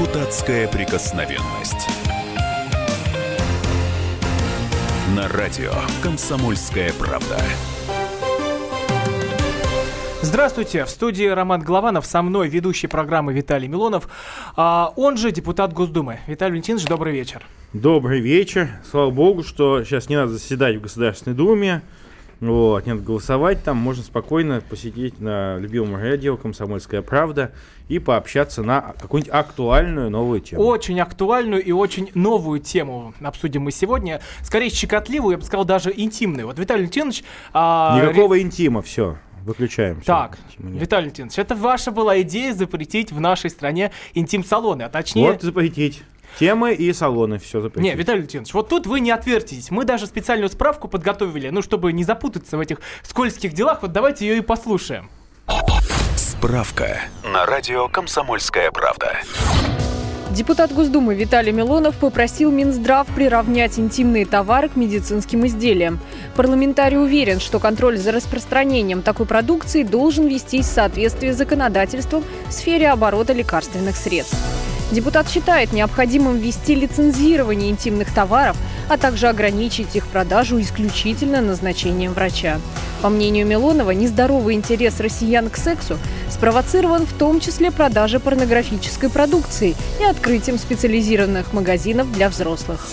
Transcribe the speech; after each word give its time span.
Депутатская 0.00 0.66
прикосновенность. 0.66 1.86
На 5.14 5.28
радио 5.28 5.72
«Комсомольская 6.02 6.90
правда». 6.98 7.36
Здравствуйте, 10.22 10.86
в 10.86 10.88
студии 10.88 11.26
Роман 11.26 11.60
Голованов, 11.60 12.06
со 12.06 12.22
мной 12.22 12.48
ведущий 12.48 12.86
программы 12.86 13.34
Виталий 13.34 13.68
Милонов, 13.68 14.08
а 14.56 14.90
он 14.96 15.18
же 15.18 15.32
депутат 15.32 15.74
Госдумы. 15.74 16.20
Виталий 16.26 16.52
Валентинович, 16.52 16.86
добрый 16.86 17.12
вечер. 17.12 17.42
Добрый 17.74 18.20
вечер. 18.20 18.70
Слава 18.90 19.10
богу, 19.10 19.42
что 19.42 19.84
сейчас 19.84 20.08
не 20.08 20.16
надо 20.16 20.32
заседать 20.32 20.76
в 20.76 20.80
Государственной 20.80 21.36
Думе. 21.36 21.82
Вот, 22.40 22.86
нет 22.86 23.04
голосовать 23.04 23.62
там, 23.62 23.76
можно 23.76 24.02
спокойно 24.02 24.62
посидеть 24.66 25.20
на 25.20 25.58
любимом 25.58 25.96
радио 25.96 26.38
«Комсомольская 26.38 27.02
правда» 27.02 27.52
и 27.88 27.98
пообщаться 27.98 28.62
на 28.62 28.94
какую-нибудь 28.98 29.32
актуальную 29.32 30.08
новую 30.08 30.40
тему. 30.40 30.62
Очень 30.62 31.00
актуальную 31.00 31.62
и 31.62 31.70
очень 31.72 32.10
новую 32.14 32.60
тему 32.60 33.12
обсудим 33.20 33.62
мы 33.62 33.72
сегодня. 33.72 34.22
Скорее 34.42 34.70
щекотливую, 34.70 35.32
я 35.32 35.38
бы 35.38 35.44
сказал, 35.44 35.66
даже 35.66 35.92
интимную. 35.94 36.46
Вот 36.46 36.58
Виталий 36.58 36.82
Валентинович... 36.82 37.24
А, 37.52 38.00
Никакого 38.00 38.34
ре... 38.34 38.42
интима, 38.42 38.80
все. 38.80 39.18
Выключаем. 39.44 40.00
Так, 40.00 40.38
Виталий 40.58 41.04
Валентинович, 41.04 41.38
это 41.38 41.54
ваша 41.54 41.90
была 41.90 42.20
идея 42.22 42.54
запретить 42.54 43.12
в 43.12 43.20
нашей 43.20 43.50
стране 43.50 43.90
интим-салоны, 44.14 44.82
а 44.82 44.88
точнее... 44.88 45.32
Вот 45.32 45.42
запретить. 45.42 46.02
Темы 46.38 46.72
и 46.74 46.92
салоны, 46.92 47.38
все 47.38 47.60
запретить. 47.60 47.82
Не, 47.82 47.94
Виталий 47.94 48.20
Леонидович, 48.20 48.54
вот 48.54 48.68
тут 48.68 48.86
вы 48.86 49.00
не 49.00 49.10
отвертитесь. 49.10 49.70
Мы 49.70 49.84
даже 49.84 50.06
специальную 50.06 50.48
справку 50.48 50.88
подготовили, 50.88 51.50
ну, 51.50 51.62
чтобы 51.62 51.92
не 51.92 52.04
запутаться 52.04 52.56
в 52.56 52.60
этих 52.60 52.78
скользких 53.02 53.52
делах. 53.52 53.82
Вот 53.82 53.92
давайте 53.92 54.26
ее 54.26 54.38
и 54.38 54.40
послушаем. 54.40 55.10
Справка 56.16 57.00
на 57.24 57.44
радио 57.44 57.88
«Комсомольская 57.88 58.70
правда». 58.70 59.18
Депутат 60.30 60.72
Госдумы 60.72 61.16
Виталий 61.16 61.50
Милонов 61.50 61.96
попросил 61.96 62.52
Минздрав 62.52 63.08
приравнять 63.08 63.80
интимные 63.80 64.24
товары 64.24 64.68
к 64.68 64.76
медицинским 64.76 65.44
изделиям. 65.44 65.98
Парламентарий 66.36 66.98
уверен, 66.98 67.40
что 67.40 67.58
контроль 67.58 67.98
за 67.98 68.12
распространением 68.12 69.02
такой 69.02 69.26
продукции 69.26 69.82
должен 69.82 70.28
вестись 70.28 70.66
в 70.66 70.72
соответствии 70.72 71.32
с 71.32 71.36
законодательством 71.36 72.22
в 72.46 72.52
сфере 72.52 72.90
оборота 72.90 73.32
лекарственных 73.32 73.96
средств. 73.96 74.38
Депутат 74.90 75.28
считает 75.28 75.72
необходимым 75.72 76.38
ввести 76.38 76.74
лицензирование 76.74 77.70
интимных 77.70 78.12
товаров, 78.12 78.56
а 78.88 78.96
также 78.96 79.28
ограничить 79.28 79.94
их 79.94 80.06
продажу 80.06 80.60
исключительно 80.60 81.40
назначением 81.40 82.12
врача. 82.12 82.58
По 83.02 83.08
мнению 83.08 83.46
Милонова, 83.46 83.92
нездоровый 83.92 84.54
интерес 84.54 84.98
россиян 85.00 85.48
к 85.48 85.56
сексу 85.56 85.96
спровоцирован 86.28 87.06
в 87.06 87.12
том 87.12 87.40
числе 87.40 87.70
продажей 87.70 88.20
порнографической 88.20 89.10
продукции 89.10 89.76
и 90.00 90.04
открытием 90.04 90.58
специализированных 90.58 91.52
магазинов 91.52 92.12
для 92.12 92.28
взрослых. 92.28 92.86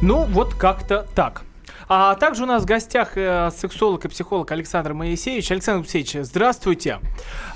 Ну, 0.00 0.24
вот 0.24 0.54
как-то 0.54 1.06
так. 1.14 1.42
А 1.88 2.14
также 2.14 2.44
у 2.44 2.46
нас 2.46 2.62
в 2.62 2.66
гостях 2.66 3.16
э, 3.16 3.50
сексолог 3.54 4.04
и 4.04 4.08
психолог 4.08 4.50
Александр 4.50 4.94
Моисеевич. 4.94 5.50
Александр 5.50 5.80
Моисеевич, 5.80 6.16
здравствуйте. 6.26 7.00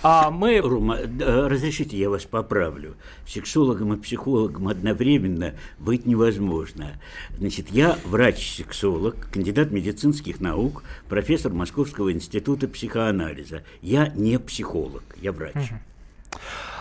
А, 0.03 0.31
мы... 0.31 0.61
Рома, 0.61 0.99
разрешите, 1.19 1.97
я 1.97 2.11
вас 2.11 2.25
поправлю. 2.25 2.97
Сексологом 3.27 3.95
и 3.95 3.97
психологом 3.97 4.69
одновременно 4.69 5.55
быть 5.79 6.07
невозможно. 6.07 7.01
Значит, 7.39 7.71
я 7.71 7.97
врач-сексолог, 8.05 9.31
кандидат 9.31 9.71
медицинских 9.71 10.41
наук, 10.41 10.83
профессор 11.09 11.53
Московского 11.53 12.13
института 12.13 12.69
психоанализа. 12.69 13.63
Я 13.81 14.09
не 14.09 14.39
психолог, 14.39 15.03
я 15.21 15.33
врач. 15.33 15.55
Угу. 15.55 16.39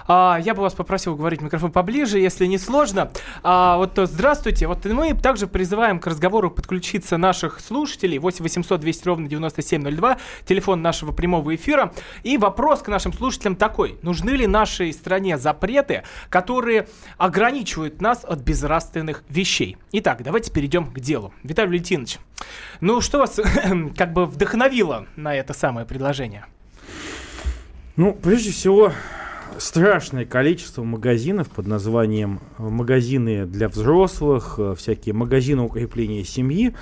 А, 0.07 0.39
я 0.41 0.53
бы 0.53 0.61
вас 0.61 0.73
попросил 0.73 1.15
говорить 1.15 1.41
микрофон 1.41 1.71
поближе, 1.71 2.19
если 2.19 2.45
не 2.45 2.57
сложно. 2.57 3.11
А, 3.43 3.77
вот 3.77 3.93
то, 3.93 4.05
здравствуйте. 4.05 4.67
Вот 4.67 4.85
мы 4.85 5.13
также 5.13 5.47
призываем 5.47 5.99
к 5.99 6.07
разговору 6.07 6.49
подключиться 6.49 7.17
наших 7.17 7.59
слушателей. 7.59 8.17
8 8.17 8.43
800 8.43 8.79
200 8.79 9.07
ровно 9.07 9.27
9702. 9.27 10.17
Телефон 10.45 10.81
нашего 10.81 11.11
прямого 11.11 11.53
эфира. 11.55 11.93
И 12.23 12.37
вопрос 12.37 12.81
к 12.81 12.87
нашим 12.87 13.11
слушателям 13.11 13.55
такой. 13.55 13.97
Нужны 14.01 14.31
ли 14.31 14.47
нашей 14.47 14.93
стране 14.93 15.37
запреты, 15.37 16.03
которые 16.29 16.87
ограничивают 17.17 18.01
нас 18.01 18.23
от 18.23 18.39
безнравственных 18.39 19.23
вещей? 19.27 19.77
Итак, 19.91 20.23
давайте 20.23 20.51
перейдем 20.51 20.85
к 20.85 20.99
делу. 20.99 21.33
Виталий 21.43 21.69
Валентинович, 21.69 22.19
ну 22.79 23.01
что 23.01 23.19
вас 23.19 23.39
как 23.97 24.13
бы 24.13 24.25
вдохновило 24.25 25.07
на 25.15 25.35
это 25.35 25.53
самое 25.53 25.85
предложение? 25.85 26.45
Ну, 27.95 28.13
прежде 28.13 28.51
всего, 28.51 28.93
страшное 29.59 30.25
количество 30.25 30.83
магазинов 30.83 31.49
под 31.49 31.67
названием 31.67 32.39
э, 32.57 32.63
магазины 32.63 33.45
для 33.45 33.69
взрослых, 33.69 34.55
э, 34.57 34.75
всякие 34.77 35.13
магазины 35.13 35.61
укрепления 35.63 36.23
семьи. 36.23 36.73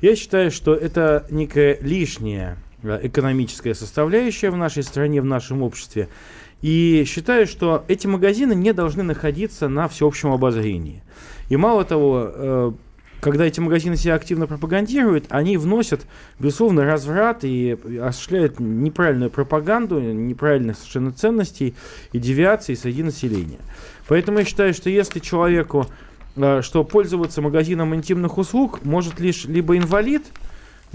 Я 0.00 0.16
считаю, 0.16 0.50
что 0.50 0.74
это 0.74 1.26
некая 1.30 1.78
лишняя 1.80 2.58
э, 2.82 3.00
экономическая 3.02 3.74
составляющая 3.74 4.50
в 4.50 4.56
нашей 4.56 4.82
стране, 4.82 5.20
в 5.20 5.24
нашем 5.24 5.62
обществе. 5.62 6.08
И 6.62 7.04
считаю, 7.06 7.46
что 7.46 7.84
эти 7.88 8.06
магазины 8.06 8.54
не 8.54 8.72
должны 8.72 9.02
находиться 9.02 9.68
на 9.68 9.88
всеобщем 9.88 10.32
обозрении. 10.32 11.02
И 11.48 11.56
мало 11.56 11.84
того, 11.84 12.74
когда 13.26 13.44
эти 13.44 13.58
магазины 13.58 13.96
себя 13.96 14.14
активно 14.14 14.46
пропагандируют, 14.46 15.24
они 15.30 15.56
вносят, 15.56 16.06
безусловно, 16.38 16.84
разврат 16.84 17.42
и 17.42 17.76
осуществляют 18.00 18.60
неправильную 18.60 19.32
пропаганду, 19.32 19.98
неправильных 19.98 20.76
совершенно 20.76 21.10
ценностей 21.10 21.74
и 22.12 22.20
девиации 22.20 22.74
среди 22.74 23.02
населения. 23.02 23.58
Поэтому 24.06 24.38
я 24.38 24.44
считаю, 24.44 24.72
что 24.74 24.90
если 24.90 25.18
человеку, 25.18 25.88
э, 26.36 26.62
что 26.62 26.84
пользоваться 26.84 27.42
магазином 27.42 27.96
интимных 27.96 28.38
услуг 28.38 28.84
может 28.84 29.18
лишь 29.18 29.44
либо 29.46 29.76
инвалид, 29.76 30.22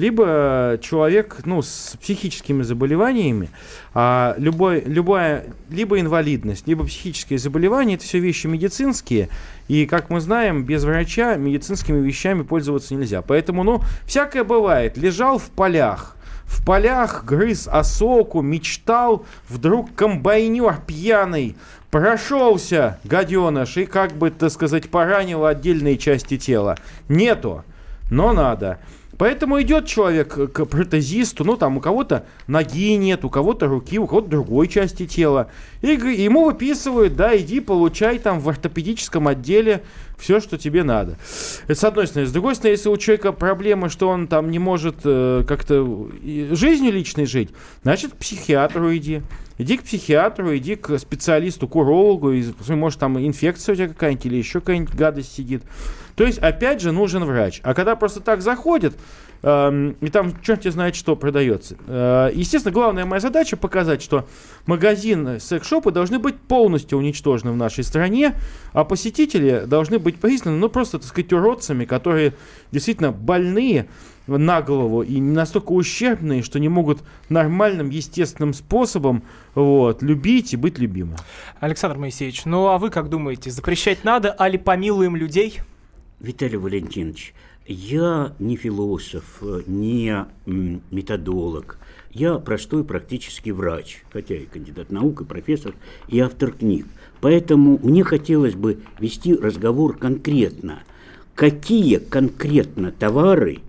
либо 0.02 0.80
человек 0.82 1.38
ну, 1.46 1.62
с 1.62 1.96
психическими 2.02 2.64
заболеваниями, 2.64 3.50
а 3.94 4.34
любой, 4.40 4.82
любая, 4.82 5.46
либо 5.70 6.00
инвалидность, 6.00 6.68
либо 6.68 6.84
психические 6.86 7.38
заболевания, 7.38 7.96
это 7.96 8.04
все 8.04 8.18
вещи 8.18 8.48
медицинские, 8.48 9.30
и, 9.68 9.86
как 9.86 10.10
мы 10.10 10.20
знаем, 10.20 10.64
без 10.64 10.84
врача 10.84 11.36
медицинскими 11.36 12.00
вещами 12.00 12.42
пользоваться 12.42 12.96
нельзя. 12.96 13.22
Поэтому, 13.22 13.64
ну, 13.64 13.82
всякое 14.06 14.44
бывает. 14.44 14.98
Лежал 14.98 15.38
в 15.38 15.52
полях, 15.52 16.18
в 16.46 16.66
полях 16.66 17.24
грыз 17.24 17.68
осоку, 17.68 18.42
мечтал, 18.42 19.24
вдруг 19.48 19.94
комбайнер 19.94 20.80
пьяный 20.88 21.56
прошелся, 21.92 22.98
гаденыш, 23.04 23.78
и 23.78 23.86
как 23.86 24.14
бы, 24.14 24.32
так 24.32 24.52
сказать, 24.52 24.90
поранил 24.90 25.46
отдельные 25.46 25.98
части 25.98 26.38
тела. 26.38 26.78
Нету, 27.08 27.64
но 28.10 28.34
надо. 28.34 28.80
Поэтому 29.22 29.62
идет 29.62 29.86
человек 29.86 30.34
к 30.52 30.66
протезисту, 30.66 31.44
ну 31.44 31.56
там 31.56 31.78
у 31.78 31.80
кого-то 31.80 32.26
ноги 32.48 32.96
нет, 32.96 33.24
у 33.24 33.30
кого-то 33.30 33.68
руки, 33.68 34.00
у 34.00 34.08
кого-то 34.08 34.28
другой 34.28 34.68
части 34.68 35.06
тела. 35.06 35.52
И 35.84 35.90
ему 35.90 36.46
выписывают, 36.46 37.16
да, 37.16 37.38
иди 37.38 37.60
получай 37.60 38.18
там 38.18 38.40
в 38.40 38.50
ортопедическом 38.50 39.28
отделе 39.28 39.84
все, 40.18 40.40
что 40.40 40.58
тебе 40.58 40.82
надо. 40.82 41.20
Это 41.68 41.80
с 41.80 41.84
одной 41.84 42.08
стороны. 42.08 42.30
С 42.30 42.32
другой 42.32 42.56
стороны, 42.56 42.74
если 42.74 42.90
у 42.90 42.98
человека 42.98 43.32
проблема, 43.32 43.90
что 43.90 44.10
он 44.10 44.26
там 44.28 44.50
не 44.50 44.58
может 44.58 44.96
э, 45.04 45.44
как-то 45.48 46.10
жизнью 46.24 46.92
личной 46.92 47.28
жить, 47.28 47.52
значит 47.84 48.14
к 48.14 48.18
психиатру 48.18 48.96
иди. 48.96 49.22
Иди 49.60 49.78
к 49.78 49.84
психиатру, 49.84 50.58
иди 50.58 50.76
к 50.76 50.98
специалисту, 50.98 51.68
к 51.68 51.76
урологу, 51.76 52.32
и, 52.32 52.44
может 52.70 53.00
там 53.00 53.20
инфекция 53.20 53.74
у 53.74 53.76
тебя 53.76 53.88
какая-нибудь 53.90 54.26
или 54.26 54.38
еще 54.38 54.62
какая-нибудь 54.62 54.96
гадость 54.96 55.36
сидит. 55.36 55.62
То 56.16 56.26
есть, 56.26 56.40
опять 56.40 56.82
же, 56.82 56.92
нужен 56.92 57.24
врач. 57.24 57.62
А 57.64 57.74
когда 57.74 57.96
просто 57.96 58.20
так 58.20 58.42
заходит, 58.42 58.96
э, 59.44 59.94
и 60.02 60.10
там 60.10 60.34
черт 60.42 60.64
знает 60.64 60.96
что 60.96 61.16
продается. 61.16 61.76
Э, 61.88 62.30
естественно, 62.34 62.74
главная 62.74 63.06
моя 63.06 63.20
задача 63.20 63.58
показать, 63.58 64.02
что 64.02 64.28
магазин 64.66 65.40
секс-шопы 65.40 65.92
должны 65.92 66.20
быть 66.20 66.36
полностью 66.40 66.98
уничтожены 66.98 67.52
в 67.52 67.58
нашей 67.58 67.84
стране, 67.84 68.36
а 68.74 68.84
посетители 68.84 69.64
должны 69.66 70.00
быть 70.00 70.20
признаны, 70.20 70.58
ну, 70.58 70.70
просто, 70.70 71.00
так 71.00 71.08
сказать, 71.08 71.34
уродцами, 71.34 71.86
которые 71.86 72.34
действительно 72.72 73.12
больные 73.12 73.88
на 74.28 74.62
голову 74.62 75.02
и 75.02 75.20
настолько 75.20 75.72
ущербные, 75.72 76.44
что 76.44 76.60
не 76.60 76.70
могут 76.70 77.00
нормальным, 77.30 77.90
естественным 77.90 78.54
способом 78.54 79.24
вот, 79.56 80.02
любить 80.02 80.54
и 80.54 80.58
быть 80.58 80.78
любимым. 80.78 81.18
Александр 81.60 81.98
Моисеевич, 81.98 82.46
ну 82.46 82.68
а 82.68 82.78
вы 82.78 82.90
как 82.90 83.10
думаете, 83.10 83.52
запрещать 83.52 84.04
надо, 84.04 84.32
а 84.32 84.48
ли 84.48 84.58
помилуем 84.58 85.16
людей? 85.16 85.60
Виталий 86.22 86.58
Валентинович, 86.58 87.34
я 87.66 88.34
не 88.38 88.56
философ, 88.56 89.42
не 89.66 90.26
методолог. 90.46 91.78
Я 92.12 92.36
простой 92.36 92.84
практический 92.84 93.52
врач, 93.52 94.04
хотя 94.12 94.36
и 94.36 94.46
кандидат 94.46 94.92
наук, 94.92 95.22
и 95.22 95.26
профессор, 95.26 95.74
и 96.08 96.20
автор 96.20 96.52
книг. 96.52 96.86
Поэтому 97.22 97.80
мне 97.82 98.04
хотелось 98.04 98.54
бы 98.54 98.80
вести 99.00 99.34
разговор 99.34 99.98
конкретно. 99.98 100.84
Какие 101.34 101.98
конкретно 101.98 102.92
товары, 102.92 103.60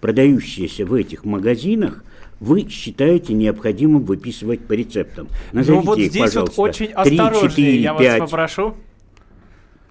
продающиеся 0.00 0.86
в 0.86 0.94
этих 0.94 1.24
магазинах, 1.24 2.04
вы 2.40 2.68
считаете 2.68 3.34
необходимым 3.34 4.04
выписывать 4.04 4.60
по 4.60 4.72
рецептам? 4.72 5.28
Назовите 5.52 5.84
ну 5.84 5.90
вот 5.90 5.98
их, 5.98 6.10
здесь 6.10 6.22
пожалуйста. 6.22 6.56
вот 6.56 6.70
очень 6.70 6.86
3, 6.86 6.94
осторожнее, 6.94 7.50
4, 7.50 7.80
я 7.80 7.94
5, 7.94 8.20
вас 8.20 8.30
попрошу. 8.30 8.74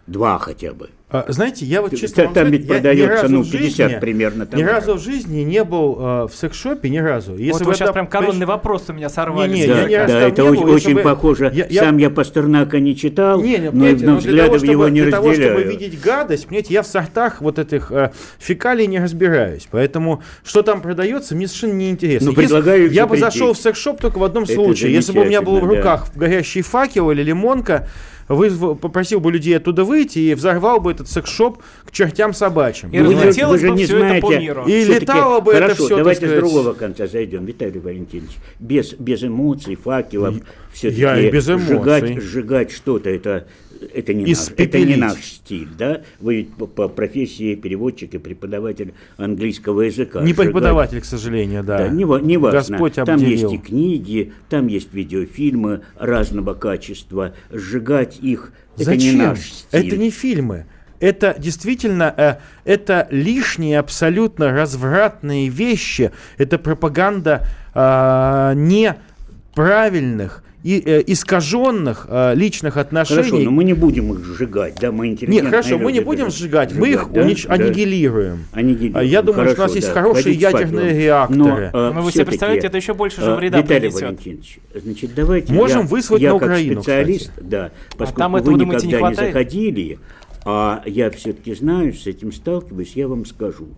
Два 0.08 0.40
хотя 0.40 0.74
бы. 0.74 0.90
А, 1.10 1.26
Знаете, 1.30 1.66
я 1.66 1.82
вот 1.82 1.92
честно 1.96 2.24
там 2.24 2.32
сказать, 2.34 2.52
ведь 2.52 2.64
ни 2.64 2.68
продается, 2.68 3.30
ну, 3.30 3.42
в 3.42 3.50
50 3.50 3.88
жизни- 3.92 4.00
примерно 4.00 4.44
Ни 4.44 4.46
товаров. 4.48 4.72
разу 4.72 4.94
в 4.96 5.02
жизни 5.02 5.40
не 5.42 5.64
был 5.64 5.98
э, 6.00 6.28
в 6.28 6.32
секс-шопе, 6.34 6.90
ни 6.90 6.98
разу. 6.98 7.38
Если 7.38 7.52
вот 7.64 7.68
вы 7.68 7.74
сейчас 7.76 7.82
это- 7.88 7.94
прям 7.94 8.08
коронный 8.08 8.46
вопрос 8.46 8.86
у 8.90 8.94
меня 8.94 9.08
сорвали. 9.10 9.54
Не-не, 9.54 9.68
да, 9.68 9.88
я 9.88 10.04
ни 10.04 10.08
да, 10.08 10.20
там 10.20 10.32
это 10.32 10.42
не 10.44 10.50
очень, 10.50 10.64
был, 10.64 10.74
очень 10.74 10.98
похоже. 11.00 11.52
Я- 11.54 11.66
я- 11.70 11.82
Сам 11.84 11.98
я 11.98 12.10
Пастернака 12.10 12.80
не 12.82 12.96
читал, 12.96 13.42
Не, 13.42 13.52
не, 13.52 13.58
но, 13.66 13.72
понимаете, 13.72 14.06
но 14.06 14.14
ну, 14.16 14.20
для 14.20 14.44
того, 14.44 14.56
взглядов 14.56 14.58
чтобы, 14.58 14.72
его 14.74 14.90
не 14.90 15.02
для 15.02 15.12
того, 15.12 15.30
разделяю. 15.30 15.58
чтобы 15.60 15.72
видеть 15.72 16.02
гадость, 16.02 16.48
понимаете, 16.48 16.74
я 16.74 16.82
в 16.84 16.88
сортах 16.88 17.42
вот 17.42 17.60
этих 17.60 17.90
э, 17.92 18.12
фекалий 18.40 18.88
не 18.88 19.00
разбираюсь. 19.00 19.68
Поэтому, 19.72 20.22
что 20.44 20.62
там 20.62 20.82
продается, 20.82 21.36
мне 21.36 21.48
совершенно 21.48 21.74
не 21.74 21.90
интересно. 21.90 22.28
Ну, 22.28 22.32
Если- 22.32 22.42
предлагаю 22.44 22.92
я 22.92 23.08
бы 23.08 23.18
зашел 23.18 23.54
в 23.54 23.58
секс-шоп 23.58 24.02
только 24.02 24.18
в 24.20 24.24
одном 24.26 24.44
Это 24.44 24.54
случае. 24.54 24.92
Если 24.94 25.14
бы 25.14 25.22
у 25.22 25.26
меня 25.26 25.42
был 25.42 25.58
в 25.60 25.68
да. 25.70 25.76
руках 25.76 26.08
горящий 26.16 26.62
факел 26.64 27.12
или 27.12 27.24
лимонка, 27.24 27.88
вызв- 28.28 28.76
попросил 28.76 29.20
бы 29.20 29.32
людей 29.32 29.56
оттуда 29.58 29.84
выйти 29.84 30.20
и 30.20 30.34
взорвал 30.34 30.80
бы 30.80 30.92
этот 30.92 31.10
секс-шоп 31.10 31.60
к 31.86 31.92
чертям 31.92 32.34
собачьим. 32.34 32.90
И 32.92 33.00
разлетелось 33.00 33.62
же 33.62 33.70
бы 33.70 33.76
не 33.78 33.86
всё 33.86 33.98
это 34.04 34.22
по 34.22 34.28
знаете, 34.28 34.46
миру. 34.46 34.64
И 34.68 34.84
летало 34.86 35.40
бы 35.40 35.52
это 35.52 35.62
Хорошо, 35.64 35.76
всё, 35.86 35.88
так 35.90 35.98
давайте 36.00 36.22
сказать. 36.28 36.38
с 36.38 36.40
другого 36.42 36.74
конца 36.74 37.08
зайдем, 37.08 37.46
Виталий 37.46 37.80
Валентинович. 37.80 38.32
Без, 38.60 38.94
без 38.94 39.24
эмоций, 39.24 39.76
факелов, 39.76 40.36
все-таки 40.74 41.30
без 41.30 41.48
эмоций. 41.50 41.68
сжигать, 41.68 42.22
сжигать 42.22 42.72
что-то, 42.72 43.10
это, 43.10 43.48
это, 43.94 44.14
не 44.14 44.26
наш, 44.26 44.48
это 44.58 44.80
не 44.80 44.96
наш 44.96 45.24
стиль, 45.24 45.68
да? 45.78 46.02
Вы 46.20 46.36
ведь 46.38 46.54
по, 46.56 46.66
по 46.68 46.88
профессии 46.88 47.56
переводчик 47.56 48.14
и 48.16 48.18
преподаватель 48.18 48.94
английского 49.18 49.82
языка. 49.82 50.22
Не 50.22 50.34
Сжигать- 50.34 50.48
преподаватель, 50.48 51.02
к 51.02 51.06
сожалению, 51.06 51.64
да. 51.64 51.78
Да, 51.80 51.88
не, 51.90 52.04
не 52.26 52.38
важно. 52.38 52.60
Господь 52.60 52.94
там 52.94 53.20
есть 53.20 53.52
и 53.54 53.58
книги, 53.58 54.34
там 54.50 54.68
есть 54.68 54.94
видеофильмы 54.94 55.82
разного 55.98 56.54
качества. 56.54 57.34
Сжигать 57.52 58.17
их 58.20 58.52
это 58.78 58.86
Зачем? 58.86 59.16
не 59.16 59.22
наш 59.24 59.40
стиль. 59.40 59.88
Это 59.88 59.98
не 59.98 60.10
фильмы. 60.12 60.66
Это 61.00 61.36
действительно, 61.38 62.14
э, 62.16 62.36
это 62.64 63.08
лишние, 63.12 63.80
абсолютно 63.80 64.52
развратные 64.52 65.50
вещи. 65.50 66.12
Это 66.38 66.58
пропаганда 66.58 67.48
э, 67.74 68.54
неправильных 68.56 70.44
и 70.68 70.84
э, 70.86 71.02
искаженных 71.08 72.08
э, 72.10 72.36
личных 72.36 72.76
отношений. 72.76 73.22
Хорошо, 73.22 73.40
но 73.40 73.52
мы 73.52 73.64
не 73.64 73.72
будем 73.72 74.12
их 74.12 74.26
сжигать, 74.26 74.76
да, 74.82 74.92
мы 74.92 75.08
Нет, 75.08 75.14
интеллигентные 75.14 75.50
хорошо, 75.50 75.78
мы 75.78 75.94
не 75.94 76.00
люди, 76.00 76.06
будем 76.06 76.26
да, 76.26 76.30
сжигать, 76.32 76.76
мы 76.76 76.90
их 76.90 77.08
да, 77.10 77.22
унич- 77.22 77.48
да. 77.48 77.54
аннигилируем. 77.54 78.40
Аннигилируем. 78.52 78.98
А 78.98 79.02
я 79.02 79.22
думаю, 79.22 79.48
что 79.52 79.62
у 79.62 79.64
нас 79.64 79.72
Хорошо, 79.72 79.76
есть 79.76 79.88
да, 79.88 79.94
хорошие 79.94 80.24
ходить 80.24 80.42
ядерные 80.42 80.90
факелом. 80.90 81.00
реакторы. 81.00 81.70
Но, 81.74 81.80
э, 81.80 81.94
Ну, 81.94 82.02
вы 82.02 82.12
себе 82.12 82.26
представляете, 82.26 82.68
это 82.68 82.76
еще 82.76 82.94
больше 82.94 83.22
же 83.22 83.32
э, 83.32 83.36
вреда 83.38 83.62
Виталий 83.62 83.80
принесет. 83.80 84.02
Валентинович, 84.02 84.60
значит, 84.76 85.16
давайте 85.16 85.54
Можем 85.54 85.82
я, 85.84 85.88
выслать 85.88 86.22
я 86.22 86.34
на 86.34 86.40
как 86.40 86.48
Украину, 86.50 86.82
специалист, 86.82 87.32
да, 87.42 87.72
поскольку 87.98 88.20
там 88.20 88.32
вы 88.34 88.40
этого, 88.40 88.58
думаете, 88.58 88.88
не 88.88 88.92
никогда 88.92 89.08
не, 89.10 89.16
хватает? 89.16 89.34
заходили, 89.34 90.00
а 90.44 90.84
я 90.86 91.10
все-таки 91.12 91.56
знаю, 91.56 91.94
с 91.94 92.06
этим 92.08 92.34
сталкиваюсь, 92.34 92.92
я 92.96 93.08
вам 93.08 93.26
скажу, 93.26 93.70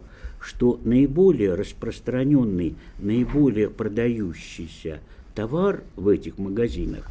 что 0.42 0.80
наиболее 0.84 1.54
распространенный, 1.54 2.74
наиболее 2.98 3.70
продающийся 3.70 5.02
товар 5.36 5.82
в 5.96 6.08
этих 6.08 6.38
магазинах 6.38 7.10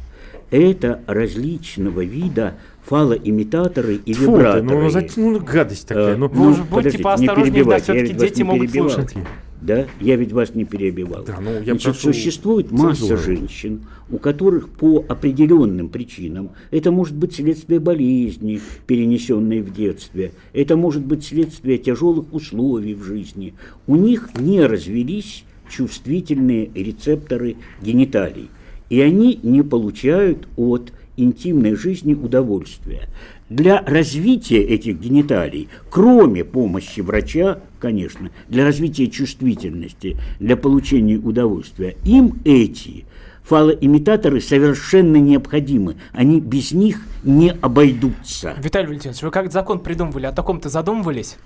это 0.51 1.01
различного 1.05 2.03
вида 2.03 2.55
фалоимитаторы 2.83 3.95
и 3.95 4.13
Фу 4.13 4.25
ты, 4.25 4.31
вибраторы. 4.31 4.63
ну, 4.63 4.81
ну, 4.81 4.89
зачем- 4.89 5.33
ну, 5.33 5.39
гадость 5.39 5.87
такая. 5.87 6.13
Э, 6.13 6.17
ну, 6.17 6.27
Вы 6.27 6.49
уже 6.49 6.63
будьте 6.63 6.97
поосторожнее, 6.97 7.45
не 7.45 7.51
перебивайте, 7.51 7.93
да, 7.93 7.99
вас 7.99 8.19
дети 8.19 8.41
могут 8.41 8.71
слушать. 8.71 9.13
Да, 9.61 9.87
я 9.99 10.15
ведь 10.15 10.31
вас 10.31 10.55
не 10.55 10.63
перебивал. 10.63 11.25
Да, 11.25 11.37
ну, 11.41 11.51
я 11.51 11.63
Значит, 11.63 11.83
прошу 11.83 12.13
существует 12.13 12.71
масса 12.71 13.17
женщин, 13.17 13.83
у 14.09 14.17
которых 14.17 14.69
по 14.69 15.03
определенным 15.07 15.89
причинам, 15.89 16.51
это 16.71 16.91
может 16.91 17.13
быть 17.15 17.35
следствие 17.35 17.81
болезни, 17.81 18.61
перенесенной 18.87 19.61
в 19.61 19.73
детстве, 19.73 20.31
это 20.53 20.77
может 20.77 21.05
быть 21.05 21.25
следствие 21.25 21.77
тяжелых 21.77 22.33
условий 22.33 22.95
в 22.95 23.03
жизни, 23.03 23.53
у 23.85 23.97
них 23.97 24.29
не 24.39 24.65
развелись 24.65 25.43
чувствительные 25.69 26.69
рецепторы 26.73 27.57
гениталий, 27.81 28.49
и 28.89 29.01
они 29.01 29.39
не 29.43 29.61
получают 29.61 30.47
от 30.57 30.91
интимной 31.17 31.75
жизни 31.75 32.13
удовольствия. 32.13 33.09
Для 33.49 33.81
развития 33.81 34.61
этих 34.61 34.99
гениталий, 34.99 35.69
кроме 35.89 36.43
помощи 36.43 37.01
врача, 37.01 37.59
конечно, 37.79 38.29
для 38.47 38.63
развития 38.63 39.07
чувствительности, 39.07 40.17
для 40.39 40.55
получения 40.55 41.17
удовольствия, 41.17 41.95
им 42.05 42.39
эти 42.45 43.05
фалоимитаторы 43.43 44.41
совершенно 44.41 45.17
необходимы. 45.17 45.95
Они 46.13 46.39
без 46.39 46.71
них 46.71 47.01
не 47.23 47.49
обойдутся. 47.49 48.53
Виталий 48.59 48.87
Валентинович, 48.87 49.23
вы 49.23 49.31
как 49.31 49.51
закон 49.51 49.79
придумывали, 49.79 50.27
о 50.27 50.31
таком-то 50.31 50.69
задумывались? 50.69 51.37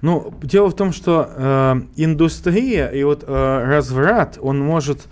Ну, 0.00 0.34
дело 0.42 0.68
в 0.68 0.76
том, 0.76 0.92
что 0.92 1.30
э, 1.30 1.80
индустрия 1.96 2.88
и 2.88 3.02
вот 3.04 3.24
э, 3.26 3.64
разврат, 3.66 4.38
он 4.40 4.60
может 4.60 5.06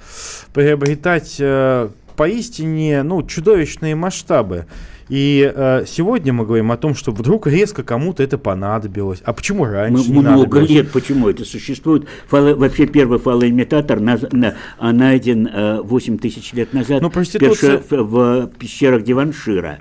приобретать 0.52 1.36
э, 1.38 1.88
поистине 2.16 3.02
ну, 3.02 3.22
чудовищные 3.22 3.94
масштабы. 3.94 4.66
И 5.12 5.52
э, 5.54 5.84
сегодня 5.86 6.32
мы 6.32 6.46
говорим 6.46 6.72
о 6.72 6.78
том, 6.78 6.94
что 6.94 7.12
вдруг 7.12 7.46
резко 7.46 7.82
кому-то 7.82 8.22
это 8.22 8.38
понадобилось. 8.38 9.20
А 9.26 9.34
почему 9.34 9.66
раньше 9.66 10.08
Мы 10.08 10.14
не 10.14 10.20
много 10.20 10.60
лет, 10.60 10.90
почему 10.90 11.28
это 11.28 11.44
существует. 11.44 12.06
Фало- 12.30 12.54
вообще 12.54 12.86
первый 12.86 13.18
фалоимитатор 13.18 13.98
наз- 13.98 14.34
на- 14.34 14.54
а, 14.78 14.90
найден 14.92 15.46
э, 15.52 15.82
8 15.82 16.16
тысяч 16.16 16.54
лет 16.54 16.72
назад 16.72 17.02
Ну, 17.02 17.10
проституция- 17.10 17.76
вперше 17.76 18.02
в, 18.04 18.46
в 18.46 18.50
пещерах 18.58 19.02
Диваншира. 19.04 19.80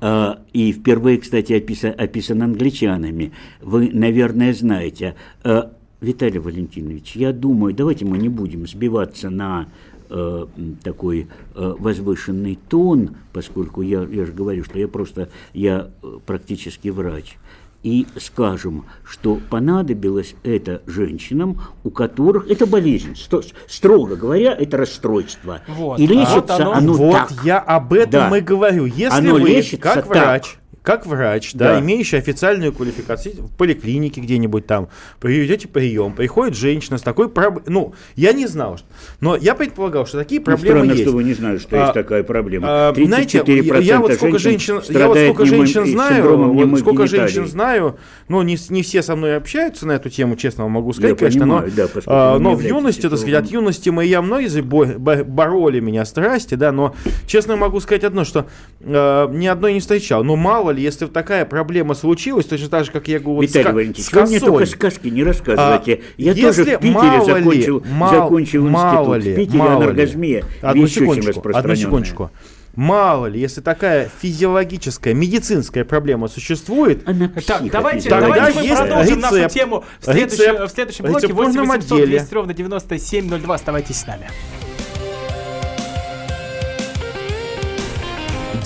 Э, 0.00 0.34
и 0.52 0.72
впервые, 0.72 1.18
кстати, 1.18 1.52
описан, 1.52 1.94
описан 1.96 2.42
англичанами. 2.42 3.30
Вы, 3.60 3.88
наверное, 3.92 4.52
знаете. 4.52 5.14
Э, 5.44 5.62
Виталий 6.00 6.40
Валентинович, 6.40 7.14
я 7.14 7.32
думаю, 7.32 7.72
давайте 7.72 8.04
мы 8.04 8.18
не 8.18 8.28
будем 8.28 8.66
сбиваться 8.66 9.30
на 9.30 9.68
э, 10.12 10.46
такой 10.82 11.28
э, 11.54 11.74
возвышенный 11.78 12.58
тон, 12.68 13.16
поскольку 13.32 13.82
я, 13.82 14.02
я 14.02 14.26
же 14.26 14.32
говорю, 14.32 14.64
что 14.64 14.78
я 14.78 14.86
просто, 14.88 15.28
я 15.54 15.90
э, 16.02 16.18
практически 16.26 16.88
врач 16.88 17.36
и 17.82 18.06
скажем, 18.16 18.84
что 19.04 19.40
понадобилось 19.50 20.36
это 20.44 20.82
женщинам, 20.86 21.60
у 21.82 21.90
которых 21.90 22.48
это 22.48 22.64
болезнь, 22.64 23.16
сто- 23.16 23.42
строго 23.66 24.14
говоря, 24.14 24.54
это 24.54 24.76
расстройство. 24.76 25.62
Вот. 25.66 25.98
И 25.98 26.06
А 26.06 26.08
лечится 26.08 26.38
вот 26.38 26.50
оно- 26.50 26.72
оно, 26.74 26.92
вот 26.92 27.12
так. 27.12 27.32
я 27.44 27.58
об 27.58 27.92
этом 27.92 28.30
Да. 28.30 28.38
и 28.38 28.40
говорю. 28.40 28.84
Если 28.84 29.18
Оно 29.18 29.32
вы, 29.34 29.40
лечится 29.40 29.78
как 29.78 30.06
так. 30.06 30.44
Как 30.82 31.06
врач, 31.06 31.52
да, 31.54 31.74
Да. 31.74 31.80
имеющий 31.80 32.16
официальную 32.16 32.72
квалификацию 32.72 33.34
в 33.44 33.50
поликлинике 33.56 34.20
где-нибудь 34.20 34.66
там, 34.66 34.88
приведете 35.20 35.68
прием, 35.68 36.12
приходит 36.12 36.56
женщина 36.56 36.98
с 36.98 37.02
такой 37.02 37.28
проблемой. 37.28 37.62
Ну, 37.68 37.94
я 38.16 38.32
не 38.32 38.46
знал, 38.46 38.78
но 39.20 39.36
я 39.36 39.54
предполагал, 39.54 40.06
что 40.06 40.18
такие 40.18 40.40
Ну, 40.40 40.44
проблемы 40.44 40.78
странно, 40.80 40.90
есть. 40.92 41.02
что 41.04 41.12
вы 41.12 41.22
не 41.24 41.34
знали, 41.34 41.58
что 41.58 41.76
А, 41.76 41.82
есть 41.82 41.94
такая 41.94 42.22
проблема. 42.24 42.66
А, 42.88 42.94
знаете, 42.94 43.38
34% 43.38 43.80
я, 43.84 43.94
я 43.94 44.00
вот 44.00 44.12
сколько 44.14 44.38
женщин, 44.38 44.80
я 44.88 45.06
вот 45.08 45.18
сколько 45.18 45.46
женщин 45.46 45.86
знаю, 45.86 46.36
вот 46.52 46.78
сколько 46.80 47.02
гениталий. 47.04 47.28
женщин 47.28 47.46
знаю, 47.46 47.96
ну 48.28 48.42
не, 48.42 48.56
не 48.70 48.82
все 48.82 49.02
со 49.02 49.14
мной 49.14 49.36
общаются 49.36 49.86
на 49.86 49.92
эту 49.92 50.10
тему, 50.10 50.34
честно 50.36 50.64
вам 50.64 50.72
могу 50.72 50.92
сказать, 50.92 51.10
Я 51.10 51.16
конечно, 51.16 51.40
понимаю, 51.42 51.70
но, 51.76 51.76
да, 51.76 51.88
а, 52.06 52.38
но 52.38 52.54
в 52.56 52.60
юности, 52.62 53.08
так 53.08 53.18
сказать, 53.18 53.44
от 53.44 53.50
юности 53.50 53.90
моей 53.90 54.18
многие 54.18 54.60
бо- 54.62 54.86
бо- 54.98 55.22
бороли 55.24 55.78
меня 55.80 56.04
страсти, 56.04 56.54
да, 56.56 56.72
но 56.72 56.94
честно 57.26 57.54
могу 57.56 57.78
сказать 57.80 58.02
одно, 58.04 58.24
что 58.24 58.46
э, 58.80 59.28
ни 59.32 59.46
одной 59.46 59.74
не 59.74 59.80
встречал. 59.80 60.24
Но 60.24 60.34
мало 60.36 60.71
ли, 60.72 60.82
если 60.82 61.06
такая 61.06 61.44
проблема 61.44 61.94
случилась, 61.94 62.46
точно 62.46 62.68
так 62.68 62.84
же, 62.86 62.90
как 62.90 63.06
я 63.08 63.18
говорю, 63.20 63.36
вот 63.36 63.42
Виталий 63.44 63.72
Валентинович, 63.72 64.04
с 64.10 64.12
вы 64.12 64.22
мне 64.22 64.40
только 64.40 64.66
сказки 64.66 65.08
не 65.08 65.22
рассказывайте. 65.22 66.00
А, 66.02 66.12
Я 66.20 66.32
если 66.32 66.42
тоже 66.42 66.62
в 66.64 66.80
Питере 66.80 66.90
мало 66.92 67.18
ли, 67.18 67.24
закончил, 67.42 67.84
мал- 67.90 68.10
закончил 68.14 68.68
мало 68.68 69.16
институт. 69.18 69.24
ли, 69.24 69.32
в 69.32 69.36
Питере 69.36 69.58
мало 69.58 69.76
анаргазмия 69.76 70.44
Одну 70.60 70.86
секундочку, 70.86 71.48
одну 71.54 71.74
секундочку. 71.76 72.30
Мало 72.74 73.26
ли, 73.26 73.38
если 73.38 73.60
такая 73.60 74.10
физиологическая, 74.22 75.12
медицинская 75.12 75.84
проблема 75.84 76.28
существует, 76.28 77.06
Она 77.06 77.30
Так, 77.46 77.70
давайте, 77.70 78.08
давайте 78.08 78.54
мы 78.58 78.62
есть 78.64 78.76
продолжим 78.78 79.20
нашу 79.20 79.36
рецепт. 79.36 79.54
тему 79.54 79.84
в, 80.00 80.04
следующем- 80.06 80.38
Рецепт. 80.54 80.70
в 80.70 80.74
следующем 80.74 81.04
блоке. 81.04 81.26
рецептурном 81.26 81.52
8 81.52 81.68
800 81.68 81.92
отделе. 81.92 82.18
200 82.18 82.34
ровно 82.34 82.54
9702. 82.54 83.54
Оставайтесь 83.54 83.96
с 84.00 84.06
нами. 84.06 84.26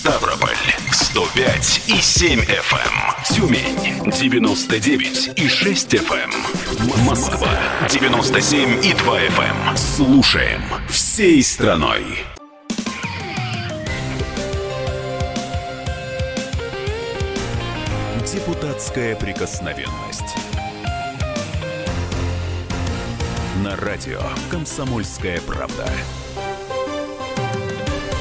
Ставрополь 0.00 0.56
105 0.92 1.82
и 1.88 2.00
7 2.00 2.40
FM. 2.40 3.34
Тюмень 3.34 4.10
99 4.10 5.38
и 5.38 5.46
6 5.46 5.94
FM. 5.94 7.04
Москва 7.04 7.50
97 7.86 8.82
и 8.82 8.94
2 8.94 9.20
FM. 9.20 9.76
Слушаем 9.76 10.62
всей 10.88 11.42
страной. 11.42 12.24
Депутатская 18.24 19.14
прикосновенность. 19.16 20.34
На 23.62 23.76
радио 23.76 24.22
«Комсомольская 24.50 25.42
правда». 25.42 25.92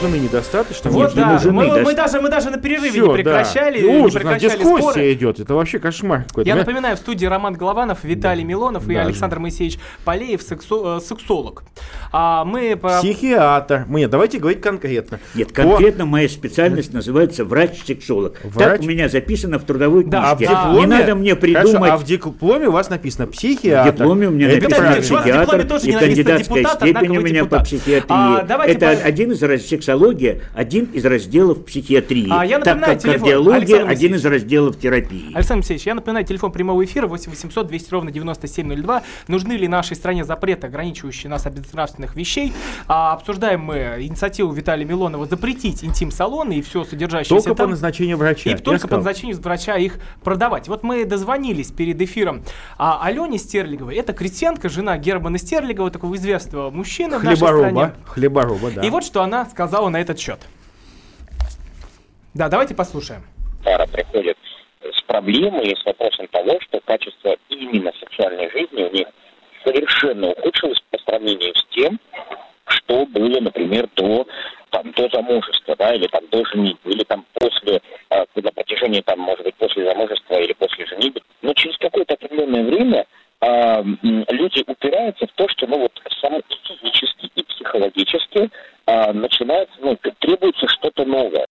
Нужны 0.02 0.16
недостаточно. 0.18 0.90
Вот 0.92 1.10
не 1.16 1.22
да, 1.22 1.34
нужны. 1.34 1.52
мы, 1.52 1.68
мы 1.68 1.94
даст- 1.94 1.96
даже, 1.96 2.22
мы 2.22 2.30
даже 2.30 2.50
на 2.50 2.58
перерыве 2.58 2.92
Всё, 2.92 3.08
не 3.08 3.14
прекращали, 3.16 3.82
да. 3.82 3.88
не 3.92 3.98
Ужас, 4.00 4.14
нас 4.14 4.24
прекращали 4.24 4.58
дискуссия 4.60 4.82
споры. 4.92 5.14
идет. 5.14 5.40
Это 5.42 5.54
вообще 5.56 5.80
кошмар 5.80 6.24
какой-то. 6.28 6.48
Я 6.48 6.56
Мы- 6.56 6.62
напоминаю, 6.62 6.96
в 6.96 7.00
студии 7.00 7.26
Роман 7.26 7.54
Голованов, 7.56 8.04
Виталий 8.04 8.44
Милонов 8.46 8.88
и 8.90 8.94
Да. 8.94 9.02
Александр 9.02 9.40
Моисеевич 9.40 9.78
Полеев, 10.06 10.42
сексо- 10.42 10.98
э, 10.98 11.02
сексолог. 11.02 11.64
А 12.12 12.44
мы 12.44 12.76
по... 12.76 13.00
Психиатр. 13.00 13.86
Нет, 13.88 14.10
давайте 14.10 14.40
говорить 14.40 14.62
конкретно. 14.62 15.20
Нет, 15.36 15.50
По- 15.50 15.62
конкретно 15.64 16.06
моя 16.06 16.28
специальность 16.28 16.92
называется 16.94 17.46
врач-сексолог. 17.46 18.38
Врач? 18.44 18.70
Так 18.70 18.82
у 18.82 18.86
меня 18.86 19.10
записано 19.10 19.60
в 19.60 19.64
трудовой 19.64 20.04
Да, 20.06 20.32
А 20.32 20.36
в 20.36 20.38
книжке. 20.38 20.56
дипломе... 20.56 20.82
Не 20.82 20.86
надо 20.88 21.16
мне 21.16 21.36
Хорошо, 21.36 21.62
придумать. 21.62 21.92
а 21.92 21.98
в 21.98 22.04
дипломе 22.04 22.68
у 22.68 22.72
вас 22.72 22.90
написано 22.90 23.28
психиатр. 23.28 23.92
В 23.92 23.96
дипломе 23.96 24.28
у 24.28 24.32
меня 24.32 24.50
Это 24.50 24.64
написано 24.70 24.88
дипломе 25.02 25.02
психиатр 25.24 25.68
тоже 25.68 25.88
и 25.88 25.92
кандидатская 25.94 26.58
депутат, 26.64 26.76
степень 26.82 27.18
у 27.18 27.22
меня 27.22 27.42
депутат. 27.42 27.60
по 27.60 27.66
психиатрии. 27.66 28.06
А, 28.10 28.42
давайте 28.44 28.74
Это 28.74 28.86
по- 28.98 29.04
один 29.08 29.32
из 29.32 29.44
раз... 29.44 29.62
сексология, 29.68 30.42
один 30.56 30.86
из 30.86 31.06
разделов 31.06 31.64
психиатрии. 31.66 32.28
А, 32.32 32.44
я 32.46 32.58
так 32.60 32.66
напоминаю, 32.78 32.94
как 32.96 33.02
телефон. 33.04 33.20
кардиология 33.20 33.60
Александр 33.76 33.92
один 33.92 34.16
из 34.16 34.26
разделов 34.26 34.80
терапии. 34.80 35.26
Александр 35.36 35.60
Алексеевич, 35.60 35.86
я 35.86 35.94
напоминаю, 35.96 36.26
телефон 36.26 36.52
прямого 36.52 36.84
эфира 36.84 37.06
8 37.08 37.30
800 37.32 37.68
200 37.68 37.92
ровно 37.94 38.12
9702. 38.12 39.04
Нужны 39.28 39.54
ли 39.54 39.68
нашей 39.68 39.96
стране 39.96 40.24
запреты, 40.26 40.68
ограничивающие 40.68 41.30
нас 41.30 41.46
от 41.46 41.56
безнравственных 42.00 42.16
вещей? 42.16 42.54
А, 42.88 43.14
обсуждаем 43.14 43.62
мы 43.62 43.98
инициативу 44.00 44.52
Виталия 44.52 44.86
Милонова 44.86 45.26
запретить 45.26 45.84
интим-салоны 45.84 46.54
и 46.54 46.62
все 46.62 46.84
содержащееся 46.84 47.36
Только 47.36 47.56
по 47.56 47.64
там. 47.64 47.72
назначению 47.72 48.18
врача. 48.18 48.50
И 48.50 48.56
только 48.56 48.82
по 48.82 48.88
сказал. 48.88 49.00
назначению 49.00 49.38
врача 49.38 49.76
их 49.78 50.00
продавать. 50.24 50.68
Вот 50.68 50.84
мы 50.84 51.06
дозвонились 51.06 51.72
перед 51.72 52.02
эфиром 52.02 52.44
а, 52.78 53.00
Алене 53.04 53.38
Стерлиговой. 53.38 53.96
Это 53.96 54.14
крестьянка, 54.14 54.70
жена 54.70 54.98
Германа 54.98 55.38
Стерлигова, 55.38 55.92
такого 55.92 56.16
известного 56.16 56.72
мужчины 56.72 57.20
в 57.20 57.24
нашей 57.24 57.38
стране. 57.38 57.60
Хлебороба. 57.60 57.96
Хлебороба, 58.06 58.72
да. 58.72 58.82
И 58.82 58.90
вот 58.90 59.04
что 59.04 59.22
она 59.22 59.46
сказала 59.46 59.90
на 59.90 59.98
этот 60.00 60.20
счет. 60.20 60.40
Да, 62.34 62.48
давайте 62.48 62.76
послушаем. 62.76 63.24
пара 63.64 63.86
приходит 63.88 64.38
с 64.82 65.02
проблемой, 65.04 65.76
с 65.76 65.86
вопросом 65.86 66.28
того, 66.28 66.60
что 66.62 66.80
качество 66.86 67.36
именно 67.50 67.92
сексуальной 68.00 68.50
жизни 68.52 68.84
у 68.84 68.92
них 68.94 69.08
совершенно 69.64 70.28
ухудшилось 70.28 70.80
по 70.89 70.89
сравнению 71.10 71.56
с 71.56 71.66
тем, 71.72 72.00
что 72.66 73.06
было, 73.08 73.40
например, 73.40 73.90
до, 73.96 74.28
там, 74.70 74.92
до 74.92 75.10
замужества, 75.10 75.76
да, 75.78 75.94
или 75.94 76.08
там 76.08 76.22
до 76.32 76.46
женитьбы, 76.46 76.92
или 76.92 77.04
там 77.04 77.26
после, 77.34 77.82
э, 78.10 78.26
на 78.36 78.52
протяжении, 78.52 79.02
там, 79.02 79.20
может 79.20 79.44
быть, 79.44 79.56
после 79.56 79.86
замужества 79.86 80.36
или 80.36 80.54
после 80.54 80.86
женитьбы. 80.86 81.22
Но 81.42 81.54
через 81.54 81.78
какое-то 81.78 82.14
определенное 82.14 82.64
время 82.64 83.06
э, 83.42 83.84
люди 84.30 84.64
упираются 84.68 85.26
в 85.26 85.32
то, 85.34 85.48
что, 85.50 85.68
ну, 85.68 85.80
вот, 85.80 85.92
само 86.22 86.40
и 86.40 86.44
физически, 86.68 87.32
и 87.36 87.44
психологически 87.44 88.50
э, 88.86 89.12
начинается, 89.14 89.74
ну, 89.82 89.98
требуется 90.20 90.68
что-то 90.68 91.06
новое. 91.06 91.46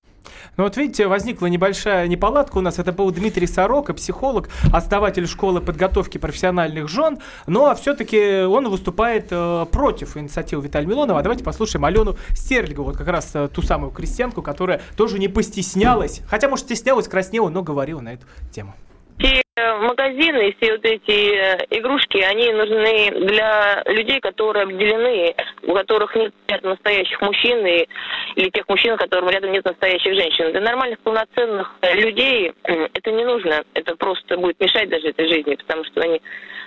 Ну 0.59 0.65
вот 0.65 0.77
видите, 0.77 1.07
возникла 1.07 1.47
небольшая 1.47 2.09
неполадка 2.09 2.59
у 2.59 2.61
нас. 2.61 2.81
Это 2.81 2.93
был 2.93 3.12
Дмитрий 3.12 3.47
Сорока, 3.47 3.95
психолог, 3.95 4.49
основатель 4.73 5.29
школы 5.29 5.61
подготовки 5.61 6.19
профессиональных 6.19 6.88
жен. 6.88 7.21
Но 7.47 7.73
все-таки 7.77 8.43
он 8.43 8.69
выступает 8.69 9.29
э, 9.31 9.67
против 9.71 10.17
инициативы 10.17 10.65
Виталия 10.65 10.88
Милонова. 10.88 11.21
А 11.21 11.23
давайте 11.23 11.45
послушаем 11.45 11.85
Алену 11.85 12.17
Стерлигову, 12.31 12.88
вот 12.88 12.97
как 12.97 13.07
раз 13.07 13.31
э, 13.35 13.47
ту 13.47 13.62
самую 13.62 13.93
крестьянку, 13.93 14.43
которая 14.43 14.81
тоже 14.97 15.21
не 15.21 15.29
постеснялась. 15.29 16.23
Хотя, 16.27 16.49
может, 16.49 16.65
стеснялась, 16.65 17.07
краснела, 17.07 17.50
но 17.50 17.62
говорила 17.62 18.00
на 18.00 18.15
эту 18.15 18.27
тему. 18.50 18.75
Все 19.19 19.43
магазины, 19.81 20.55
все 20.61 20.73
вот 20.73 20.85
эти 20.85 21.35
э, 21.35 21.67
игрушки, 21.71 22.19
они 22.19 22.53
нужны 22.53 23.11
для 23.27 23.83
людей, 23.87 24.21
которые 24.21 24.63
обделены, 24.63 25.35
у 25.65 25.75
которых 25.75 26.15
нет 26.15 26.33
настоящих 26.63 27.21
мужчин 27.21 27.67
и- 27.67 27.89
или 28.37 28.51
тех 28.51 28.69
мужчин, 28.69 28.93
у 28.93 28.97
которых 28.97 29.33
рядом 29.33 29.51
нет 29.51 29.65
настоящих 29.65 30.15
женщин. 30.15 30.53
Для 30.53 30.61
нормальных 30.61 31.01
полноценных 31.01 31.75
э, 31.83 31.95
людей 31.95 32.53
это 32.63 33.11
не 33.11 33.25
нужно. 33.25 33.65
Это 33.75 33.97
просто 33.97 34.37
будет 34.37 34.61
мешать 34.61 34.89
даже 34.89 35.09
этой 35.09 35.29
жизни, 35.29 35.57
потому 35.57 35.85
что 35.85 36.01
они 36.03 36.23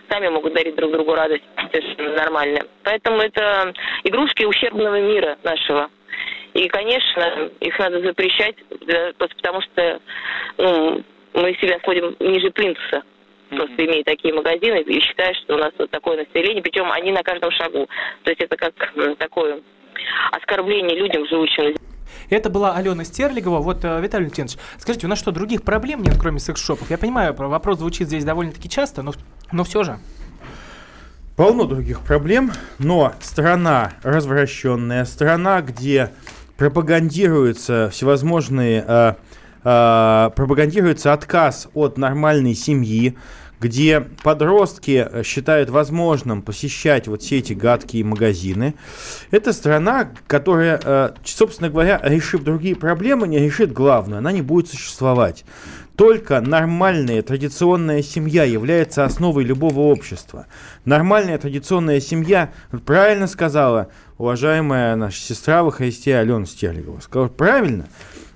сами 0.09 0.27
могут 0.27 0.53
дарить 0.53 0.75
друг 0.75 0.91
другу 0.91 1.15
радость. 1.15 1.43
Совершенно 1.71 2.15
нормально. 2.17 2.61
Поэтому 2.83 3.21
это 3.21 3.73
игрушки 4.03 4.43
ущербного 4.43 4.99
мира 4.99 5.37
нашего. 5.43 5.89
И, 6.53 6.67
конечно, 6.67 7.49
их 7.61 7.79
надо 7.79 8.01
запрещать, 8.01 8.55
потому 9.17 9.61
что 9.61 10.01
ну, 10.57 11.01
мы 11.33 11.53
себя 11.55 11.79
сходим 11.79 12.15
ниже 12.19 12.49
плинтуса. 12.51 13.03
Просто 13.49 13.85
имея 13.85 14.03
такие 14.03 14.33
магазины 14.33 14.81
и 14.81 14.99
считая, 15.01 15.33
что 15.33 15.55
у 15.55 15.57
нас 15.57 15.73
вот 15.77 15.91
такое 15.91 16.17
население, 16.17 16.61
причем 16.63 16.89
они 16.91 17.11
на 17.11 17.21
каждом 17.21 17.51
шагу. 17.51 17.87
То 18.23 18.31
есть 18.31 18.41
это 18.41 18.55
как 18.55 18.73
такое 19.17 19.59
оскорбление 20.31 20.97
людям, 20.97 21.25
живущим 21.27 21.63
на 21.63 21.69
земле. 21.69 21.77
Это 22.29 22.49
была 22.49 22.75
Алена 22.75 23.03
Стерлигова. 23.03 23.59
Вот, 23.59 23.83
э, 23.83 23.99
Виталий 24.01 24.25
Леонтьевич, 24.25 24.53
скажите, 24.77 25.05
у 25.05 25.09
нас 25.09 25.19
что, 25.19 25.31
других 25.31 25.63
проблем 25.63 26.01
нет, 26.01 26.15
кроме 26.19 26.39
секс-шопов? 26.39 26.89
Я 26.89 26.97
понимаю, 26.97 27.33
про- 27.33 27.49
вопрос 27.49 27.79
звучит 27.79 28.07
здесь 28.07 28.23
довольно-таки 28.23 28.69
часто, 28.69 29.01
но, 29.01 29.11
но 29.51 29.65
все 29.65 29.83
же. 29.83 29.97
Полно 31.35 31.65
других 31.65 32.01
проблем, 32.05 32.51
но 32.79 33.13
страна 33.19 33.93
развращенная, 34.03 35.05
страна, 35.05 35.61
где 35.61 36.11
пропагандируются 36.57 37.89
всевозможные, 37.91 38.85
э, 38.87 39.13
пропагандируется 39.63 41.13
отказ 41.13 41.67
от 41.73 41.97
нормальной 41.97 42.55
семьи, 42.55 43.15
где 43.61 44.01
подростки 44.01 45.07
э, 45.09 45.23
считают 45.23 45.69
возможным 45.69 46.41
посещать 46.41 47.07
вот 47.07 47.21
все 47.21 47.37
эти 47.37 47.53
гадкие 47.53 48.03
магазины. 48.03 48.73
Это 49.29 49.53
страна, 49.53 50.09
которая, 50.25 50.81
э, 50.83 51.11
собственно 51.23 51.69
говоря, 51.69 52.01
решив 52.03 52.43
другие 52.43 52.75
проблемы, 52.75 53.27
не 53.27 53.37
решит 53.37 53.71
главное, 53.71 54.17
она 54.17 54.31
не 54.31 54.41
будет 54.41 54.67
существовать. 54.67 55.45
Только 55.95 56.41
нормальная 56.41 57.21
традиционная 57.21 58.01
семья 58.01 58.43
является 58.45 59.05
основой 59.05 59.43
любого 59.43 59.81
общества. 59.81 60.47
Нормальная 60.83 61.37
традиционная 61.37 61.99
семья, 61.99 62.51
правильно 62.87 63.27
сказала 63.27 63.89
уважаемая 64.17 64.95
наша 64.95 65.21
сестра 65.21 65.61
во 65.61 65.69
Христе 65.69 66.17
Алена 66.17 66.47
Стерлигова. 66.47 66.99
Сказала 67.01 67.27
правильно. 67.27 67.87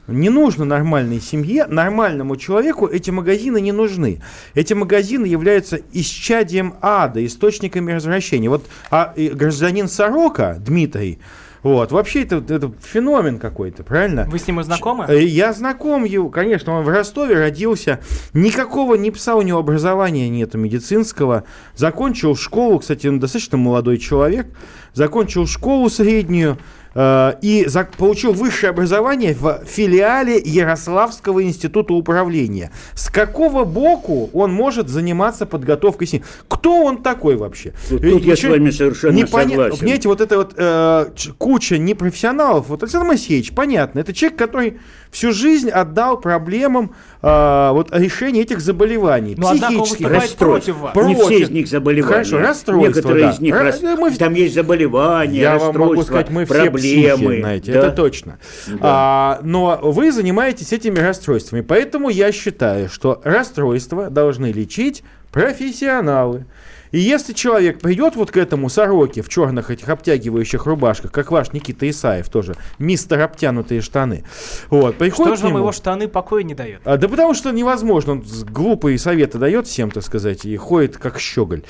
Не 0.08 0.30
нужно 0.30 0.66
нормальной 0.66 1.20
семье, 1.20 1.66
нормальному 1.68 2.36
человеку 2.36 2.88
эти 2.88 3.10
магазины 3.10 3.60
не 3.60 3.72
нужны. 3.72 4.22
Эти 4.54 4.74
магазины 4.74 5.26
являются 5.26 5.80
исчадием 5.94 6.76
ада, 6.82 7.26
источниками 7.26 7.92
развращения. 7.92 8.50
Вот 8.50 8.66
а, 8.92 9.14
гражданин 9.16 9.88
Сорока, 9.88 10.58
Дмитрий, 10.60 11.20
вот, 11.66 11.92
вообще 11.92 12.22
это, 12.22 12.36
это 12.48 12.72
феномен 12.80 13.40
какой-то, 13.40 13.84
правильно? 13.84 14.28
Вы 14.30 14.38
с 14.38 14.46
ним 14.46 14.60
и 14.60 14.64
знакомы? 14.64 15.06
Э, 15.08 15.20
Я 15.24 15.52
знаком 15.52 16.04
его, 16.04 16.30
конечно, 16.30 16.74
он 16.74 16.84
в 16.84 16.90
Ростове 16.90 17.40
родился. 17.40 18.02
Никакого 18.34 18.94
ни 18.94 19.10
пса 19.10 19.34
у 19.36 19.42
него 19.42 19.58
образования 19.58 20.30
нету 20.30 20.60
медицинского. 20.60 21.44
Закончил 21.74 22.36
школу, 22.36 22.78
кстати, 22.78 23.08
он 23.08 23.20
достаточно 23.20 23.58
молодой 23.58 23.98
человек. 23.98 24.46
Закончил 24.94 25.48
школу 25.48 25.90
среднюю 25.90 26.60
и 26.98 27.66
за- 27.68 27.88
получил 27.98 28.32
высшее 28.34 28.70
образование 28.70 29.34
в 29.38 29.62
филиале 29.66 30.38
Ярославского 30.44 31.44
института 31.44 31.94
управления. 31.94 32.72
С 32.94 33.10
какого 33.10 33.66
боку 33.66 34.30
он 34.34 34.54
может 34.54 34.88
заниматься 34.88 35.46
подготовкой 35.46 36.08
семьи? 36.08 36.24
Кто 36.48 36.84
он 36.86 37.04
такой 37.04 37.36
вообще? 37.36 37.74
Вот 37.90 38.02
Э, 38.04 38.10
тут 38.12 38.24
я 38.24 38.36
с 38.36 38.40
еще 38.40 38.50
вами 38.50 38.70
совершенно 38.70 39.16
непоня- 39.18 39.50
согласен. 39.50 39.78
Понимаете, 39.80 40.08
вот 40.10 40.22
это 40.22 40.38
вот 40.38 40.54
э, 40.56 41.06
куча 41.38 41.78
непрофессионалов. 41.78 42.70
Вот 42.70 42.82
Александр 42.84 43.08
Моисеевич, 43.08 43.52
понятно, 43.54 44.00
это 44.00 44.14
человек, 44.14 44.38
который 44.40 44.78
всю 45.12 45.32
жизнь 45.34 45.70
отдал 45.70 46.20
проблемам 46.20 46.92
э, 47.22 47.70
вот 47.74 47.90
решения 47.94 48.42
этих 48.42 48.62
заболеваний. 48.62 49.36
Но 49.38 49.48
он 49.48 49.58
психических. 49.60 50.10
Расстройств. 50.10 50.38
против 50.38 50.78
вас. 50.78 50.94
Про- 50.94 51.06
Не 51.08 51.16
Против. 51.16 51.30
все 51.36 51.44
из 51.44 51.50
них 51.50 51.68
заболевания. 51.68 52.14
Хорошо, 52.14 52.38
расстройства, 52.40 52.88
Некоторые 52.88 53.26
да. 53.26 53.32
из 53.32 53.40
них 53.40 53.54
Ра- 53.56 53.64
рас- 53.64 53.82
мы- 53.82 54.12
там 54.12 54.34
есть 54.34 54.54
заболевания, 54.56 55.40
Я 55.42 55.58
вам 55.58 55.68
могу 55.68 55.78
расстройства, 55.80 56.04
сказать, 56.06 56.30
мы 56.30 56.46
все 56.46 56.54
проблемы. 56.54 56.85
Психи, 56.94 57.40
знаете, 57.42 57.74
Да. 57.74 57.80
это 57.80 57.92
точно. 57.92 58.40
А, 58.82 59.40
но 59.44 59.80
вы 59.82 60.12
занимаетесь 60.12 60.74
этими 60.74 61.00
расстройствами, 61.00 61.62
поэтому 61.62 62.10
я 62.10 62.32
считаю, 62.32 62.90
что 62.90 63.22
расстройства 63.24 64.10
должны 64.10 64.52
лечить 64.52 65.04
профессионалы. 65.32 66.46
И 66.92 67.00
если 67.00 67.34
человек 67.34 67.80
придет 67.80 68.16
вот 68.16 68.32
к 68.32 68.38
этому 68.38 68.70
сороке 68.70 69.22
в 69.22 69.30
черных 69.30 69.72
этих 69.72 69.90
обтягивающих 69.90 70.66
рубашках, 70.66 71.12
как 71.12 71.32
ваш 71.32 71.54
Никита 71.54 71.90
Исаев 71.90 72.30
тоже, 72.30 72.56
мистер 72.80 73.22
обтянутые 73.22 73.82
штаны, 73.82 74.24
вот, 74.70 74.98
приходит 74.98 75.38
Что 75.38 75.48
же 75.48 75.54
вам 75.54 75.62
его 75.62 75.72
штаны 75.72 76.08
покоя 76.08 76.44
не 76.44 76.54
дает? 76.54 76.82
А, 76.86 76.98
да 76.98 77.08
потому 77.08 77.34
что 77.34 77.52
невозможно, 77.52 78.14
он 78.14 78.26
глупые 78.50 78.98
советы 78.98 79.38
дает 79.38 79.68
всем, 79.68 79.92
так 79.92 80.04
сказать, 80.04 80.46
и 80.46 80.56
ходит 80.58 80.98
как 80.98 81.20
щеголь, 81.20 81.64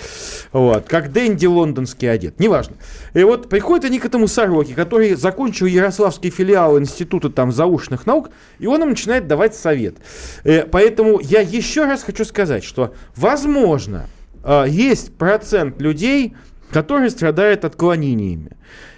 вот, 0.51 0.85
как 0.87 1.11
Дэнди 1.11 1.45
лондонский 1.45 2.11
одет, 2.11 2.39
неважно. 2.39 2.75
И 3.13 3.23
вот 3.23 3.49
приходят 3.49 3.85
они 3.85 3.99
к 3.99 4.05
этому 4.05 4.27
сороке, 4.27 4.73
который 4.73 5.15
закончил 5.15 5.65
Ярославский 5.65 6.29
филиал 6.29 6.79
Института 6.79 7.29
там 7.29 7.51
заушных 7.51 8.05
наук, 8.05 8.29
и 8.59 8.67
он 8.67 8.81
им 8.83 8.89
начинает 8.89 9.27
давать 9.27 9.55
совет. 9.55 9.95
Э, 10.43 10.63
поэтому 10.63 11.19
я 11.19 11.41
еще 11.41 11.85
раз 11.85 12.03
хочу 12.03 12.25
сказать, 12.25 12.63
что 12.63 12.93
возможно, 13.15 14.07
есть 14.67 15.13
процент 15.15 15.81
людей, 15.81 16.33
которые 16.71 17.09
страдают 17.09 17.65
отклонениями. 17.65 18.51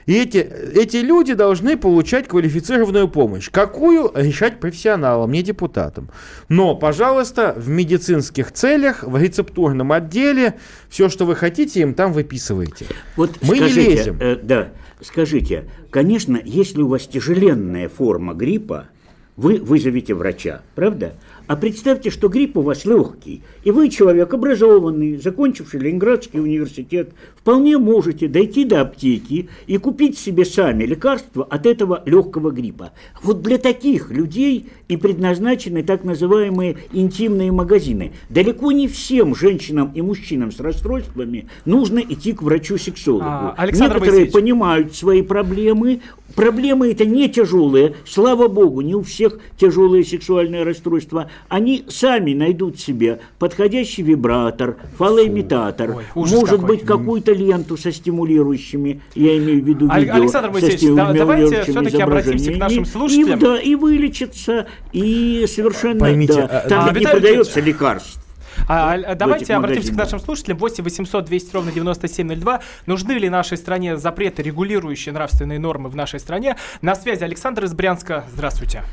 И 0.07 0.13
эти, 0.13 0.37
эти 0.37 0.97
люди 0.97 1.33
должны 1.33 1.77
получать 1.77 2.29
квалифицированную 2.29 3.09
помощь. 3.09 3.49
Какую 3.51 4.09
решать 4.15 4.59
профессионалам, 4.59 5.29
не 5.31 5.43
депутатам. 5.43 6.09
Но, 6.47 6.75
пожалуйста, 6.75 7.53
в 7.57 7.67
медицинских 7.67 8.53
целях, 8.53 9.03
в 9.03 9.17
рецептурном 9.21 9.91
отделе, 9.91 10.55
все, 10.89 11.09
что 11.09 11.25
вы 11.25 11.35
хотите, 11.35 11.81
им 11.81 11.93
там 11.93 12.13
выписываете. 12.13 12.85
Вот 13.17 13.37
Мы 13.41 13.57
скажите, 13.57 13.81
не 13.81 13.95
лезем. 13.95 14.17
э, 14.21 14.37
да, 14.41 14.69
скажите, 15.01 15.65
конечно, 15.89 16.39
если 16.41 16.81
у 16.81 16.87
вас 16.87 17.05
тяжеленная 17.05 17.89
форма 17.89 18.33
гриппа, 18.33 18.87
вы 19.35 19.57
вызовите 19.57 20.13
врача, 20.13 20.61
правда? 20.73 21.13
А 21.47 21.55
представьте, 21.55 22.09
что 22.09 22.27
грипп 22.27 22.57
у 22.57 22.61
вас 22.61 22.83
легкий, 22.83 23.41
и 23.63 23.71
вы 23.71 23.87
человек 23.89 24.33
образованный, 24.33 25.17
закончивший 25.17 25.79
Ленинградский 25.79 26.41
университет, 26.41 27.11
вполне 27.37 27.77
можете 27.77 28.27
дойти 28.27 28.65
до 28.65 28.81
аптеки 28.81 29.47
и 29.65 29.77
купить 29.77 30.17
себе 30.17 30.43
сами 30.43 30.83
лекарства 30.83 31.45
от 31.45 31.65
этого 31.65 32.03
легкого 32.05 32.51
гриппа. 32.51 32.91
Вот 33.23 33.41
для 33.41 33.57
таких 33.57 34.11
людей 34.11 34.67
и 34.89 34.97
предназначены 34.97 35.83
так 35.83 36.03
называемые 36.03 36.77
интимные 36.91 37.53
магазины. 37.53 38.11
Далеко 38.29 38.73
не 38.73 38.89
всем 38.89 39.33
женщинам 39.33 39.93
и 39.95 40.01
мужчинам 40.01 40.51
с 40.51 40.59
расстройствами 40.59 41.47
нужно 41.63 41.99
идти 41.99 42.33
к 42.33 42.41
врачу-сексологу. 42.41 43.23
А, 43.25 43.55
Александр 43.57 43.95
Некоторые 43.95 44.11
Моисеевич. 44.11 44.33
понимают 44.33 44.95
свои 44.95 45.21
проблемы. 45.21 46.01
Проблемы 46.35 46.91
это 46.91 47.05
не 47.05 47.29
тяжелые. 47.29 47.95
Слава 48.05 48.49
богу, 48.49 48.81
не 48.81 48.95
у 48.95 49.01
всех 49.01 49.39
тяжелые 49.57 50.03
сексуальные 50.03 50.63
расстройства. 50.63 51.31
Они 51.49 51.85
сами 51.87 52.33
найдут 52.33 52.79
себе 52.79 53.19
подходящий 53.39 54.03
вибратор, 54.03 54.77
фалоимитатор, 54.97 55.97
Ой, 55.97 56.03
может 56.15 56.49
какой. 56.49 56.65
быть 56.67 56.85
какую-то 56.85 57.31
ленту 57.33 57.77
со 57.77 57.91
стимулирующими, 57.91 59.01
я 59.15 59.37
имею 59.37 59.63
в 59.63 59.67
виду 59.67 59.89
видео, 59.89 60.15
Александр 60.15 60.47
со 60.47 60.53
Моисеевич, 60.53 60.95
да- 60.95 61.13
давайте 61.13 61.63
всё-таки 61.63 62.01
обратимся 62.01 62.53
к 62.53 62.57
нашим 62.57 62.85
слушателям. 62.85 63.39
И, 63.39 63.41
да, 63.41 63.59
и 63.59 63.75
вылечиться, 63.75 64.67
и 64.91 65.45
совершенно... 65.47 65.99
Поймите, 65.99 66.33
да, 66.33 66.61
а- 66.63 66.69
там 66.69 66.89
а, 66.89 66.91
не 66.91 67.05
продается 67.05 67.61
лекарств. 67.61 68.19
А, 68.67 68.93
а, 68.93 69.15
давайте 69.15 69.53
обратимся 69.53 69.93
к 69.93 69.95
нашим 69.95 70.19
слушателям. 70.19 70.57
8 70.57 70.83
800 70.83 71.25
200 71.25 71.53
ровно 71.53 71.71
9702. 71.71 72.61
Нужны 72.85 73.13
ли 73.13 73.29
нашей 73.29 73.57
стране 73.57 73.97
запреты, 73.97 74.41
регулирующие 74.41 75.13
нравственные 75.13 75.59
нормы 75.59 75.89
в 75.89 75.95
нашей 75.95 76.19
стране? 76.19 76.55
На 76.81 76.95
связи 76.95 77.23
Александр 77.23 77.65
из 77.65 77.73
Брянска. 77.73 78.25
Здравствуйте. 78.33 78.83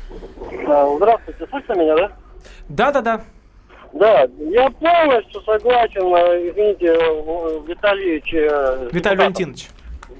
Да, 0.67 0.87
Здравствуйте, 0.97 1.47
слышно 1.49 1.73
меня, 1.73 1.95
да? 1.95 2.11
Да-да-да. 2.69 3.21
Да, 3.93 4.27
я 4.39 4.69
полностью 4.71 5.41
согласен, 5.41 6.13
э, 6.15 6.49
извините, 6.49 6.87
э, 6.87 7.59
Витальевич. 7.67 8.33
э, 8.33 8.89
с 8.89 8.93
Виталий. 8.93 9.17
Валентинович. 9.19 9.69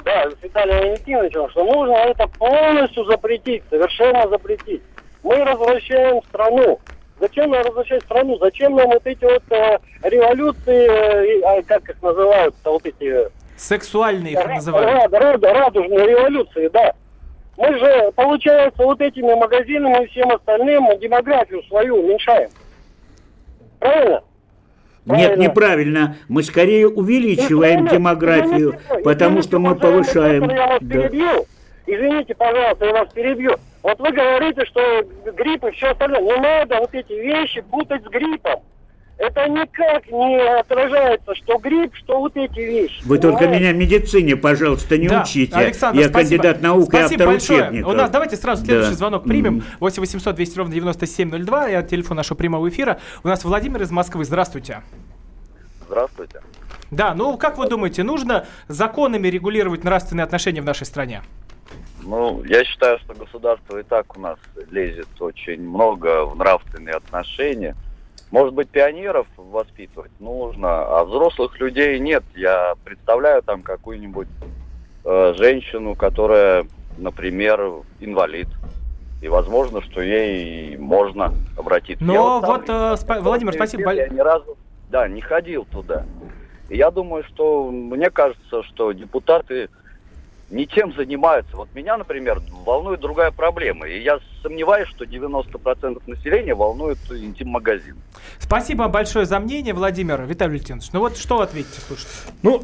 Да, 0.06 0.30
с 0.32 0.44
Виталием 0.44 0.78
Валентиновичем, 0.80 1.50
что 1.50 1.64
нужно 1.66 1.94
это 1.94 2.28
полностью 2.40 3.06
запретить, 3.06 3.64
совершенно 3.70 4.28
запретить. 4.30 4.82
Мы 5.24 5.36
развращаем 5.44 6.22
страну. 6.30 6.80
Зачем 7.20 7.50
нам 7.50 7.64
возвращать 7.64 8.04
страну? 8.04 8.38
Зачем 8.40 8.76
нам 8.76 8.88
вот 8.90 9.06
эти 9.06 9.24
вот 9.26 9.44
э, 9.50 9.78
революции, 10.04 10.88
э, 10.88 11.42
а, 11.44 11.62
как 11.64 11.90
их 11.90 12.02
называют, 12.02 12.56
вот 12.64 12.86
эти... 12.86 13.30
Сексуальные 13.58 14.34
их 14.34 14.48
называют. 14.48 15.12
ра- 15.12 15.38
ра- 15.38 15.54
радужные 15.54 16.08
революции, 16.08 16.68
да. 16.70 16.94
Мы 17.58 17.78
же, 17.80 18.12
получается, 18.16 18.84
вот 18.84 19.00
этими 19.02 19.34
магазинами 19.34 20.04
и 20.04 20.08
всем 20.08 20.30
остальным 20.32 20.88
демографию 21.00 21.64
свою 21.64 21.96
уменьшаем. 21.98 22.50
Правильно? 23.80 24.22
Нет, 25.06 25.28
Правильно. 25.28 25.42
неправильно. 25.44 26.16
Мы 26.28 26.44
скорее 26.44 26.88
увеличиваем 26.88 27.88
демографию, 27.88 28.72
извините, 28.72 29.04
потому 29.04 29.40
извините, 29.40 29.48
что 29.48 29.60
мы 29.60 29.76
повышаем. 29.76 30.50
Я 30.50 30.68
вас 30.68 30.80
Да. 30.82 30.96
перебью. 31.02 31.46
Извините, 31.86 32.34
пожалуйста, 32.34 32.86
я 32.86 32.94
вас 32.94 33.14
перебью. 33.14 33.56
Вот 33.84 34.00
вы 34.00 34.12
говорите, 34.12 34.66
что 34.66 34.82
грипп 35.38 35.64
и 35.66 35.72
все 35.72 35.92
остальное. 35.92 36.22
Не 36.22 36.38
надо 36.38 36.78
вот 36.80 36.90
эти 36.94 37.14
вещи 37.14 37.62
путать 37.62 38.04
с 38.04 38.08
гриппом. 38.08 38.62
Это 39.18 39.48
никак 39.48 40.06
не 40.08 40.42
отражается, 40.60 41.34
что 41.36 41.58
грипп, 41.58 41.96
что 41.96 42.20
вот 42.20 42.36
эти 42.36 42.60
вещи. 42.60 43.02
Вы 43.06 43.18
только 43.18 43.40
Понимаете? 43.46 43.64
меня 43.64 43.74
медицине, 43.74 44.36
пожалуйста, 44.36 44.98
не 44.98 45.08
Да, 45.08 45.22
учите. 45.22 45.56
Александр, 45.56 46.02
Я 46.02 46.10
спасибо. 46.10 46.44
кандидат 46.44 46.62
наук 46.62 46.84
и 46.94 46.98
Спасибо 46.98 47.06
автор 47.24 47.28
большое. 47.28 47.62
учебников. 47.64 47.92
У 47.94 47.96
нас 47.96 48.10
давайте 48.10 48.36
сразу 48.36 48.66
следующий 48.66 48.90
Да. 48.92 48.96
звонок 48.98 49.24
примем. 49.24 49.58
М. 49.60 49.64
8 49.80 50.02
800 50.02 50.36
200 50.36 50.58
ровно 50.58 50.74
9702. 50.74 51.68
Я 51.68 51.82
телефон 51.82 52.18
нашего 52.18 52.38
прямого 52.38 52.68
эфира. 52.68 53.00
У 53.24 53.28
нас 53.30 53.44
Владимир 53.46 53.82
из 53.84 53.92
Москвы. 53.92 54.26
Здравствуйте. 54.26 54.82
Здравствуйте. 55.88 56.42
Да, 56.92 57.14
ну 57.14 57.38
как 57.38 57.58
вы 57.58 57.68
думаете, 57.70 58.04
нужно 58.04 58.46
законами 58.68 59.28
регулировать 59.30 59.84
нравственные 59.86 60.26
отношения 60.26 60.62
в 60.62 60.66
нашей 60.66 60.86
стране? 60.86 61.22
Ну, 62.04 62.44
я 62.44 62.64
считаю, 62.64 63.00
что 63.00 63.14
государство 63.16 63.80
и 63.80 63.84
так 63.84 64.16
у 64.18 64.20
нас 64.22 64.38
лезет 64.70 65.08
очень 65.20 65.62
много 65.68 66.26
в 66.26 66.36
нравственные 66.36 66.96
отношения. 66.96 67.76
Может 68.32 68.54
быть, 68.54 68.70
пионеров 68.70 69.28
воспитывать 69.38 70.12
нужно, 70.20 71.00
а 71.00 71.06
взрослых 71.06 71.60
людей 71.60 72.00
нет. 72.00 72.24
Я 72.36 72.76
представляю 72.84 73.44
там 73.44 73.62
какую-нибудь 73.62 74.28
э, 75.04 75.34
женщину, 75.38 75.96
которая, 75.96 76.66
например, 76.98 77.84
инвалид. 78.00 78.48
И 79.22 79.28
возможно, 79.28 79.82
что 79.82 80.02
ей 80.02 80.78
можно 80.78 81.34
обратиться. 81.58 82.04
Но 82.04 82.14
Я 82.14 82.48
вот, 82.48 82.62
лично 82.62 82.74
э, 82.74 82.94
спа- 82.96 83.22
Владимир, 83.22 83.54
спасибо 83.54 83.94
Я 83.94 84.08
ни 84.10 84.20
разу, 84.20 84.58
да, 84.90 85.08
не 85.08 85.22
ходил 85.22 85.66
туда. 85.66 86.06
И 86.70 86.78
я 86.78 86.92
думаю, 86.92 87.24
что 87.24 87.70
мне 87.70 88.10
кажется, 88.10 88.64
что 88.64 88.92
депутаты 88.92 89.70
не 90.50 90.68
тем 90.68 90.94
занимаются. 90.94 91.56
Вот 91.56 91.70
меня, 91.74 91.98
например, 91.98 92.42
волнует 92.66 93.00
другая 93.00 93.32
проблема. 93.32 93.88
И 93.88 94.02
я 94.02 94.20
сомневаюсь, 94.42 94.88
что 94.90 95.06
90% 95.06 96.02
населения 96.06 96.54
волнует 96.54 97.00
интим-магазин. 97.10 97.96
Спасибо 98.40 98.88
большое 98.88 99.26
за 99.26 99.40
мнение, 99.40 99.74
Владимир. 99.74 100.22
Виталий 100.24 100.54
Валентинович, 100.54 100.92
ну 100.94 101.00
вот 101.00 101.18
что 101.18 101.42
ответите, 101.42 101.82
слушайте. 101.88 102.12
Ну, 102.44 102.64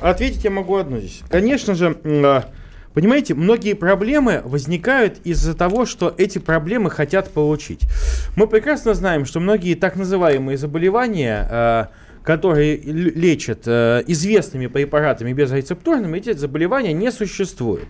ответить 0.00 0.44
я 0.44 0.50
могу 0.50 0.76
одно 0.76 0.98
здесь. 0.98 1.22
Конечно 1.28 1.74
же, 1.74 1.96
а, 2.04 2.44
понимаете, 2.92 3.34
многие 3.34 3.74
проблемы 3.74 4.42
возникают 4.44 5.18
из-за 5.24 5.56
того, 5.56 5.86
что 5.86 6.12
эти 6.18 6.38
проблемы 6.38 6.90
хотят 6.90 7.30
получить. 7.32 7.82
Мы 8.36 8.48
прекрасно 8.48 8.94
знаем, 8.94 9.26
что 9.26 9.38
многие 9.38 9.74
так 9.74 9.94
называемые 9.94 10.58
заболевания, 10.58 11.46
а, 11.48 11.88
которые 12.26 12.76
лечат 12.76 13.62
э, 13.66 14.02
известными 14.08 14.66
препаратами 14.66 15.32
безрецептурными, 15.32 16.18
эти 16.18 16.32
заболевания 16.32 16.92
не 16.92 17.12
существуют. 17.12 17.86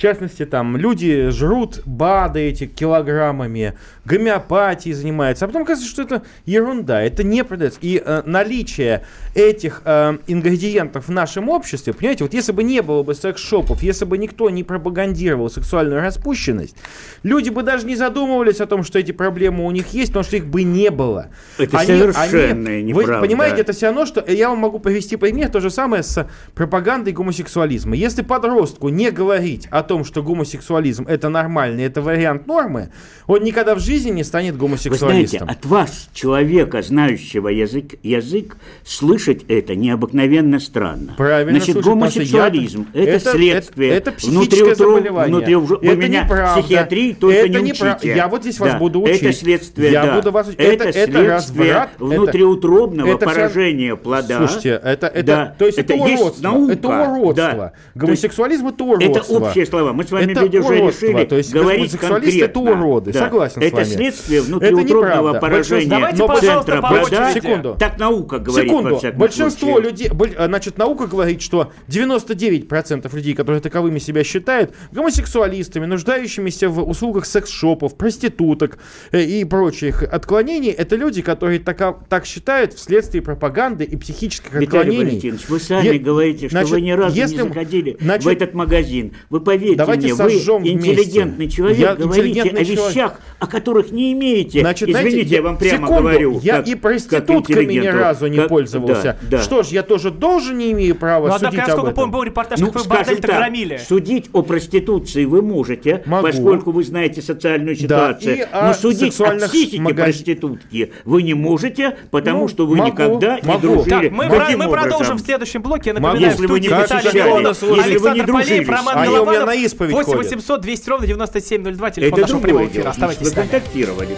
В 0.00 0.02
частности, 0.02 0.46
там 0.46 0.78
люди 0.78 1.28
жрут 1.28 1.82
БАДы 1.84 2.40
эти 2.40 2.64
килограммами, 2.66 3.74
гомеопатией 4.06 4.94
занимаются, 4.94 5.44
а 5.44 5.48
потом 5.48 5.64
оказывается, 5.64 5.92
что 5.92 6.02
это 6.02 6.22
ерунда, 6.46 7.02
это 7.02 7.22
не 7.22 7.44
продается. 7.44 7.80
И 7.82 8.02
э, 8.02 8.22
наличие 8.24 9.04
этих 9.34 9.82
э, 9.84 10.16
ингредиентов 10.26 11.08
в 11.08 11.10
нашем 11.10 11.50
обществе, 11.50 11.92
понимаете, 11.92 12.24
вот 12.24 12.32
если 12.32 12.52
бы 12.52 12.62
не 12.62 12.80
было 12.80 13.02
бы 13.02 13.14
секс-шопов, 13.14 13.82
если 13.82 14.06
бы 14.06 14.16
никто 14.16 14.48
не 14.48 14.64
пропагандировал 14.64 15.50
сексуальную 15.50 16.00
распущенность, 16.00 16.76
люди 17.22 17.50
бы 17.50 17.62
даже 17.62 17.86
не 17.86 17.94
задумывались 17.94 18.62
о 18.62 18.66
том, 18.66 18.84
что 18.84 18.98
эти 18.98 19.12
проблемы 19.12 19.66
у 19.66 19.70
них 19.70 19.88
есть, 19.88 20.12
потому 20.12 20.24
что 20.24 20.38
их 20.38 20.46
бы 20.46 20.62
не 20.62 20.90
было. 20.90 21.26
Это 21.58 21.78
совершенная 21.78 22.78
Вы 22.78 22.84
неправда. 22.84 23.20
понимаете, 23.20 23.60
это 23.60 23.74
все 23.74 23.88
равно, 23.88 24.06
что 24.06 24.24
я 24.26 24.48
вам 24.48 24.60
могу 24.60 24.78
привести 24.78 25.16
пример, 25.16 25.50
то 25.50 25.60
же 25.60 25.68
самое 25.68 26.02
с 26.02 26.26
пропагандой 26.54 27.12
гомосексуализма. 27.12 27.94
Если 27.96 28.22
подростку 28.22 28.88
не 28.88 29.10
говорить 29.10 29.68
о 29.70 29.89
том, 29.90 30.04
что 30.04 30.22
гомосексуализм 30.22 31.04
это 31.08 31.28
нормально, 31.28 31.80
это 31.80 32.00
вариант 32.00 32.46
нормы, 32.46 32.90
он 33.26 33.42
никогда 33.42 33.74
в 33.74 33.80
жизни 33.80 34.10
не 34.12 34.22
станет 34.22 34.56
гомосексуалистом. 34.56 35.08
Вы 35.08 35.26
знаете, 35.38 35.38
от 35.58 35.66
вас, 35.66 36.08
человека, 36.14 36.80
знающего 36.82 37.48
язык, 37.48 37.96
язык, 38.04 38.56
слышать 38.84 39.42
это 39.48 39.74
необыкновенно 39.74 40.60
странно. 40.60 41.14
Правильно 41.16 41.58
Значит, 41.58 41.78
что 41.80 41.90
гомосексуализм 41.90 42.86
я- 42.94 43.02
это, 43.02 43.10
это- 43.10 43.30
следствие 43.30 43.90
это- 43.90 44.10
это 44.10 44.12
психическое 44.18 44.64
внутриутроб- 44.64 44.76
заболевание. 44.76 45.34
внутри 45.58 45.88
Это 45.88 45.96
меня 45.96 46.22
неправда. 46.24 46.60
психиатрии 46.62 47.12
только 47.14 47.36
Это 47.36 47.48
не 47.60 47.72
учите. 47.72 48.14
Я 48.14 48.28
вот 48.28 48.42
здесь 48.42 48.60
вас 48.60 48.76
буду 48.78 49.02
учить. 49.02 49.22
Это 49.22 49.32
следствие, 49.32 49.90
Я 49.90 50.06
да. 50.06 50.14
буду 50.14 50.30
вас 50.30 50.46
учить. 50.46 50.60
Это, 50.60 50.84
Это- 50.84 50.84
это 50.84 50.92
следствие 50.92 51.30
разврат, 51.32 51.90
внутриутробного 51.98 53.08
это 53.08 53.26
поражения 53.26 53.96
плода. 53.96 54.38
Слушайте, 54.38 54.80
это, 54.84 55.06
это, 55.08 55.26
Да. 55.26 55.54
то 55.58 55.66
есть 55.66 55.78
это, 55.78 55.94
уродство. 55.94 56.42
наука. 56.42 56.72
Это 56.74 56.88
уродство. 56.88 57.32
Да. 57.34 57.72
Гомосексуализм 57.96 58.68
это 58.68 58.84
Это 58.84 58.84
уродство. 58.84 59.34
Слова. 59.80 59.92
Мы 59.92 60.04
с 60.04 60.10
вами, 60.10 60.32
Это 60.32 60.40
видите, 60.42 60.58
уже 60.60 60.74
решили 60.76 61.24
То 61.24 61.36
есть 61.36 61.52
говорить 61.52 61.78
гомосексуалисты 61.92 62.44
это 62.44 62.54
конкретно. 62.54 62.80
уроды. 62.86 63.12
Да. 63.12 63.18
Согласен 63.20 63.62
с 63.62 63.64
Это 63.64 63.76
вами. 63.76 63.84
следствие 63.86 64.38
Это 64.40 64.48
внутриутробного 64.48 65.08
неправда. 65.28 65.40
поражения 65.40 65.88
Давайте, 65.90 66.16
центра 66.40 66.80
очереди. 66.80 67.34
Секунду. 67.34 67.76
Так 67.78 67.98
наука 67.98 68.38
говорит, 68.38 68.68
Секунду. 68.70 68.90
во 68.94 68.98
всяком 68.98 69.18
Большинство 69.20 69.72
случае. 69.72 69.90
людей, 69.90 70.10
э, 70.36 70.46
значит, 70.46 70.78
наука 70.78 71.06
говорит, 71.06 71.42
что 71.42 71.72
99% 71.88 73.12
людей, 73.14 73.34
которые 73.34 73.60
таковыми 73.60 73.98
себя 73.98 74.24
считают, 74.24 74.72
гомосексуалистами, 74.92 75.86
нуждающимися 75.86 76.68
в 76.68 76.88
услугах 76.88 77.26
секс-шопов, 77.26 77.96
проституток 77.96 78.78
э, 79.12 79.22
и 79.22 79.44
прочих 79.44 80.02
отклонений, 80.02 80.70
это 80.70 80.96
люди, 80.96 81.22
которые 81.22 81.58
така- 81.60 81.96
так 82.08 82.26
считают 82.26 82.74
вследствие 82.74 83.22
пропаганды 83.22 83.84
и 83.84 83.96
психических 83.96 84.52
Виталий 84.52 84.66
отклонений. 84.66 85.06
Валентинович, 85.06 85.48
вы 85.48 85.60
сами 85.60 85.86
Е- 85.86 85.98
говорите, 85.98 86.48
что 86.48 86.50
значит, 86.56 86.70
вы 86.70 86.80
ни 86.80 86.90
разу 86.92 87.16
если 87.16 87.36
не 87.42 87.48
заходили 87.48 87.96
значит, 88.00 88.24
в 88.24 88.28
этот 88.28 88.54
магазин. 88.54 89.12
Вы 89.30 89.40
поверьте 89.76 90.08
давайте 90.14 90.14
мне, 90.14 90.14
вы 90.14 90.68
интеллигентный 90.68 91.36
вместе. 91.46 91.56
человек, 91.56 91.78
Я 91.78 91.94
говорите 91.94 92.28
интеллигентный 92.28 92.60
о 92.60 92.64
человек. 92.64 92.88
вещах, 92.94 93.20
о 93.38 93.46
которых 93.46 93.90
не 93.90 94.12
имеете. 94.12 94.60
Значит, 94.60 94.88
Извините, 94.88 95.10
знаете, 95.12 95.34
я 95.36 95.42
вам 95.42 95.56
прямо 95.58 95.86
секунду, 95.86 96.02
говорю. 96.02 96.40
Я 96.42 96.56
как- 96.58 96.68
и 96.68 96.74
проститутками 96.74 97.72
ни 97.72 97.86
разу 97.86 98.26
не 98.26 98.36
Как- 98.38 98.48
пользовался. 98.48 99.18
да, 99.22 99.38
да. 99.38 99.42
Что 99.42 99.62
ж, 99.62 99.68
я 99.68 99.82
тоже 99.82 100.10
должен 100.10 100.58
не 100.58 100.72
имею 100.72 100.94
права 100.94 101.28
Ну, 101.28 101.34
однако, 101.34 101.54
судить 101.54 101.58
я 101.58 101.64
об 101.64 101.70
сколько 101.70 101.86
этом. 101.90 101.94
помню, 101.96 102.12
был 102.12 102.22
репортаж, 102.24 102.58
Ну, 102.60 102.66
как 102.66 102.74
вы 102.74 102.80
скажем 102.80 102.96
бордель-то 103.04 103.28
так, 103.28 103.36
громили. 103.38 103.80
судить 103.86 104.30
о 104.32 104.42
проституции 104.42 105.24
вы 105.24 105.42
можете, 105.42 106.02
Могу. 106.06 106.26
поскольку 106.26 106.70
вы 106.72 106.84
знаете 106.84 107.22
социальную 107.22 107.76
Да, 107.76 107.82
ситуацию. 107.82 108.46
о 108.52 108.68
Но 108.68 108.74
судить 108.74 109.20
о 109.20 109.30
психике 109.48 109.80
магаз- 109.82 110.04
проститутки 110.04 110.92
вы 111.04 111.22
не 111.22 111.34
можете, 111.34 111.96
потому 112.10 112.40
Ну, 112.42 112.48
что 112.48 112.66
вы 112.66 112.76
могу, 112.76 112.90
никогда 112.90 113.40
не 113.40 113.48
могу. 113.48 113.60
дружили. 113.60 113.88
Так, 113.90 114.10
мы, 114.12 114.24
Каким 114.24 114.36
про- 114.36 114.56
мы 114.56 114.66
образом? 114.66 114.70
продолжим 114.90 115.16
в 115.16 115.20
следующем 115.20 115.62
блоке. 115.62 115.90
Я 115.90 115.94
Могу. 115.94 116.06
напоминаю, 116.06 116.32
Если 116.32 116.46
в 116.46 116.50
вы 116.50 116.60
не 116.60 116.66
студии 116.68 116.80
посещали 116.82 117.16
Виталий. 117.16 117.48
Если 117.50 117.66
вы 117.66 117.76
не 117.76 117.82
Александр 118.20 118.32
Полеев. 118.32 118.68
Роман 118.68 118.96
меня 118.96 119.06
Голованов. 119.06 119.49
На 119.50 119.54
исповедь 119.54 119.92
8 119.92 120.04
ходят. 120.04 120.30
800 120.30 120.60
200 120.60 120.88
ровно 120.88 121.06
9702, 121.06 121.90
телефон 121.90 122.12
Это 122.12 122.20
нашего 122.20 122.40
прямого 122.40 122.66
эфира. 122.66 122.90
Оставайтесь 122.90 123.22
Вы 123.22 123.30
с 123.30 123.36
нами. 123.36 123.48
контактировали 123.48 124.16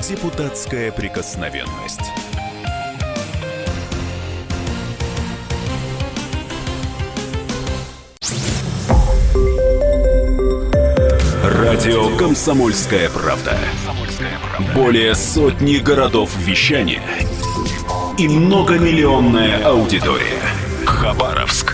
все. 0.00 0.14
Депутатская 0.14 0.92
прикосновенность. 0.92 2.00
Радио 11.42 12.16
«Комсомольская 12.16 13.10
правда». 13.10 13.56
Более 14.74 15.14
сотни 15.14 15.76
городов 15.78 16.30
вещания 16.38 17.02
и 18.18 18.28
многомиллионная 18.28 19.64
аудитория. 19.64 20.40
Хабаровск 20.86 21.73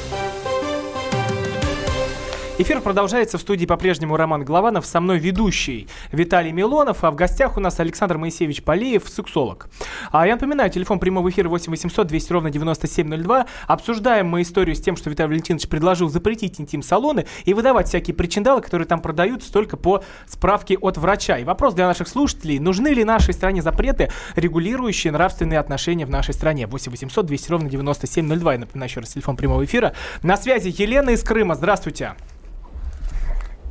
Эфир 2.57 2.79
продолжается 2.81 3.37
в 3.37 3.41
студии 3.41 3.65
по-прежнему 3.65 4.17
Роман 4.17 4.43
Голованов, 4.43 4.85
со 4.85 4.99
мной 4.99 5.17
ведущий 5.17 5.87
Виталий 6.11 6.51
Милонов, 6.51 7.03
а 7.03 7.09
в 7.09 7.15
гостях 7.15 7.57
у 7.57 7.59
нас 7.59 7.79
Александр 7.79 8.17
Моисеевич 8.17 8.61
Полеев, 8.61 9.07
сексолог. 9.09 9.67
А 10.11 10.27
я 10.27 10.35
напоминаю, 10.35 10.69
телефон 10.69 10.99
прямого 10.99 11.29
эфира 11.29 11.49
8 11.49 11.71
800 11.71 12.05
200 12.05 12.33
ровно 12.33 12.49
9702. 12.51 13.47
Обсуждаем 13.67 14.27
мы 14.27 14.43
историю 14.43 14.75
с 14.75 14.81
тем, 14.81 14.95
что 14.95 15.09
Виталий 15.09 15.29
Валентинович 15.29 15.69
предложил 15.69 16.09
запретить 16.09 16.59
интим-салоны 16.59 17.25
и 17.45 17.53
выдавать 17.53 17.87
всякие 17.87 18.13
причиндалы, 18.13 18.61
которые 18.61 18.87
там 18.87 19.01
продаются 19.01 19.51
только 19.51 19.77
по 19.77 20.03
справке 20.27 20.77
от 20.77 20.97
врача. 20.97 21.37
И 21.37 21.43
вопрос 21.43 21.73
для 21.73 21.87
наших 21.87 22.09
слушателей, 22.09 22.59
нужны 22.59 22.89
ли 22.89 23.03
нашей 23.03 23.33
стране 23.33 23.61
запреты, 23.61 24.11
регулирующие 24.35 25.11
нравственные 25.13 25.57
отношения 25.57 26.05
в 26.05 26.09
нашей 26.11 26.33
стране? 26.33 26.67
8 26.67 26.91
800 26.91 27.25
200 27.25 27.49
ровно 27.49 27.69
9702. 27.69 28.53
Я 28.53 28.59
напоминаю 28.59 28.89
еще 28.89 28.99
раз 28.99 29.09
телефон 29.09 29.35
прямого 29.35 29.65
эфира. 29.65 29.93
На 30.21 30.37
связи 30.37 30.73
Елена 30.77 31.11
из 31.11 31.23
Крыма. 31.23 31.55
Здравствуйте. 31.55 32.13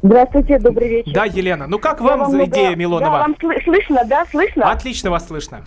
Здравствуйте, 0.03 0.59
добрый 0.59 0.89
вечер. 0.89 1.13
Да, 1.13 1.25
Елена. 1.27 1.67
Ну 1.67 1.79
как 1.79 2.01
Я 2.01 2.17
вам 2.17 2.31
за 2.31 2.45
идея 2.47 2.71
Да, 2.71 2.75
Милонова? 2.77 3.11
вам 3.19 3.33
сл- 3.33 3.63
слышно, 3.65 4.03
да, 4.07 4.25
слышно? 4.31 4.71
Отлично 4.71 5.11
вас 5.11 5.27
слышно. 5.27 5.63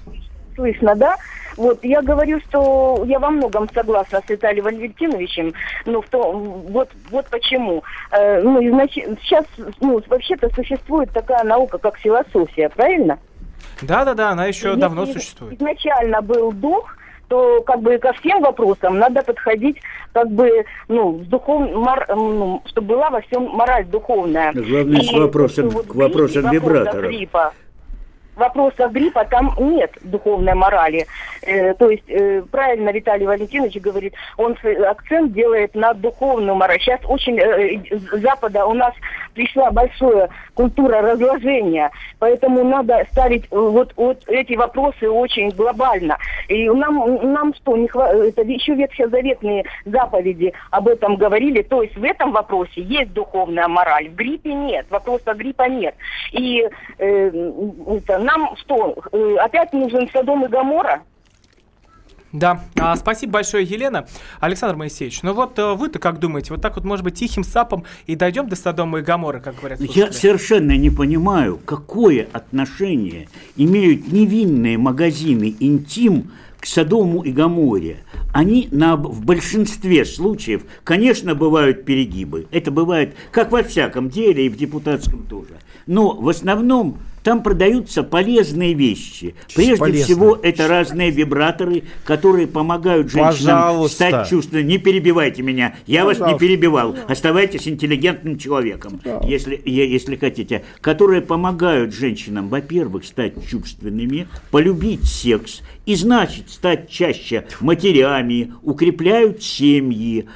Слышно, 0.56 0.96
да? 0.96 1.15
Вот, 1.56 1.84
я 1.84 2.02
говорю, 2.02 2.39
что 2.50 3.04
я 3.06 3.19
во 3.19 3.30
многом 3.30 3.69
согласна 3.72 4.22
с 4.26 4.30
Виталием 4.30 4.63
Валентиновичем, 4.65 5.54
ну, 5.86 6.02
в 6.02 6.10
том, 6.10 6.63
вот, 6.69 6.89
вот 7.12 7.28
почему. 7.28 7.84
Э, 8.12 8.41
ну, 8.41 8.60
изнач- 8.60 9.19
сейчас, 9.22 9.46
ну, 9.80 10.02
вообще-то 10.08 10.50
существует 10.56 11.12
такая 11.12 11.43
наука, 11.43 11.78
как 11.78 11.98
философия, 11.98 12.69
правильно? 12.69 13.19
Да-да-да, 13.84 14.32
она 14.32 14.48
еще 14.48 14.69
Если 14.69 14.80
давно 14.82 15.06
существует. 15.06 15.54
изначально 15.62 16.22
был 16.24 16.52
дух, 16.52 16.98
то 17.34 17.63
как 17.63 17.82
бы 17.82 17.98
ко 17.98 18.13
всем 18.13 18.43
вопросам 18.43 19.00
надо 19.00 19.24
подходить 19.24 19.78
как 20.13 20.30
бы, 20.30 20.65
ну, 20.88 21.19
с 21.24 21.28
духов... 21.28 21.67
мор- 21.72 22.06
ну, 22.10 22.62
чтобы 22.67 22.89
была 22.89 23.10
во 23.10 23.22
всем 23.22 23.46
мораль 23.46 23.86
духовная. 23.88 24.54
Главное, 24.54 25.02
с 25.02 25.12
И 25.12 25.19
вопросом- 25.19 25.69
вот 25.69 25.88
к 25.88 25.96
вопросам 25.96 26.52
вибраторов. 26.52 27.10
гриппа. 27.10 27.52
Вопросов 28.36 28.91
гриппа 28.91 29.26
там 29.26 29.54
нет 29.60 29.91
духовной 30.02 30.54
морали. 30.54 31.06
Э, 31.41 31.74
то 31.74 31.89
есть, 31.89 32.04
э, 32.10 32.43
правильно 32.52 32.89
Виталий 32.89 33.26
Валентинович 33.26 33.78
говорит, 33.78 34.13
он 34.38 34.58
акцент 34.88 35.34
делает 35.34 35.76
на 35.76 35.93
духовную 35.93 36.56
мораль. 36.56 36.80
Сейчас 36.80 37.00
очень 37.08 37.39
э, 37.39 37.80
с 37.91 38.22
Запада 38.22 38.65
у 38.65 38.74
нас 38.74 38.93
пришла 39.34 39.72
большая 39.72 40.30
культура 40.54 41.02
разложения, 41.02 41.91
поэтому 42.19 42.63
надо 42.63 43.06
ставить 43.12 43.46
э, 43.46 43.48
вот, 43.52 43.93
вот 43.96 44.24
эти 44.28 44.54
вопросы 44.54 45.10
очень 45.10 45.50
глобально. 45.50 46.17
И 46.48 46.69
нам, 46.69 47.32
нам 47.34 47.54
что, 47.56 47.76
не 47.76 47.88
хва- 47.88 48.30
это 48.30 48.41
еще 48.41 48.76
ветхозаветные 48.76 49.65
заповеди 49.86 50.54
об 50.72 50.88
этом 50.88 51.15
говорили, 51.15 51.62
то 51.62 51.82
есть 51.82 51.96
в 51.96 52.04
этом 52.04 52.32
вопросе 52.32 52.82
есть 52.82 53.13
духовная 53.13 53.67
мораль, 53.67 54.10
в 54.10 54.15
гриппе 54.15 54.54
нет, 54.54 54.86
вопроса 54.89 55.34
гриппа 55.34 55.63
нет. 55.63 55.96
И 56.32 56.67
э, 56.98 57.52
это, 57.88 58.19
нам 58.23 58.55
что, 58.57 58.95
э, 59.12 59.36
опять 59.39 59.73
нужен 59.73 60.09
Содом 60.12 60.45
и 60.45 60.47
Гамора? 60.47 61.03
Да, 62.33 62.62
а, 62.79 62.95
спасибо 62.95 63.33
большое, 63.33 63.63
Елена. 63.63 64.07
Александр 64.39 64.75
Моисеевич, 64.75 65.21
ну 65.21 65.33
вот 65.33 65.59
э, 65.59 65.73
вы-то 65.75 65.99
как 65.99 66.17
думаете, 66.17 66.51
вот 66.51 66.63
так 66.63 66.75
вот, 66.75 66.83
может 66.83 67.05
быть, 67.05 67.13
тихим 67.13 67.43
сапом 67.43 67.86
и 68.07 68.15
дойдем 68.15 68.49
до 68.49 68.55
Содома 68.55 68.99
и 68.99 69.01
Гамора, 69.03 69.39
как 69.39 69.55
говорят 69.55 69.79
Я 69.79 70.12
совершенно 70.12 70.75
не 70.75 70.89
понимаю, 70.89 71.59
какое 71.63 72.27
отношение 72.33 73.29
имеют 73.55 74.12
невинные 74.12 74.79
магазины 74.79 75.55
«Интим» 75.59 76.31
к 76.59 76.65
Содому 76.65 77.21
и 77.21 77.31
Гаморе. 77.31 77.97
Они 78.33 78.67
на, 78.71 78.95
в 78.95 79.23
большинстве 79.23 80.03
случаев, 80.03 80.63
конечно, 80.83 81.36
бывают 81.36 81.86
перегибы. 81.86 82.47
Это 82.49 82.71
бывает 82.71 83.15
как 83.31 83.51
во 83.51 83.62
всяком 83.62 84.09
деле 84.09 84.47
и 84.47 84.49
в 84.49 84.57
депутатском 84.57 85.23
тоже. 85.27 85.59
Но 85.86 86.15
в 86.15 86.27
основном 86.29 86.97
там 87.23 87.41
продаются 87.41 88.03
полезные 88.03 88.73
вещи. 88.73 89.36
Прежде 89.55 89.77
полезные? 89.77 90.03
всего, 90.03 90.39
это 90.41 90.67
разные 90.67 91.09
вибраторы, 91.09 91.83
которые 92.03 92.47
помогают 92.47 93.12
женщинам 93.12 93.31
Пожалуйста. 93.31 93.95
стать 93.95 94.29
чувственными. 94.29 94.67
Не 94.67 94.77
перебивайте 94.77 95.41
меня, 95.41 95.75
я 95.88 96.05
вас 96.05 96.17
не 96.17 96.21
Пожалуйста. 96.21 96.45
перебивал. 96.45 96.95
Оставайтесь 97.07 97.67
интеллигентным 97.67 98.38
человеком, 98.38 99.01
если, 99.23 99.59
если 99.65 100.15
хотите. 100.17 100.63
Которые 100.81 101.21
помогают 101.21 101.93
женщинам, 101.93 102.49
во-первых, 102.49 103.05
стать 103.05 103.33
чувственными, 103.47 104.27
полюбить 104.51 105.05
секс 105.05 105.62
и, 105.86 105.95
значит, 105.95 106.49
стать 106.49 106.89
чаще 106.89 107.45
матерями, 107.62 108.53
укрепляют 108.62 109.41
семьи, 109.41 110.27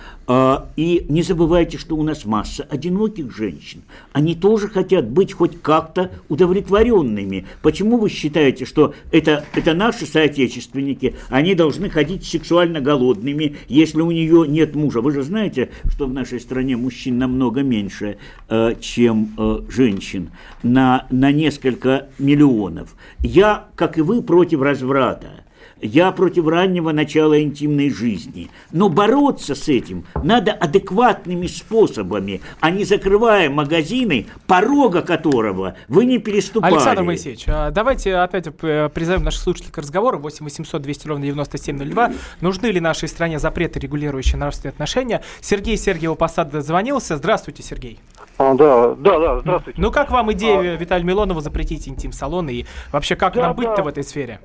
и 0.76 1.06
не 1.08 1.24
забывайте, 1.24 1.78
что 1.78 1.96
у 1.96 2.04
нас 2.04 2.26
масса 2.26 2.68
одиноких 2.70 3.36
женщин. 3.36 3.82
Они 4.12 4.36
тоже 4.36 4.68
хотят 4.68 5.08
быть 5.10 5.32
хоть 5.32 5.62
как-то 5.62 6.12
удовлетворенными. 6.28 7.46
Почему 7.62 7.98
вы 7.98 8.10
считаете, 8.10 8.66
что 8.66 8.94
это, 9.12 9.46
это 9.56 9.74
наши 9.74 10.06
соотечественники, 10.06 11.16
они 11.30 11.56
должны 11.56 11.90
ходить 11.90 12.26
сексуально 12.26 12.82
голодными, 12.82 13.56
если 13.68 14.02
у 14.02 14.12
нее 14.12 14.46
нет 14.48 14.76
мужа? 14.76 15.02
Вы 15.02 15.14
же 15.14 15.24
знаете, 15.24 15.70
что 15.90 16.08
в 16.08 16.14
нашей 16.14 16.40
стране 16.40 16.76
мужчин 16.76 17.18
намного 17.18 17.62
меньше, 17.62 18.18
э, 18.50 18.76
чем 18.82 19.34
э, 19.38 19.62
женщин, 19.70 20.32
на, 20.64 21.08
на 21.10 21.32
несколько 21.32 22.08
миллионов. 22.20 22.96
Я, 23.20 23.68
как 23.76 23.98
и 23.98 24.02
вы, 24.02 24.22
против 24.22 24.62
разврата. 24.62 25.47
Я 25.82 26.12
против 26.12 26.48
раннего 26.48 26.92
начала 26.92 27.42
интимной 27.42 27.90
жизни. 27.90 28.50
Но 28.72 28.90
бороться 28.90 29.56
с 29.56 29.68
этим 29.68 30.06
надо 30.24 30.52
адекватными 30.52 31.48
способами, 31.48 32.42
а 32.60 32.72
не 32.72 32.84
закрывая 32.84 33.50
магазины, 33.50 34.28
порога 34.48 35.02
которого 35.02 35.76
вы 35.88 36.06
не 36.06 36.18
переступали. 36.18 36.74
Александр 36.74 37.04
Моисеевич, 37.04 37.46
а 37.48 37.72
давайте 37.72 38.16
опять 38.16 38.48
э, 38.62 38.90
призовем 38.94 39.24
наших 39.24 39.42
слушателей 39.42 39.72
к 39.72 39.78
разговору. 39.78 40.20
8 40.20 40.44
800 40.44 40.82
200 40.82 41.08
ровно 41.08 41.26
9702. 41.26 42.12
Нужны 42.42 42.68
ли 42.68 42.80
нашей 42.80 43.08
стране 43.08 43.40
запреты, 43.40 43.80
регулирующие 43.80 44.38
нравственные 44.38 44.72
отношения? 44.72 45.22
Сергей 45.42 45.78
Сергеева 45.78 46.16
Посад 46.16 46.52
звонился. 46.54 47.18
Здравствуйте, 47.18 47.64
Сергей. 47.64 48.00
А, 48.38 48.54
да, 48.54 48.96
да, 48.96 49.20
да, 49.20 49.40
здравствуйте. 49.40 49.82
Ну 49.82 49.92
как 49.92 50.12
вам 50.12 50.32
идея 50.34 50.60
а... 50.60 50.76
Виталия 50.76 51.06
Милонова 51.06 51.42
запретить 51.42 51.88
интим-салоны 51.88 52.52
и 52.52 52.66
вообще 52.92 53.16
как 53.16 53.34
да, 53.34 53.48
нам 53.48 53.56
быть-то 53.56 53.78
да. 53.78 53.84
в 53.84 53.88
этой 53.88 54.04
сфере? 54.04 54.40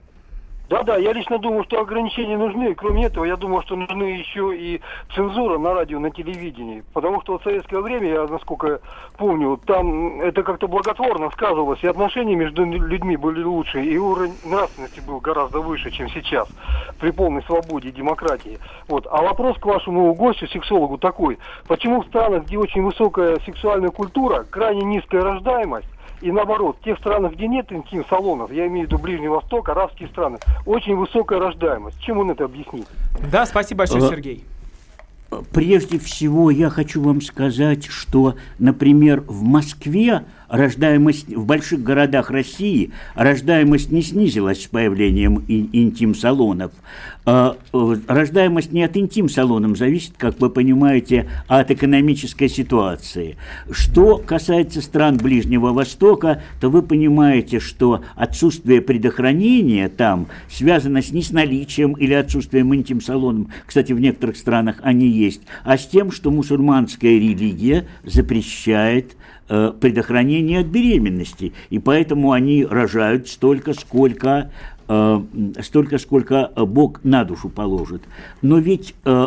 Да, 0.73 0.83
да, 0.85 0.97
я 0.97 1.13
лично 1.13 1.39
думаю, 1.39 1.65
что 1.65 1.83
ограничения 1.83 2.39
нужны. 2.39 2.75
Кроме 2.75 3.05
этого, 3.05 3.27
я 3.27 3.37
думаю, 3.37 3.61
что 3.61 3.77
нужны 3.77 4.05
еще 4.05 4.57
и 4.57 4.81
цензура 5.15 5.59
на 5.59 5.75
радио, 5.75 5.99
на 5.99 6.11
телевидении. 6.11 6.83
Потому 6.95 7.21
что 7.21 7.39
в 7.39 7.43
советское 7.43 7.83
время, 7.83 8.09
я 8.09 8.27
насколько 8.27 8.81
помню, 9.19 9.61
там 9.67 10.23
это 10.23 10.43
как-то 10.43 10.69
благотворно 10.69 11.31
сказывалось, 11.33 11.81
и 11.83 11.87
отношения 11.87 12.37
между 12.37 12.65
людьми 12.65 13.19
были 13.19 13.43
лучше, 13.43 13.85
и 13.85 13.99
уровень 13.99 14.33
нравственности 14.47 15.01
был 15.01 15.21
гораздо 15.21 15.61
выше, 15.61 15.91
чем 15.91 16.09
сейчас, 16.09 16.49
при 16.99 17.11
полной 17.11 17.43
свободе 17.43 17.91
и 17.91 17.93
демократии. 17.93 18.59
Вот. 18.89 19.07
А 19.11 19.21
вопрос 19.21 19.59
к 19.59 19.67
вашему 19.67 20.15
гостю, 20.15 20.47
сексологу, 20.47 20.97
такой. 20.97 21.39
Почему 21.69 22.01
в 22.01 22.07
странах, 22.07 22.45
где 22.45 22.57
очень 22.57 22.83
высокая 22.83 23.39
сексуальная 23.45 23.91
культура, 23.91 24.47
крайне 24.49 24.81
низкая 24.87 25.21
рождаемость, 25.21 25.89
и 26.23 26.31
наоборот, 26.31 26.77
в 26.81 26.85
тех 26.85 26.99
странах, 26.99 27.33
где 27.33 27.49
нет 27.49 27.71
интим-салонов, 27.73 28.53
я 28.53 28.67
имею 28.69 28.87
в 28.87 28.91
виду 28.91 29.03
Ближний 29.03 29.29
Восток, 29.29 29.69
арабские 29.69 30.09
страны, 30.09 30.39
очень 30.65 30.97
высокая 30.97 31.41
рождаемость. 31.41 32.01
Чем 32.01 32.19
он 32.19 32.31
это 32.31 32.45
объяснит? 32.45 32.87
Да, 33.31 33.45
спасибо 33.45 33.79
большое, 33.79 34.03
Сергей. 34.03 34.45
Прежде 35.53 35.99
всего, 35.99 36.51
я 36.51 36.69
хочу 36.69 37.01
вам 37.01 37.21
сказать, 37.21 37.87
что, 37.87 38.37
например, 38.59 39.23
в 39.27 39.43
Москве 39.43 40.23
рождаемость 40.53 41.35
в 41.35 41.47
больших 41.47 41.83
городах 41.83 42.31
России, 42.31 42.93
рождаемость 43.15 43.91
не 43.91 44.03
снизилась 44.03 44.65
с 44.65 44.67
появлением 44.67 45.43
интим-салонов. 45.49 46.73
А, 47.25 47.57
э, 47.73 47.97
рождаемость 48.07 48.73
не 48.73 48.83
от 48.83 48.97
интим-салонов 48.97 49.79
зависит, 49.79 50.13
как 50.19 50.39
вы 50.41 50.51
понимаете, 50.51 51.29
а 51.49 51.61
от 51.61 51.71
экономической 51.71 52.49
ситуации. 52.49 53.37
Что 53.71 54.19
касается 54.19 54.83
стран 54.83 55.17
Ближнего 55.17 55.73
Востока, 55.73 56.43
то 56.61 56.69
вы 56.69 56.83
понимаете, 56.83 57.59
что 57.59 58.03
отсутствие 58.15 58.83
предохранения 58.83 59.89
там 59.89 60.27
связано 60.51 61.01
с 61.01 61.13
не 61.13 61.23
с 61.23 61.31
наличием 61.31 61.93
или 61.93 62.13
отсутствием 62.13 62.75
интим-салонов, 62.75 63.47
кстати, 63.67 63.93
в 63.93 64.01
некоторых 64.01 64.37
странах 64.37 64.81
они 64.83 65.07
есть, 65.07 65.22
а 65.65 65.79
с 65.79 65.87
тем, 65.87 66.11
что 66.11 66.31
мусульманская 66.31 67.15
религия 67.15 67.87
запрещает 68.05 69.17
Э, 69.55 69.71
предохранение 69.79 70.61
от 70.61 70.69
беременности, 70.69 71.53
и 71.69 71.79
поэтому 71.79 72.33
они 72.33 72.65
рожают 72.65 73.29
столько, 73.29 73.75
сколько, 73.75 74.51
э, 74.89 75.21
столько, 75.61 75.99
сколько 75.99 76.51
Бог 76.57 77.05
на 77.05 77.25
душу 77.25 77.51
положит. 77.51 78.03
Но 78.41 78.57
ведь 78.59 78.95
э, 79.05 79.27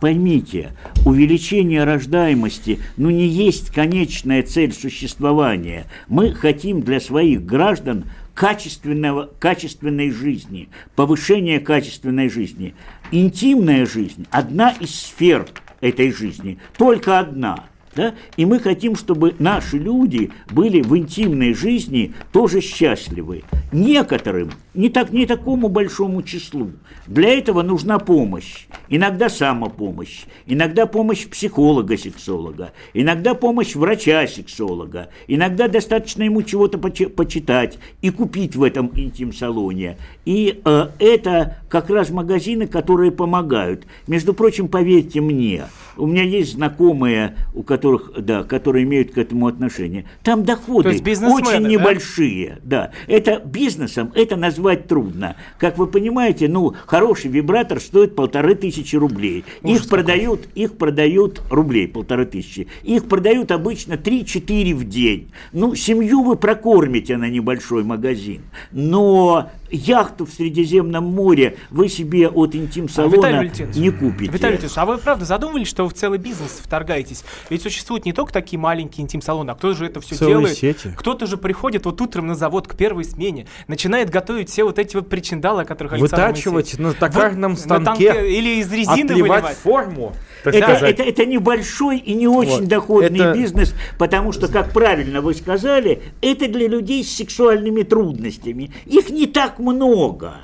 Поймите, 0.00 0.70
увеличение 1.04 1.82
рождаемости, 1.82 2.78
ну, 2.96 3.10
не 3.10 3.26
есть 3.26 3.70
конечная 3.70 4.44
цель 4.44 4.72
существования. 4.72 5.86
Мы 6.06 6.32
хотим 6.34 6.82
для 6.82 7.00
своих 7.00 7.44
граждан 7.44 8.04
качественного, 8.38 9.30
качественной 9.40 10.12
жизни, 10.12 10.68
повышения 10.94 11.58
качественной 11.58 12.28
жизни. 12.28 12.76
Интимная 13.10 13.84
жизнь– 13.84 14.28
одна 14.30 14.70
из 14.70 14.94
сфер 14.94 15.48
этой 15.80 16.12
жизни, 16.12 16.58
только 16.76 17.18
одна– 17.18 17.64
да? 17.96 18.14
И 18.36 18.46
мы 18.46 18.60
хотим, 18.60 18.94
чтобы 18.94 19.34
наши 19.40 19.76
люди 19.76 20.30
были 20.50 20.82
в 20.82 20.96
интимной 20.96 21.52
жизни 21.52 22.14
тоже 22.32 22.60
счастливы. 22.60 23.42
Некоторым, 23.72 24.52
не, 24.78 24.90
так, 24.90 25.12
не 25.12 25.26
такому 25.26 25.68
большому 25.68 26.22
числу. 26.22 26.70
Для 27.08 27.36
этого 27.36 27.62
нужна 27.62 27.98
помощь. 27.98 28.66
Иногда 28.88 29.28
самопомощь, 29.28 30.22
иногда 30.46 30.86
помощь 30.86 31.26
психолога-сексолога, 31.26 32.70
иногда 32.94 33.34
помощь 33.34 33.74
врача-сексолога, 33.74 35.08
иногда 35.26 35.66
достаточно 35.66 36.22
ему 36.22 36.42
чего-то 36.42 36.78
почитать 36.78 37.78
и 38.02 38.10
купить 38.10 38.54
в 38.54 38.62
этом 38.62 38.92
интим-салоне. 38.94 39.98
И 40.24 40.60
э, 40.64 40.88
это 41.00 41.56
как 41.68 41.90
раз 41.90 42.10
магазины, 42.10 42.68
которые 42.68 43.10
помогают. 43.10 43.84
Между 44.06 44.32
прочим, 44.32 44.68
поверьте 44.68 45.20
мне, 45.20 45.64
у 45.96 46.06
меня 46.06 46.22
есть 46.22 46.52
знакомые, 46.52 47.36
у 47.52 47.64
которых, 47.64 48.12
да, 48.16 48.44
которые 48.44 48.84
имеют 48.84 49.12
к 49.12 49.18
этому 49.18 49.48
отношение. 49.48 50.04
Там 50.22 50.44
доходы 50.44 50.90
очень 50.90 51.62
да? 51.62 51.68
небольшие. 51.68 52.58
Да? 52.62 52.92
Это 53.08 53.42
бизнесом, 53.44 54.12
это 54.14 54.36
назвать 54.68 54.86
трудно. 54.86 55.36
Как 55.58 55.78
вы 55.78 55.86
понимаете, 55.86 56.48
ну, 56.48 56.74
хороший 56.86 57.30
вибратор 57.30 57.80
стоит 57.80 58.14
полторы 58.14 58.54
тысячи 58.54 58.96
рублей. 58.96 59.44
Ужас 59.62 59.82
их 59.82 59.88
продают, 59.88 60.42
какой. 60.42 60.62
их 60.62 60.76
продают 60.76 61.42
рублей 61.50 61.88
полторы 61.88 62.26
тысячи. 62.26 62.68
Их 62.82 63.08
продают 63.08 63.50
обычно 63.50 63.94
3-4 63.94 64.74
в 64.74 64.88
день. 64.88 65.30
Ну, 65.52 65.74
семью 65.74 66.22
вы 66.22 66.36
прокормите 66.36 67.16
на 67.16 67.28
небольшой 67.28 67.84
магазин. 67.84 68.42
Но 68.72 69.50
яхту 69.70 70.26
в 70.26 70.30
Средиземном 70.30 71.04
море 71.04 71.56
вы 71.70 71.88
себе 71.88 72.28
от 72.28 72.54
интим-салона 72.54 73.40
а, 73.40 73.42
не 73.42 73.90
купите. 73.90 74.32
Виталий 74.32 74.56
Валентинович, 74.56 74.72
а 74.76 74.86
вы 74.86 74.98
правда 74.98 75.24
задумывались, 75.24 75.68
что 75.68 75.84
вы 75.84 75.90
в 75.90 75.94
целый 75.94 76.18
бизнес 76.18 76.60
вторгаетесь? 76.62 77.24
Ведь 77.50 77.62
существуют 77.62 78.04
не 78.04 78.12
только 78.12 78.32
такие 78.32 78.58
маленькие 78.58 79.04
интим-салоны, 79.04 79.50
а 79.50 79.54
кто 79.54 79.74
же 79.74 79.86
это 79.86 80.00
все 80.00 80.14
Целые 80.14 80.34
делает? 80.34 80.58
Сети. 80.58 80.92
Кто-то 80.96 81.26
же 81.26 81.36
приходит 81.36 81.84
вот 81.84 82.00
утром 82.00 82.26
на 82.26 82.34
завод 82.34 82.66
к 82.68 82.76
первой 82.76 83.04
смене, 83.04 83.46
начинает 83.66 84.10
готовить 84.10 84.50
все 84.50 84.64
вот 84.64 84.78
эти 84.78 84.96
вот 84.96 85.08
причиндалы, 85.08 85.62
о 85.62 85.64
которых 85.64 85.94
Александр 85.94 86.28
Вытачивать 86.28 86.78
на 86.78 86.92
токарном 86.92 87.52
вот, 87.52 87.60
станке, 87.60 87.78
на 87.78 88.14
танке, 88.14 88.38
или 88.38 88.60
из 88.60 88.72
резины 88.72 89.14
выливать. 89.14 89.56
форму. 89.56 90.14
Это, 90.44 90.86
это, 90.86 91.02
это 91.02 91.26
небольшой 91.26 91.98
и 91.98 92.14
не 92.14 92.28
очень 92.28 92.60
вот. 92.60 92.68
доходный 92.68 93.20
это... 93.20 93.34
бизнес, 93.34 93.74
потому 93.98 94.32
что, 94.32 94.48
как 94.48 94.72
правильно 94.72 95.20
вы 95.20 95.34
сказали, 95.34 96.02
это 96.22 96.48
для 96.48 96.68
людей 96.68 97.04
с 97.04 97.14
сексуальными 97.14 97.82
трудностями. 97.82 98.70
Их 98.86 99.10
не 99.10 99.26
так 99.26 99.57
много. 99.58 100.34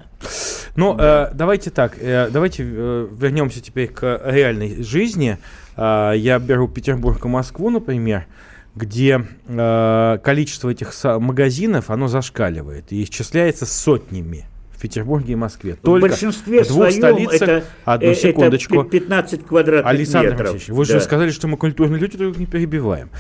Ну, 0.77 0.97
э, 0.99 1.31
давайте 1.33 1.71
так, 1.71 1.97
э, 2.01 2.29
давайте 2.31 2.65
э, 2.67 3.09
вернемся 3.13 3.61
теперь 3.61 3.89
к 3.89 4.21
реальной 4.25 4.83
жизни. 4.83 5.39
Э, 5.77 6.13
я 6.17 6.39
беру 6.39 6.69
Петербург 6.69 7.25
и 7.25 7.29
Москву, 7.29 7.71
например, 7.71 8.27
где 8.75 9.25
э, 9.47 10.19
количество 10.23 10.71
этих 10.71 10.93
магазинов, 11.05 11.91
оно 11.91 12.09
зашкаливает 12.09 12.93
и 12.93 13.05
исчисляется 13.05 13.67
сотнями. 13.67 14.47
Петербурге 14.79 15.33
и 15.33 15.37
Москве. 15.37 15.77
Только 15.81 16.07
в 16.07 16.09
большинстве 16.09 16.63
в 16.65 16.69
двух 16.69 16.91
столицах. 16.91 17.43
Это, 17.43 17.65
одну 17.85 18.11
э, 18.11 18.15
секундочку. 18.15 18.81
Это 18.81 18.91
15 18.91 19.47
квадратных 19.47 19.87
Александр 19.87 20.31
метров. 20.31 20.51
Алексеевич, 20.51 20.69
вы 20.69 20.87
да. 20.87 20.93
же 20.93 21.01
сказали, 21.01 21.31
что 21.31 21.49
мы 21.49 21.57
культурные 21.57 22.01
люди, 22.01 22.19
только 22.19 22.39
не 22.39 22.47
перебиваем. 22.47 23.11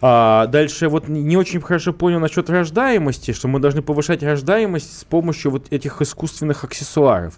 А, 0.00 0.46
дальше 0.46 0.88
вот 0.88 1.08
не 1.08 1.36
очень 1.36 1.60
хорошо 1.60 1.92
понял 1.92 2.20
насчет 2.20 2.50
рождаемости, 2.50 3.32
что 3.32 3.48
мы 3.48 3.60
должны 3.60 3.82
повышать 3.82 4.22
рождаемость 4.22 5.00
с 5.00 5.04
помощью 5.04 5.50
вот 5.50 5.72
этих 5.72 6.00
искусственных 6.02 6.64
аксессуаров. 6.64 7.34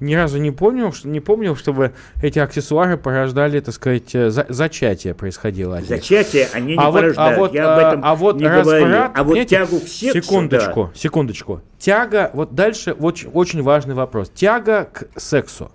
Ни 0.00 0.14
разу 0.14 0.38
не 0.38 0.50
помнил, 0.50 0.92
что, 0.92 1.08
не 1.08 1.20
помнил, 1.20 1.56
чтобы 1.56 1.92
эти 2.22 2.38
аксессуары 2.38 2.96
порождали, 2.96 3.60
так 3.60 3.74
сказать, 3.74 4.14
э, 4.14 4.30
за, 4.30 4.46
зачатие 4.48 5.14
происходило. 5.14 5.80
Зачатие 5.82 6.48
они 6.52 6.72
не 6.72 6.78
а 6.78 6.90
порождают. 6.90 7.38
Вот, 7.38 7.48
а 7.48 7.50
вот, 7.50 7.54
Я 7.54 7.72
об 7.72 7.78
а, 7.78 7.88
этом 7.88 8.00
а 8.04 8.14
вот 8.14 8.36
не 8.36 8.46
разврат, 8.46 9.12
А 9.14 9.24
вот 9.24 9.46
тягу 9.46 9.80
к 9.80 9.88
сексу, 9.88 10.22
Секундочку, 10.22 10.90
да. 10.92 10.98
секундочку 10.98 11.62
тяга, 11.80 12.30
вот 12.34 12.54
дальше 12.54 12.94
очень, 13.20 13.30
очень 13.32 13.62
важный 13.62 13.94
вопрос. 13.94 14.30
Тяга 14.34 14.88
к 14.92 15.06
сексу. 15.16 15.70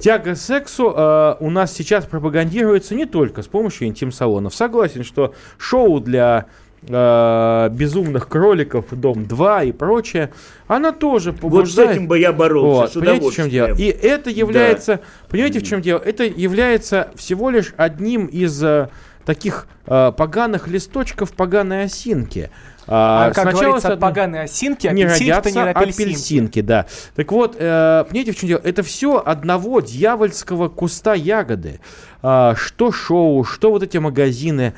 Тяга 0.00 0.34
к 0.34 0.36
сексу 0.36 0.92
э, 0.96 1.36
у 1.40 1.50
нас 1.50 1.72
сейчас 1.72 2.04
пропагандируется 2.06 2.94
не 2.94 3.06
только 3.06 3.42
с 3.42 3.46
помощью 3.46 3.88
интим-салонов. 3.88 4.54
Согласен, 4.54 5.04
что 5.04 5.34
шоу 5.58 6.00
для 6.00 6.46
э, 6.86 7.68
безумных 7.72 8.28
кроликов, 8.28 8.86
Дом 8.90 9.26
2 9.26 9.64
и 9.64 9.72
прочее, 9.72 10.32
она 10.66 10.92
тоже 10.92 11.32
побуждает... 11.32 11.88
Вот 11.88 11.94
с 11.94 11.96
этим 11.96 12.08
бы 12.08 12.18
я 12.18 12.32
боролся, 12.32 12.94
вот, 12.98 13.04
понимаете, 13.04 13.30
в 13.30 13.34
чем 13.34 13.50
дело? 13.50 13.76
И 13.76 13.84
это 13.84 14.30
является, 14.30 14.96
Да. 14.96 15.02
понимаете, 15.28 15.60
в 15.60 15.62
чем 15.64 15.82
дело? 15.82 15.98
Это 15.98 16.24
является 16.24 17.10
всего 17.14 17.50
лишь 17.50 17.74
одним 17.76 18.26
из 18.26 18.62
э, 18.62 18.88
таких 19.24 19.66
э, 19.86 20.12
поганых 20.16 20.68
листочков 20.68 21.32
поганой 21.32 21.84
осинки. 21.84 22.50
А, 22.86 23.30
как 23.30 23.44
сначала 23.44 23.62
говорится, 23.62 23.92
от 23.92 24.00
поганой 24.00 24.42
осинки 24.42 24.86
не 24.88 25.04
родятся 25.04 25.50
не 25.50 25.60
апельсинки. 25.60 26.02
апельсинки, 26.02 26.60
да. 26.60 26.86
Так 27.14 27.30
вот, 27.30 27.56
э, 27.58 28.04
понимаете, 28.08 28.32
в 28.32 28.36
чем 28.36 28.48
дело? 28.48 28.60
Это 28.64 28.82
все 28.82 29.22
одного 29.24 29.80
дьявольского 29.80 30.68
куста 30.68 31.14
ягоды. 31.14 31.80
А, 32.22 32.54
что 32.56 32.92
шоу, 32.92 33.44
что 33.44 33.70
вот 33.70 33.82
эти 33.82 33.98
магазины. 33.98 34.74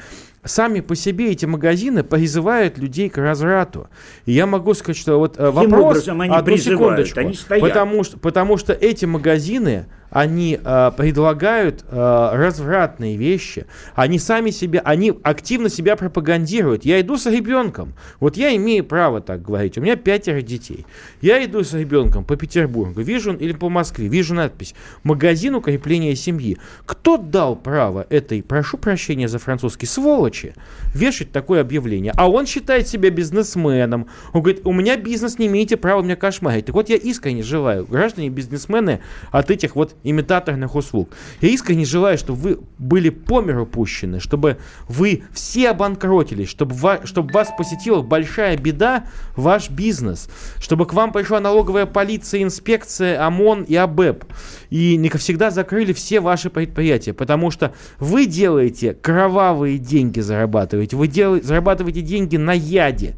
Сами 0.47 0.81
по 0.81 0.95
себе 0.95 1.31
эти 1.31 1.47
магазины 1.47 2.05
призывают 2.05 2.77
людей 2.77 3.09
к 3.09 3.17
разврату. 3.17 3.89
И 4.27 4.33
я 4.33 4.45
могу 4.45 4.75
сказать, 4.75 4.99
что 4.99 5.19
вот 5.19 5.37
э, 5.39 5.51
Каким 5.51 5.71
вопрос... 5.71 5.81
образом 5.85 6.21
они 6.21 6.35
одну 6.35 6.45
призывают? 6.45 6.81
секундочку. 7.07 7.21
Они 7.21 7.33
стоят. 7.33 7.63
Потому 7.63 8.05
что, 8.05 8.19
потому 8.19 8.57
что 8.59 8.75
эти 8.75 9.07
магазины, 9.07 9.87
они 10.15 10.61
э, 10.63 10.93
предлагают 10.97 11.85
э, 11.91 12.31
развратные 12.35 13.17
вещи. 13.17 13.67
Они 13.97 14.21
сами 14.21 14.51
себя, 14.51 14.81
они 14.85 15.13
активно 15.25 15.69
себя 15.69 15.97
пропагандируют. 15.97 16.85
Я 16.85 17.01
иду 17.01 17.17
с 17.17 17.27
ребенком. 17.27 17.95
Вот 18.21 18.37
я 18.37 18.55
имею 18.55 18.85
право 18.85 19.21
так 19.21 19.43
говорить. 19.43 19.77
У 19.77 19.81
меня 19.81 19.97
пятеро 19.97 20.41
детей. 20.41 20.87
Я 21.21 21.45
иду 21.45 21.65
с 21.65 21.75
ребенком 21.75 22.25
по 22.25 22.37
Петербургу, 22.37 23.01
вижу 23.01 23.35
или 23.35 23.55
по 23.55 23.69
Москве, 23.69 24.07
вижу 24.07 24.35
надпись 24.35 24.77
«Магазин 25.03 25.57
укрепления 25.57 26.15
семьи». 26.15 26.59
Кто 26.87 27.17
дал 27.17 27.57
право 27.57 28.07
этой, 28.09 28.41
прошу 28.41 28.79
прощения 28.79 29.27
за 29.27 29.41
французский, 29.41 29.87
сволочи, 29.87 30.55
вешать 30.95 31.33
такое 31.33 31.61
объявление? 31.61 32.13
А 32.17 32.31
он 32.31 32.47
считает 32.47 32.87
себя 32.87 33.11
бизнесменом. 33.11 34.07
Он 34.33 34.43
говорит, 34.43 34.65
у 34.65 34.73
меня 34.73 34.97
бизнес, 34.97 35.41
не 35.41 35.49
имеете 35.49 35.77
права 35.77 36.03
меня 36.03 36.15
кошмарить. 36.15 36.67
Так 36.67 36.77
вот, 36.77 36.89
я 36.89 36.97
искренне 36.97 37.43
желаю, 37.43 37.85
граждане 37.85 38.29
бизнесмены, 38.29 39.01
от 39.33 39.51
этих 39.51 39.75
вот 39.75 39.97
имитаторных 40.05 40.75
услуг. 40.77 41.11
Я 41.41 41.49
искренне 41.49 41.85
желаю, 41.85 42.17
чтобы 42.19 42.39
вы 42.41 42.59
были 42.79 43.09
по 43.09 43.41
миру 43.41 43.67
пущены, 43.67 44.21
чтобы 44.21 44.59
вы 44.89 45.25
все 45.33 45.71
обанкротились, 45.71 46.49
чтобы, 46.49 46.75
ва- 46.75 47.01
чтобы 47.05 47.33
вас 47.33 47.53
посетила 47.57 48.03
большая 48.03 48.57
беда, 48.57 49.07
ваш 49.35 49.71
бизнес, 49.71 50.29
чтобы 50.61 50.87
к 50.87 50.93
вам 50.93 51.13
пришла 51.13 51.41
налоговая 51.41 51.87
полиция, 51.87 52.43
инспекция, 52.43 53.27
ОМОН 53.27 53.63
и 53.65 53.75
АБЭП, 53.75 54.25
и 54.71 54.97
не 54.97 55.09
всегда 55.09 55.51
закрыли 55.51 55.93
все 55.93 56.21
ваши 56.21 56.51
предприятия, 56.51 57.13
потому 57.15 57.51
что 57.51 57.73
вы 57.99 58.27
делаете 58.27 58.93
кровавые 58.95 59.79
деньги, 59.79 60.21
зарабатываете, 60.21 60.97
вы 60.97 61.09
дел- 61.09 61.43
зарабатываете 61.43 62.03
деньги 62.03 62.37
на 62.37 62.53
яде, 62.53 63.17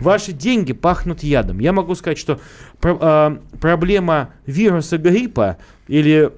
ваши 0.00 0.32
деньги 0.32 0.72
пахнут 0.72 1.22
ядом. 1.22 1.58
Я 1.58 1.72
могу 1.72 1.94
сказать, 1.96 2.18
что 2.18 2.40
про- 2.80 2.98
а, 3.00 3.38
проблема 3.60 4.30
вируса 4.46 4.98
гриппа 4.98 5.56
или 5.88 6.32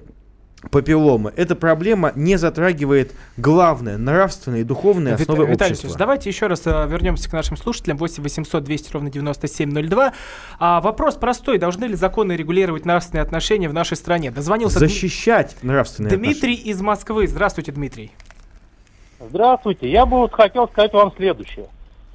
папилломы, 0.71 1.33
эта 1.35 1.55
проблема 1.57 2.13
не 2.15 2.37
затрагивает 2.37 3.13
главное, 3.35 3.97
нравственные 3.97 4.61
и 4.61 4.63
духовные 4.63 5.15
Вит- 5.17 5.29
основы 5.29 5.45
Виталий 5.45 5.51
общества. 5.51 5.65
Алексеевич, 5.89 5.97
давайте 5.97 6.29
еще 6.29 6.47
раз 6.47 6.61
э, 6.65 6.87
вернемся 6.87 7.29
к 7.29 7.33
нашим 7.33 7.57
слушателям. 7.57 7.97
8 7.97 8.23
800 8.23 8.63
200 8.63 8.93
ровно 8.93 9.09
9702. 9.11 10.13
А, 10.59 10.79
вопрос 10.79 11.15
простой. 11.15 11.57
Должны 11.57 11.83
ли 11.85 11.95
законы 11.95 12.31
регулировать 12.33 12.85
нравственные 12.85 13.23
отношения 13.23 13.67
в 13.67 13.73
нашей 13.73 13.97
стране? 13.97 14.31
Дозвонился 14.31 14.79
Дми- 14.79 14.87
Защищать 14.87 15.57
нравственные 15.63 16.15
Дмитрий 16.15 16.55
из 16.55 16.79
Москвы. 16.81 17.27
Здравствуйте, 17.27 17.73
Дмитрий. 17.73 18.11
Здравствуйте. 19.19 19.89
Я 19.89 20.05
бы 20.05 20.17
вот 20.17 20.33
хотел 20.33 20.67
сказать 20.67 20.93
вам 20.93 21.13
следующее. 21.15 21.67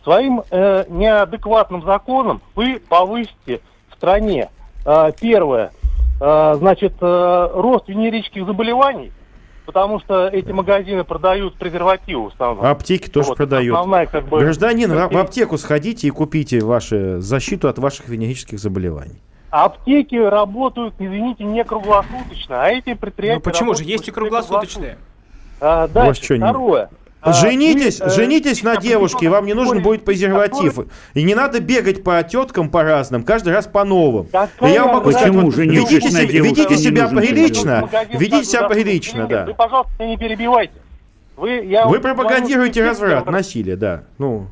Своим 0.05 0.43
э, 0.51 0.85
неадекватным 0.89 1.83
законом 1.85 2.41
вы 2.55 2.81
повысите 2.89 3.61
стране 3.99 4.49
э, 4.87 5.13
первое, 5.21 5.73
э, 6.21 6.55
значит, 6.59 6.95
э, 7.01 7.49
рост 7.55 7.89
венерических 7.89 8.47
заболеваний, 8.47 9.13
потому 9.67 10.01
что 10.01 10.29
эти 10.29 10.51
магазины 10.53 11.05
продают 11.05 11.57
презервативы 11.57 12.25
в 12.31 12.33
основном. 12.33 12.65
Аптеки 12.65 13.09
тоже 13.11 13.29
Вот, 13.29 13.37
продают. 13.37 13.75
основная, 13.77 14.07
как 14.07 14.27
бы, 14.29 14.39
Гражданин, 14.41 14.91
в- 14.93 15.17
аптеку 15.17 15.59
сходите 15.59 16.07
и 16.07 16.11
купите 16.11 16.61
вашу 16.61 17.21
защиту 17.21 17.69
от 17.69 17.79
ваших 17.79 18.09
венерических 18.09 18.59
заболеваний. 18.59 19.21
Аптеки 19.51 20.17
работают, 20.17 20.95
извините, 20.99 21.43
не 21.45 21.65
круглосуточно, 21.65 22.63
а 22.63 22.69
эти 22.69 22.95
предприятия... 22.95 23.43
Ну 23.45 23.51
почему 23.51 23.75
же? 23.75 23.83
Есть 23.83 23.95
и 23.95 23.97
почти 23.97 24.11
круглосуточные. 24.13 24.99
А, 25.61 25.89
дальше, 25.89 26.23
что, 26.23 26.89
не- 27.19 27.33
второе. 27.33 27.37
А, 27.37 27.51
женитесь, 27.51 28.01
вы, 28.01 28.07
э, 28.07 28.11
женитесь 28.11 28.63
на 28.63 28.77
девушке, 28.77 29.29
вам 29.29 29.47
не 29.47 29.55
нужен 29.55 29.83
будет 29.83 30.05
презерватив. 30.05 30.79
И 31.15 31.23
не 31.23 31.35
надо 31.35 31.61
бегать 31.61 32.03
по 32.05 32.23
теткам 32.23 32.71
по 32.71 32.83
разным, 32.83 33.25
каждый 33.25 33.53
раз 33.53 33.67
по 33.67 33.85
новым. 33.85 34.27
И 34.63 34.67
я 34.69 34.85
вам 34.85 34.97
могу 34.97 35.11
сказать, 35.11 35.29
Почему 35.29 35.47
вот, 35.47 35.55
женитесь 35.55 35.91
ведите, 35.91 36.11
девушке, 36.11 36.41
ведите 36.41 36.75
не 36.77 36.83
себя 36.83 37.09
прилично, 37.09 37.89
ведите 38.11 38.45
себя 38.45 38.69
прилично, 38.69 39.27
да. 39.27 39.45
Вы, 39.47 39.55
пожалуйста, 39.55 40.05
не 40.07 40.17
перебивайте. 40.17 40.75
Вы, 41.37 41.51
я 41.67 41.87
Вы 41.87 42.01
пропагандируете 42.01 42.85
разврат, 42.85 43.27
насилие, 43.27 43.77
да. 43.77 44.03
Ну, 44.19 44.47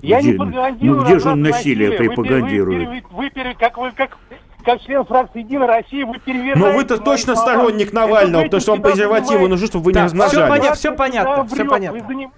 Я 0.00 0.20
не 0.20 0.30
Где- 0.30 0.36
пропагандирую 0.38 1.00
ну 1.00 1.04
где 1.06 1.18
же 1.20 1.28
он 1.30 1.42
насилие 1.42 1.90
Вы 1.90 1.96
пропагандирует? 2.08 2.88
Вы, 2.88 2.94
пере- 2.94 3.04
вы 3.12 3.30
пере- 3.30 3.54
как 3.56 3.78
вы, 3.78 3.92
как, 3.92 4.18
как 4.62 4.80
член 4.82 5.04
фракции 5.04 5.40
Единая 5.40 5.66
Россия, 5.68 6.06
вы 6.06 6.18
переверяете... 6.18 6.58
но 6.60 6.72
вы-то 6.72 6.98
точно 6.98 7.34
слова. 7.34 7.52
сторонник 7.52 7.92
Навального, 7.92 8.44
потому 8.44 8.60
что 8.60 8.72
он 8.72 8.78
всегда 8.78 8.90
презервативы 8.90 9.48
нужен, 9.48 9.66
чтобы 9.68 9.84
вы 9.84 9.92
не 9.92 9.94
Так, 10.08 10.12
понятно, 10.12 10.74
всё 10.74 10.94
понятно, 10.94 11.44
всё 11.46 11.56
Врёт, 11.56 11.68
понятно. 11.70 12.00
вы 12.00 12.06
заним- 12.06 12.30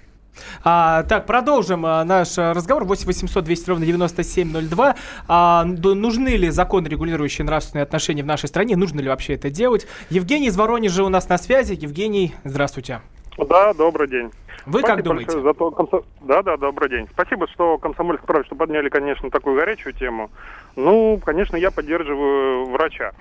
А, 0.65 1.05
так, 1.05 1.27
продолжим 1.27 1.87
а, 1.87 2.03
наш 2.05 2.37
разговор. 2.39 2.85
8 2.85 3.07
800 3.07 3.45
200 3.45 3.69
ровно 3.71 3.87
9702. 3.87 4.97
А, 5.29 5.65
нужны 5.65 6.31
ли 6.31 6.51
законы, 6.51 6.89
регулирующие 6.89 7.45
нравственные 7.45 7.85
отношения 7.85 8.23
в 8.23 8.27
нашей 8.27 8.49
стране? 8.49 8.77
Нужно 8.77 9.01
ли 9.01 9.09
вообще 9.09 9.35
это 9.35 9.49
делать? 9.51 9.87
Евгений 10.11 10.49
из 10.49 10.57
Воронежа 10.57 11.05
у 11.05 11.09
нас 11.09 11.29
на 11.29 11.39
связи. 11.39 11.79
Евгений, 11.81 12.35
здравствуйте. 12.43 13.01
Да, 13.49 13.75
добрый 13.75 14.09
день. 14.09 14.31
Вы 14.67 14.79
Спасибо 14.81 14.97
как 14.97 15.05
думаете? 15.05 15.41
за 15.41 15.53
то, 15.55 15.69
комсо- 15.69 16.05
Да, 16.23 16.43
да, 16.43 16.57
добрый 16.57 16.89
день. 16.89 17.07
Спасибо, 17.13 17.47
что 17.49 17.77
комсомольск 17.79 18.25
правда, 18.25 18.47
что 18.47 18.57
подняли, 18.57 18.89
конечно, 18.89 19.31
такую 19.31 19.57
горячую 19.57 19.93
тему. 19.93 20.31
Ну, 20.77 21.21
конечно, 21.25 21.57
я 21.57 21.71
поддерживаю 21.71 22.67
врача. 22.67 23.13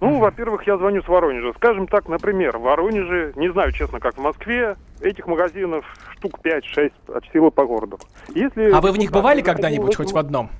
Ну, 0.00 0.18
во-первых, 0.18 0.66
я 0.66 0.78
звоню 0.78 1.02
с 1.02 1.08
Воронежа. 1.08 1.52
Скажем 1.54 1.86
так, 1.86 2.08
например, 2.08 2.56
в 2.56 2.62
Воронеже, 2.62 3.32
не 3.36 3.50
знаю, 3.52 3.72
честно, 3.72 4.00
как 4.00 4.16
в 4.16 4.20
Москве, 4.20 4.76
этих 5.00 5.26
магазинов 5.26 5.84
штук 6.16 6.38
5-6 6.42 6.92
от 7.08 7.24
силы 7.32 7.50
по 7.50 7.66
городу. 7.66 7.98
Если 8.34 8.70
А 8.70 8.80
вы 8.80 8.92
в 8.92 8.96
них 8.98 9.10
бывали 9.10 9.42
когда-нибудь 9.42 9.96
хоть 9.96 10.12
в 10.12 10.16
одном? 10.18 10.50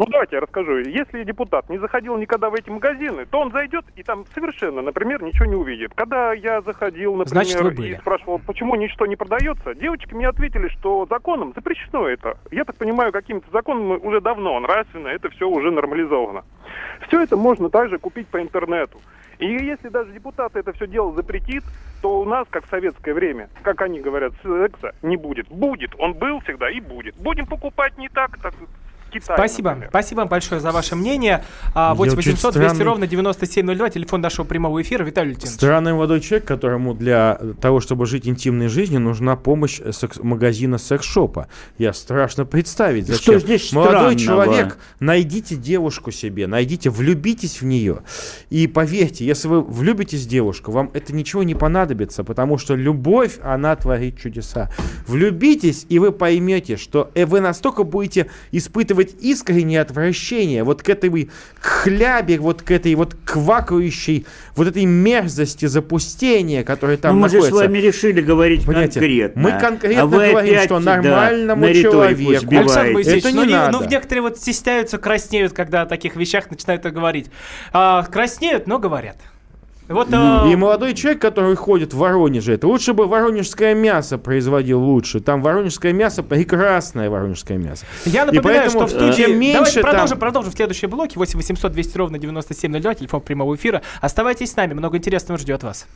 Ну, 0.00 0.06
давайте 0.06 0.36
я 0.36 0.40
расскажу. 0.40 0.78
Если 0.78 1.24
депутат 1.24 1.68
не 1.68 1.76
заходил 1.76 2.16
никогда 2.16 2.48
в 2.48 2.54
эти 2.54 2.70
магазины, 2.70 3.26
то 3.26 3.38
он 3.38 3.52
зайдет 3.52 3.84
и 3.96 4.02
там 4.02 4.24
совершенно, 4.34 4.80
например, 4.80 5.22
ничего 5.22 5.44
не 5.44 5.56
увидит. 5.56 5.92
Когда 5.94 6.32
я 6.32 6.62
заходил, 6.62 7.16
например, 7.16 7.44
Значит, 7.44 7.60
вы 7.60 7.70
были. 7.70 7.96
и 7.96 7.98
спрашивал, 7.98 8.38
почему 8.38 8.76
ничто 8.76 9.04
не 9.04 9.16
продается, 9.16 9.74
девочки 9.74 10.14
мне 10.14 10.26
ответили, 10.26 10.68
что 10.68 11.04
законом 11.04 11.52
запрещено 11.54 12.08
это. 12.08 12.38
Я 12.50 12.64
так 12.64 12.76
понимаю, 12.76 13.12
каким-то 13.12 13.50
законом 13.50 14.00
уже 14.02 14.22
давно 14.22 14.58
нравственно, 14.60 15.08
это 15.08 15.28
все 15.28 15.46
уже 15.46 15.70
нормализовано. 15.70 16.44
Все 17.06 17.20
это 17.20 17.36
можно 17.36 17.68
также 17.68 17.98
купить 17.98 18.28
по 18.28 18.40
интернету. 18.40 19.02
И 19.38 19.44
если 19.44 19.90
даже 19.90 20.12
депутаты 20.12 20.60
это 20.60 20.72
все 20.72 20.86
дело 20.86 21.12
запретит, 21.12 21.62
то 22.00 22.20
у 22.20 22.24
нас, 22.24 22.46
как 22.48 22.64
в 22.64 22.70
советское 22.70 23.12
время, 23.12 23.50
как 23.60 23.82
они 23.82 24.00
говорят, 24.00 24.32
секса 24.42 24.94
не 25.02 25.18
будет. 25.18 25.48
Будет. 25.48 25.90
Он 25.98 26.14
был 26.14 26.40
всегда 26.40 26.70
и 26.70 26.80
будет. 26.80 27.16
Будем 27.16 27.44
покупать 27.44 27.98
не 27.98 28.08
так, 28.08 28.38
так 28.38 28.54
Китай, 29.10 29.36
Спасибо. 29.36 29.70
например. 29.70 29.90
Спасибо 29.90 30.18
вам 30.20 30.28
большое 30.28 30.60
за 30.60 30.72
ваше 30.72 30.96
мнение. 30.96 31.44
А, 31.74 31.90
Я 31.90 31.94
8 31.94 32.12
очень 32.18 32.30
800 32.32 32.54
200 32.54 32.68
странный- 32.68 32.84
ровно 32.84 33.06
9702. 33.06 33.90
Телефон 33.90 34.20
нашего 34.20 34.44
прямого 34.46 34.80
эфира. 34.82 35.04
Виталий 35.04 35.30
Лютинович. 35.30 35.54
Странный 35.54 35.92
молодой 35.92 36.20
человек, 36.20 36.46
которому 36.46 36.94
для 36.94 37.38
того, 37.60 37.80
чтобы 37.80 38.06
жить 38.06 38.26
интимной 38.28 38.68
жизнью, 38.68 39.00
нужна 39.00 39.36
помощь 39.36 39.80
секс- 39.92 40.18
магазина 40.22 40.78
секс-шопа. 40.78 41.48
Я 41.78 41.92
страшно 41.92 42.44
представить, 42.44 43.04
Что 43.04 43.14
зачем. 43.14 43.40
здесь 43.40 43.72
Молодой 43.72 44.18
странного? 44.18 44.18
человек, 44.18 44.78
найдите 45.00 45.56
девушку 45.56 46.10
себе, 46.10 46.46
найдите, 46.46 46.90
влюбитесь 46.90 47.60
в 47.60 47.64
нее. 47.64 48.02
И 48.50 48.66
поверьте, 48.66 49.24
если 49.24 49.48
вы 49.48 49.62
влюбитесь 49.62 50.24
в 50.24 50.28
девушку, 50.28 50.70
вам 50.72 50.90
это 50.94 51.14
ничего 51.14 51.42
не 51.42 51.54
понадобится, 51.54 52.22
потому 52.24 52.58
что 52.58 52.74
любовь, 52.74 53.38
она 53.42 53.74
творит 53.76 54.18
чудеса. 54.20 54.70
Влюбитесь, 55.06 55.86
и 55.88 55.98
вы 55.98 56.12
поймете, 56.12 56.76
что 56.76 57.10
э, 57.14 57.24
вы 57.26 57.40
настолько 57.40 57.82
будете 57.84 58.26
испытывать 58.52 58.99
искреннее 59.20 59.80
отвращение 59.80 60.62
вот 60.64 60.82
к 60.82 60.88
этой 60.88 61.10
к 61.60 61.64
хлябе, 61.64 62.38
вот 62.38 62.62
к 62.62 62.70
этой 62.70 62.94
вот 62.94 63.16
квакающей, 63.24 64.26
вот 64.56 64.68
этой 64.68 64.84
мерзости 64.84 65.66
запустения, 65.66 66.62
которая 66.64 66.96
там 66.96 67.16
Ну, 67.16 67.22
мы 67.22 67.28
же 67.28 67.36
находится. 67.36 67.58
с 67.58 67.66
вами 67.66 67.78
решили 67.78 68.20
говорить 68.20 68.64
Понимаете, 68.66 69.00
конкретно. 69.00 69.42
мы 69.42 69.58
конкретно 69.58 70.02
а 70.02 70.06
вы 70.06 70.16
говорим, 70.16 70.36
опять, 70.36 70.64
что 70.64 70.80
да, 70.80 70.96
нормальному 70.96 71.66
риторику 71.66 71.92
человеку- 72.22 72.56
Александр. 72.56 72.92
Борисович, 72.94 73.24
Это 73.24 73.34
ну, 73.34 73.42
не 73.42 73.46
не- 73.48 73.52
надо. 73.54 73.78
ну, 73.78 73.88
некоторые 73.88 74.22
вот 74.22 74.36
стесняются, 74.38 74.98
краснеют, 74.98 75.52
когда 75.52 75.82
о 75.82 75.86
таких 75.86 76.16
вещах 76.16 76.50
начинают 76.50 76.82
говорить. 76.82 77.26
А, 77.72 78.02
краснеют, 78.04 78.66
но 78.66 78.78
говорят. 78.78 79.16
Вот, 79.90 80.08
И 80.08 80.12
э, 80.12 80.56
молодой 80.56 80.94
человек, 80.94 81.20
который 81.20 81.56
ходит 81.56 81.92
в 81.92 81.98
Воронеже, 81.98 82.54
это 82.54 82.68
лучше 82.68 82.92
бы 82.92 83.06
воронежское 83.06 83.74
мясо 83.74 84.18
производил 84.18 84.80
лучше. 84.80 85.18
Там 85.18 85.42
воронежское 85.42 85.92
мясо, 85.92 86.22
прекрасное 86.22 87.10
воронежское 87.10 87.58
мясо. 87.58 87.84
Я 88.04 88.22
И 88.22 88.26
напоминаю, 88.26 88.70
поэтому, 88.70 88.70
что 88.70 88.86
в 88.86 88.90
студии... 88.90 89.22
чем 89.24 89.36
меньше 89.38 89.54
Давайте 89.58 89.80
там- 89.82 89.90
продолжим, 89.90 90.18
продолжим 90.20 90.52
в 90.52 90.54
следующие 90.54 90.88
блоки. 90.88 91.18
8 91.18 91.36
800 91.36 91.72
200 91.72 91.98
ровно 91.98 92.18
9702, 92.18 92.94
телефон 92.94 93.20
прямого 93.20 93.56
эфира. 93.56 93.82
Оставайтесь 94.00 94.52
с 94.52 94.56
нами, 94.56 94.74
много 94.74 94.96
интересного 94.96 95.40
ждет 95.40 95.64
вас. 95.64 95.86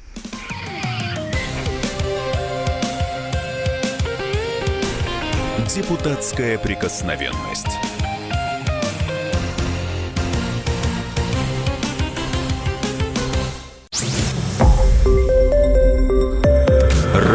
Депутатская 5.69 6.59
прикосновенность. 6.59 7.69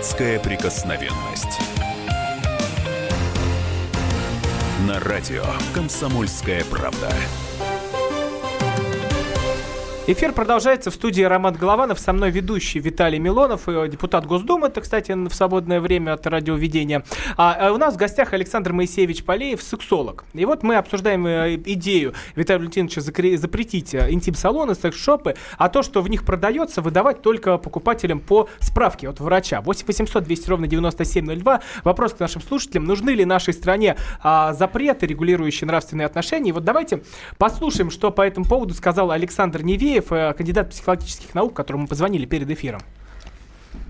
Депутатская 0.00 0.40
прикосновенность. 0.40 1.60
На 4.86 4.98
радио 4.98 5.44
«Комсомольская 5.74 6.64
правда». 6.64 7.12
Эфир 10.06 10.32
продолжается 10.32 10.90
в 10.90 10.94
студии 10.94 11.22
Роман 11.22 11.54
Голованов. 11.54 12.00
Со 12.00 12.12
мной 12.12 12.30
ведущий 12.30 12.80
Виталий 12.80 13.18
Милонов, 13.18 13.68
э, 13.68 13.86
депутат 13.86 14.26
Госдумы. 14.26 14.68
Это, 14.68 14.80
кстати, 14.80 15.12
в 15.12 15.32
свободное 15.32 15.78
время 15.78 16.14
от 16.14 16.26
радиоведения. 16.26 17.04
А, 17.36 17.68
а 17.68 17.72
у 17.72 17.76
нас 17.76 17.94
в 17.94 17.96
гостях 17.98 18.32
Александр 18.32 18.72
Моисеевич 18.72 19.22
Полеев, 19.22 19.62
сексолог. 19.62 20.24
И 20.32 20.44
вот 20.46 20.62
мы 20.62 20.76
обсуждаем 20.76 21.26
э, 21.26 21.54
идею 21.66 22.14
Виталия 22.34 22.58
Валентиновича 22.58 23.02
запретить 23.02 23.94
э, 23.94 24.10
интим-салоны, 24.10 24.74
секс-шопы, 24.74 25.36
а 25.58 25.68
то, 25.68 25.82
что 25.82 26.00
в 26.00 26.08
них 26.08 26.24
продается, 26.24 26.80
выдавать 26.80 27.20
только 27.22 27.58
покупателям 27.58 28.20
по 28.20 28.48
справке 28.58 29.08
от 29.08 29.20
врача. 29.20 29.60
8 29.60 29.86
800 29.86 30.24
200 30.24 30.48
ровно 30.48 30.66
9702. 30.66 31.60
Вопрос 31.84 32.14
к 32.14 32.20
нашим 32.20 32.40
слушателям. 32.40 32.84
Нужны 32.84 33.10
ли 33.10 33.24
нашей 33.24 33.52
стране 33.52 33.96
а, 34.22 34.54
запреты, 34.54 35.06
регулирующие 35.06 35.68
нравственные 35.68 36.06
отношения? 36.06 36.48
И 36.48 36.52
вот 36.52 36.64
давайте 36.64 37.02
послушаем, 37.38 37.90
что 37.90 38.10
по 38.10 38.22
этому 38.22 38.46
поводу 38.46 38.74
сказал 38.74 39.10
Александр 39.12 39.62
Невеев, 39.62 39.89
э, 39.98 40.34
кандидат 40.34 40.70
психологических 40.70 41.34
наук, 41.34 41.54
которому 41.54 41.82
мы 41.82 41.88
позвонили 41.88 42.26
перед 42.26 42.50
эфиром. 42.50 42.80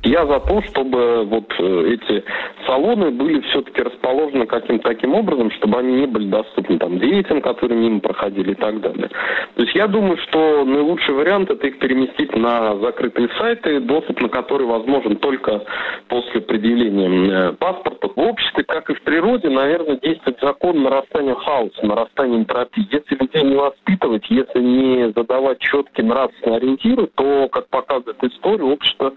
Я 0.02 0.24
за 0.26 0.40
то, 0.40 0.62
чтобы 0.62 1.24
вот 1.24 1.52
э, 1.58 1.92
эти 1.92 2.24
салоны 2.66 3.10
были 3.10 3.40
все-таки 3.40 3.82
расположены 3.82 4.46
каким-то 4.46 4.88
таким 4.88 5.14
образом, 5.14 5.50
чтобы 5.52 5.78
они 5.78 6.00
не 6.00 6.06
были 6.06 6.26
доступны 6.28 6.78
там 6.78 6.98
детям, 6.98 7.42
которые 7.42 7.78
мимо 7.78 8.00
проходили 8.00 8.52
и 8.52 8.54
так 8.54 8.80
далее. 8.80 9.10
То 9.56 9.62
есть 9.62 9.74
я 9.74 9.86
думаю, 9.88 10.16
что 10.28 10.64
наилучший 10.64 11.14
вариант 11.14 11.50
это 11.50 11.66
их 11.66 11.78
переместить 11.78 12.34
на 12.34 12.76
закрытые 12.78 13.28
сайты, 13.38 13.80
доступ 13.80 14.22
на 14.22 14.28
которые 14.30 14.68
возможен 14.68 15.16
только 15.16 15.64
после 16.08 16.40
предъявления 16.40 17.50
э, 17.50 17.52
паспорта. 17.52 18.08
В 18.08 18.18
обществе, 18.18 18.64
как 18.64 18.88
и 18.88 18.94
в 18.94 19.02
природе, 19.02 19.50
наверное, 19.50 19.96
действует 19.96 20.38
закон 20.40 20.82
нарастания 20.82 21.34
хаоса, 21.34 21.84
нарастания 21.84 22.38
энтропии. 22.38 22.88
Если 22.90 23.16
людей 23.16 23.42
не 23.42 23.56
воспитывать, 23.56 24.24
если 24.30 24.60
не 24.60 25.12
задавать 25.14 25.58
четкие 25.58 26.06
нравственные 26.06 26.56
ориентиры, 26.56 27.06
то, 27.14 27.48
как 27.52 27.68
показывает 27.68 28.22
история, 28.24 28.64
общество 28.64 29.12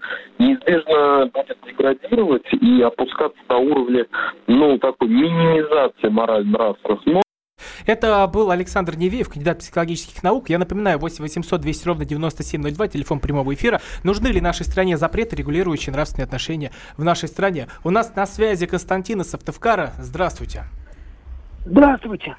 неизбежно 0.54 1.26
будет 1.26 1.58
деградировать 1.66 2.52
и 2.52 2.82
опускаться 2.82 3.38
до 3.48 3.56
уровня, 3.56 4.06
ну, 4.46 4.78
такой 4.78 5.08
минимизации 5.08 6.08
морально-нравственных 6.08 7.06
норм. 7.06 7.24
Это 7.86 8.26
был 8.32 8.50
Александр 8.50 8.96
Невеев, 8.96 9.28
кандидат 9.28 9.58
психологических 9.58 10.22
наук. 10.22 10.48
Я 10.48 10.58
напоминаю, 10.58 10.98
8 10.98 11.22
800 11.22 11.60
200 11.60 11.86
ровно 11.86 12.04
9702, 12.04 12.88
телефон 12.88 13.20
прямого 13.20 13.52
эфира. 13.52 13.80
Нужны 14.02 14.28
ли 14.28 14.40
нашей 14.40 14.64
стране 14.64 14.96
запреты, 14.96 15.36
регулирующие 15.36 15.92
нравственные 15.92 16.24
отношения 16.24 16.72
в 16.96 17.04
нашей 17.04 17.28
стране? 17.28 17.68
У 17.84 17.90
нас 17.90 18.14
на 18.16 18.26
связи 18.26 18.66
Константин 18.66 19.20
из 19.20 19.30
Сыктывкара. 19.30 19.92
Здравствуйте. 19.98 20.64
Здравствуйте. 21.66 22.36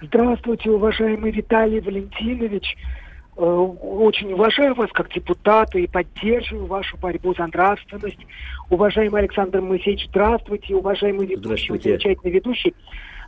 Здравствуйте, 0.00 0.70
уважаемый 0.70 1.30
Виталий 1.30 1.80
Валентинович. 1.80 2.76
Э, 3.36 3.42
Очень 3.44 4.32
уважаю 4.32 4.74
вас 4.74 4.90
как 4.92 5.10
депутата 5.12 5.78
и 5.78 5.86
поддерживаю 5.86 6.66
вашу 6.66 6.96
борьбу 6.98 7.34
за 7.34 7.46
нравственность. 7.46 8.18
Уважаемый 8.68 9.22
Александр 9.22 9.60
Моисеевич, 9.60 10.06
здравствуйте. 10.08 10.74
Уважаемый 10.74 11.26
ведущий, 11.26 11.66
Здравствуйте. 11.66 11.90
замечательный 11.90 12.30
ведущий. 12.32 12.74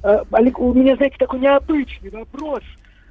Э, 0.02 0.22
у 0.58 0.74
меня, 0.74 0.96
знаете, 0.96 1.16
такой 1.18 1.40
необычный 1.40 2.10
вопрос. 2.10 2.60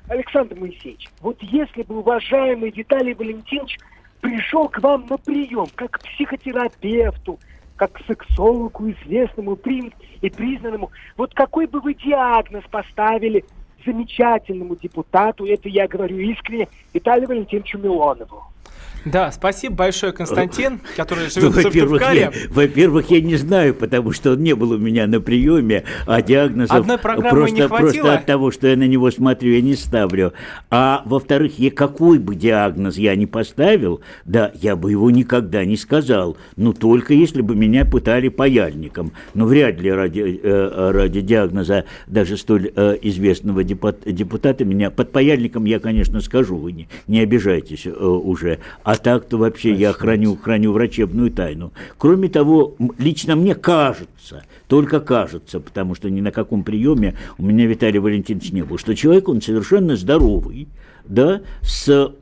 Александр 0.08 0.56
Моисеевич, 0.60 1.10
вот 1.22 1.38
если 1.42 1.82
бы 1.84 2.00
уважаемый 2.00 2.72
Виталий 2.72 3.14
Валентинович 3.14 3.80
пришел 4.22 4.68
к 4.68 4.80
вам 4.80 5.06
на 5.10 5.18
прием, 5.18 5.68
как 5.76 5.92
к 5.92 6.00
психотерапевту, 6.04 7.40
как 7.76 7.94
к 7.94 8.06
сексологу 8.06 8.92
известному 8.92 9.58
и 10.22 10.30
признанному, 10.30 10.92
вот 11.18 11.34
какой 11.34 11.68
бы 11.68 11.80
вы 11.80 11.94
диагноз 11.96 12.64
поставили 12.70 13.46
замечательному 13.86 14.76
депутату, 14.76 15.46
это 15.46 15.70
я 15.70 15.88
говорю 15.88 16.18
искренне, 16.18 16.68
Виталию 16.94 17.28
Валентиновичу 17.28 17.78
Милонову? 17.78 18.53
Да, 19.06 19.32
спасибо 19.32 19.76
большое, 19.76 20.14
Константин, 20.14 20.80
который 20.96 21.26
Ну, 21.26 21.30
живет 21.30 21.52
в 21.54 21.56
во-первых, 21.64 22.02
Сыктывкаре. 22.02 22.20
я, 22.22 22.32
во-первых, 22.50 23.12
я 23.12 23.22
не 23.22 23.36
знаю, 23.36 23.74
потому 23.74 24.12
что 24.12 24.32
он 24.32 24.44
не 24.44 24.54
был 24.56 24.72
у 24.72 24.78
меня 24.78 25.08
на 25.08 25.20
приеме, 25.20 25.84
а 26.08 26.22
диагнозов 26.22 26.76
Одной 26.78 26.98
программы 26.98 27.30
просто, 27.30 27.56
не 27.56 27.68
хватило? 27.68 27.90
просто 27.92 28.14
от 28.14 28.26
того, 28.26 28.52
что 28.52 28.68
я 28.68 28.78
на 28.78 28.88
него 28.88 29.12
смотрю, 29.12 29.52
я 29.52 29.62
не 29.62 29.76
ставлю. 29.76 30.34
А 30.70 31.02
во-вторых, 31.06 31.60
я 31.60 31.70
какой 31.72 32.18
бы 32.20 32.36
диагноз 32.36 32.98
я 32.98 33.16
ни 33.16 33.26
поставил, 33.26 34.02
да, 34.26 34.52
я 34.62 34.76
бы 34.76 34.92
его 34.92 35.12
никогда 35.12 35.66
не 35.66 35.76
сказал. 35.76 36.38
Ну, 36.56 36.74
только 36.74 37.14
если 37.14 37.42
бы 37.42 37.56
меня 37.56 37.86
пытали 37.86 38.30
паяльником. 38.30 39.12
Но 39.34 39.46
вряд 39.46 39.80
ли 39.82 39.92
ради, 39.92 40.40
э, 40.42 40.92
ради 40.92 41.22
диагноза 41.22 41.86
даже 42.08 42.38
столь 42.38 42.72
э, 42.76 42.98
известного 43.02 43.64
депут- 43.64 44.10
депутата 44.10 44.64
меня... 44.66 44.90
Под 44.92 45.12
паяльником 45.12 45.66
я, 45.66 45.80
конечно, 45.80 46.22
скажу, 46.22 46.56
вы 46.56 46.72
не, 46.72 46.88
не 47.08 47.20
обижайтесь 47.20 47.86
э, 47.86 47.90
уже. 47.92 48.60
А 48.84 48.93
так-то 48.96 49.38
вообще 49.38 49.74
я 49.74 49.94
храню, 49.94 50.36
храню 50.36 50.72
врачебную 50.74 51.32
тайну. 51.32 51.72
Кроме 51.98 52.30
того, 52.30 52.76
лично 52.98 53.36
мне 53.36 53.56
кажется, 53.56 54.44
только 54.68 55.00
кажется, 55.00 55.60
потому 55.60 55.96
что 55.96 56.10
ни 56.10 56.22
на 56.22 56.32
каком 56.32 56.64
приеме 56.64 57.16
у 57.38 57.44
меня 57.44 57.66
Виталий 57.66 58.00
Валентинович 58.00 58.52
не 58.52 58.64
был, 58.64 58.78
что 58.78 58.96
человек, 58.96 59.30
он 59.30 59.42
совершенно 59.42 59.96
здоровый, 59.96 60.68
да, 61.06 61.42
с 61.62 62.14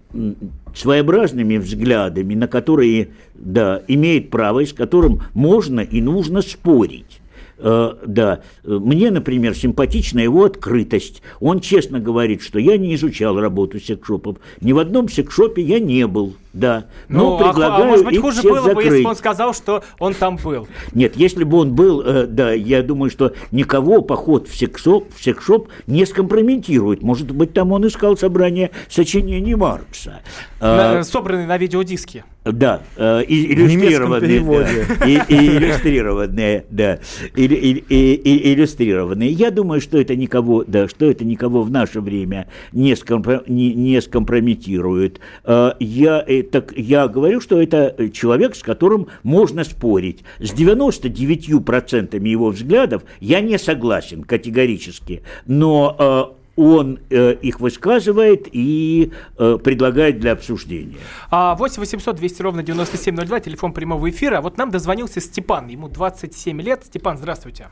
своеобразными 0.76 1.58
взглядами, 1.58 2.36
на 2.36 2.48
которые, 2.48 3.10
да, 3.36 3.82
имеет 3.88 4.30
право 4.30 4.62
и 4.62 4.66
с 4.66 4.74
которым 4.74 5.22
можно 5.34 5.82
и 5.82 6.02
нужно 6.02 6.42
спорить. 6.42 7.22
Э, 7.64 7.94
да, 8.06 8.42
мне, 8.64 9.12
например, 9.12 9.56
симпатична 9.56 10.20
его 10.20 10.46
открытость. 10.46 11.22
Он 11.40 11.60
честно 11.60 12.00
говорит, 12.00 12.42
что 12.42 12.58
я 12.58 12.78
не 12.78 12.96
изучал 12.96 13.40
работу 13.40 13.80
секшопов. 13.80 14.38
Ни 14.62 14.74
в 14.74 14.80
одном 14.80 15.08
секшопе 15.10 15.62
я 15.62 15.80
не 15.80 16.08
был, 16.08 16.34
да. 16.54 16.86
Но 17.10 17.20
Ну, 17.20 17.36
а 17.36 17.38
ху- 17.38 17.44
предлагаю 17.50 17.84
а 17.84 17.88
может 17.88 18.06
быть, 18.06 18.16
их 18.16 18.22
хуже 18.22 18.42
было 18.44 18.62
бы, 18.62 18.70
если 18.70 18.84
закрыть. 18.84 19.04
бы 19.04 19.10
он 19.10 19.16
сказал, 19.16 19.54
что 19.54 19.84
он 20.00 20.14
там 20.14 20.38
был. 20.38 20.68
Нет, 20.94 21.16
если 21.16 21.44
бы 21.44 21.58
он 21.58 21.74
был, 21.74 22.02
э, 22.02 22.26
да, 22.28 22.52
я 22.52 22.82
думаю, 22.84 23.10
что 23.10 23.34
никого 23.52 24.02
поход 24.02 24.48
в 24.48 24.56
секшоп, 24.56 25.14
в 25.16 25.24
секшоп 25.24 25.70
не 25.88 26.06
скомпрометирует. 26.06 27.04
Может 27.04 27.32
быть, 27.32 27.54
там 27.54 27.72
он 27.72 27.88
искал 27.88 28.18
собрание 28.18 28.72
сочинений 28.90 29.56
Маркса. 29.56 30.22
На- 30.60 31.00
А, 31.00 31.04
собранный 31.04 31.46
на 31.48 31.58
видеодиске. 31.58 32.24
да, 32.46 32.82
э, 32.98 33.24
и- 33.24 33.54
иллюстрированные. 33.54 34.42
да, 34.42 35.06
и, 35.08 35.14
и 35.28 35.58
иллюстрированные, 35.58 36.66
да, 36.70 37.00
и, 37.36 37.46
и- 37.46 37.84
и- 37.90 38.14
и- 38.16 38.54
иллюстрированные. 38.54 39.32
Я 39.32 39.52
думаю, 39.52 39.82
что 39.82 40.00
это 40.00 40.16
никого, 40.16 40.64
да, 40.66 40.88
что 40.88 41.10
это 41.10 41.24
никого 41.26 41.64
в 41.64 41.72
наше 41.72 42.02
время 42.02 42.48
не, 42.74 42.94
скомпро- 42.94 43.44
не, 43.48 43.74
не 43.74 44.02
скомпрометирует. 44.02 45.20
Э, 45.46 45.72
Я, 45.80 46.24
э, 46.28 46.41
так, 46.44 46.74
я 46.78 47.08
говорю, 47.08 47.42
что 47.42 47.62
это 47.62 47.94
э, 47.98 48.10
человек, 48.10 48.56
с 48.56 48.64
которым 48.64 49.08
можно 49.24 49.64
спорить. 49.64 50.24
С 50.40 50.54
99% 50.54 52.28
его 52.28 52.50
взглядов 52.50 53.04
я 53.20 53.42
не 53.42 53.58
согласен 53.58 54.24
категорически, 54.24 55.24
но 55.46 55.96
э, 55.98 56.42
он 56.56 57.00
э, 57.10 57.34
их 57.42 57.60
высказывает 57.60 58.48
и 58.52 59.12
э, 59.38 59.58
предлагает 59.64 60.20
для 60.20 60.34
обсуждения. 60.34 60.98
А 61.30 61.56
8 61.56 61.80
800 61.80 62.16
200 62.16 62.42
ровно 62.42 62.64
9702, 62.64 63.40
телефон 63.40 63.74
прямого 63.74 64.10
эфира. 64.10 64.42
Вот 64.42 64.58
нам 64.58 64.70
дозвонился 64.70 65.22
Степан, 65.22 65.68
ему 65.68 65.88
27 65.88 66.62
лет. 66.62 66.86
Степан, 66.86 67.18
здравствуйте. 67.18 67.68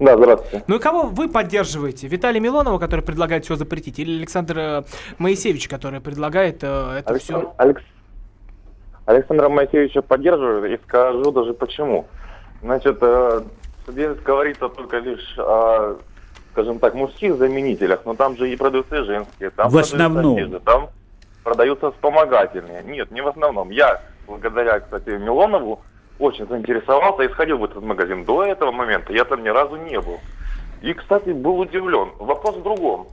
Да, 0.00 0.16
здравствуйте. 0.16 0.64
Ну 0.66 0.76
и 0.76 0.78
кого 0.78 1.02
вы 1.04 1.28
поддерживаете? 1.28 2.08
Виталия 2.08 2.40
Милонова, 2.40 2.78
который 2.78 3.02
предлагает 3.02 3.44
все 3.44 3.56
запретить, 3.56 3.98
или 3.98 4.18
Александра 4.18 4.84
Моисеевича, 5.18 5.68
который 5.68 6.00
предлагает 6.00 6.62
э, 6.62 6.98
это 6.98 7.10
Александр, 7.10 7.46
все? 7.46 7.54
Алекс... 7.58 7.82
Александра 9.06 9.48
Моисеевича 9.48 10.02
поддерживаю 10.02 10.74
и 10.74 10.78
скажу 10.82 11.30
даже 11.30 11.54
почему. 11.54 12.06
Значит, 12.62 12.98
э, 13.00 13.42
здесь 13.86 14.16
говорится 14.24 14.68
только 14.68 14.98
лишь 14.98 15.38
о, 15.38 15.98
скажем 16.52 16.78
так, 16.78 16.94
мужских 16.94 17.36
заменителях, 17.36 18.00
но 18.04 18.14
там 18.14 18.36
же 18.36 18.50
и 18.50 18.56
продаются 18.56 19.04
женские. 19.04 19.50
Там 19.50 19.68
В 19.70 19.78
основном. 19.78 20.38
же, 20.38 20.60
там 20.60 20.88
продаются 21.44 21.92
вспомогательные. 21.92 22.82
Нет, 22.84 23.10
не 23.10 23.20
в 23.20 23.28
основном. 23.28 23.70
Я, 23.70 24.00
благодаря, 24.26 24.80
кстати, 24.80 25.10
Милонову, 25.10 25.82
очень 26.18 26.46
заинтересовался 26.46 27.22
и 27.22 27.28
сходил 27.28 27.58
в 27.58 27.64
этот 27.64 27.82
магазин. 27.82 28.24
До 28.24 28.44
этого 28.44 28.72
момента 28.72 29.12
я 29.12 29.24
там 29.24 29.42
ни 29.42 29.48
разу 29.48 29.76
не 29.76 30.00
был. 30.00 30.20
И, 30.82 30.92
кстати, 30.92 31.30
был 31.30 31.58
удивлен. 31.58 32.10
Вопрос 32.18 32.56
в 32.56 32.62
другом. 32.62 33.08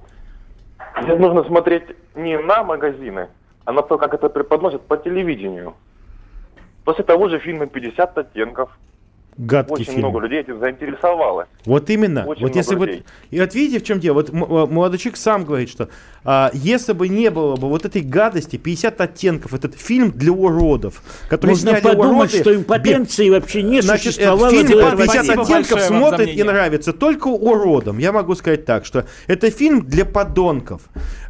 Здесь 1.02 1.20
нужно 1.20 1.44
смотреть 1.44 1.84
не 2.16 2.38
на 2.38 2.64
магазины, 2.64 3.30
а 3.66 3.72
на 3.72 3.82
то, 3.82 3.98
как 3.98 4.14
это 4.14 4.30
преподносят 4.30 4.82
по 4.84 4.98
телевидению. 4.98 5.74
После 6.84 7.04
того 7.04 7.30
же 7.30 7.40
фильма 7.40 7.66
«50 7.66 8.20
оттенков» 8.20 8.78
Гадкий 9.38 9.74
очень 9.74 9.86
фильм. 9.86 10.00
много 10.00 10.20
людей 10.20 10.42
этим 10.42 10.60
заинтересовалось. 10.60 11.48
Вот 11.66 11.90
именно. 11.90 12.26
Очень 12.26 12.42
вот 12.44 12.56
если 12.56 12.76
бы... 12.76 13.04
И 13.30 13.40
вот 13.40 13.56
видите, 13.56 13.80
в 13.80 13.84
чем 13.84 14.00
дело? 14.00 14.16
Вот 14.16 14.32
молодой 14.32 14.98
человек 15.00 15.18
сам 15.18 15.46
говорит, 15.46 15.70
что 15.70 15.90
а, 16.24 16.52
если 16.54 16.94
бы 16.94 17.08
не 17.08 17.32
было 17.32 17.56
бы 17.56 17.68
вот 17.70 17.86
этой 17.86 18.02
гадости, 18.02 18.58
50 18.58 19.02
оттенков, 19.02 19.54
этот 19.54 19.76
фильм 19.76 20.12
для 20.12 20.32
уродов, 20.32 21.02
который 21.30 21.52
Можно 21.52 21.72
сняли 21.72 21.82
подумать, 21.82 22.34
уроды, 22.34 22.40
что 22.40 22.56
импотенции 22.56 23.30
вообще 23.30 23.64
не 23.64 23.82
Значит, 23.82 24.14
существовало 24.14 24.52
этот 24.52 24.68
фильм 24.68 24.80
до 24.80 24.84
по 24.84 24.88
этого 24.88 25.04
50 25.06 25.26
фильма. 25.26 25.42
оттенков 25.44 25.82
смотрит 25.82 26.30
и 26.30 26.44
нравится 26.44 26.94
только 26.94 27.28
уродам. 27.28 27.98
Я 27.98 28.12
могу 28.12 28.36
сказать 28.36 28.66
так, 28.66 28.86
что 28.86 29.06
это 29.28 29.50
фильм 29.50 29.86
для 29.86 30.06
подонков. 30.06 30.82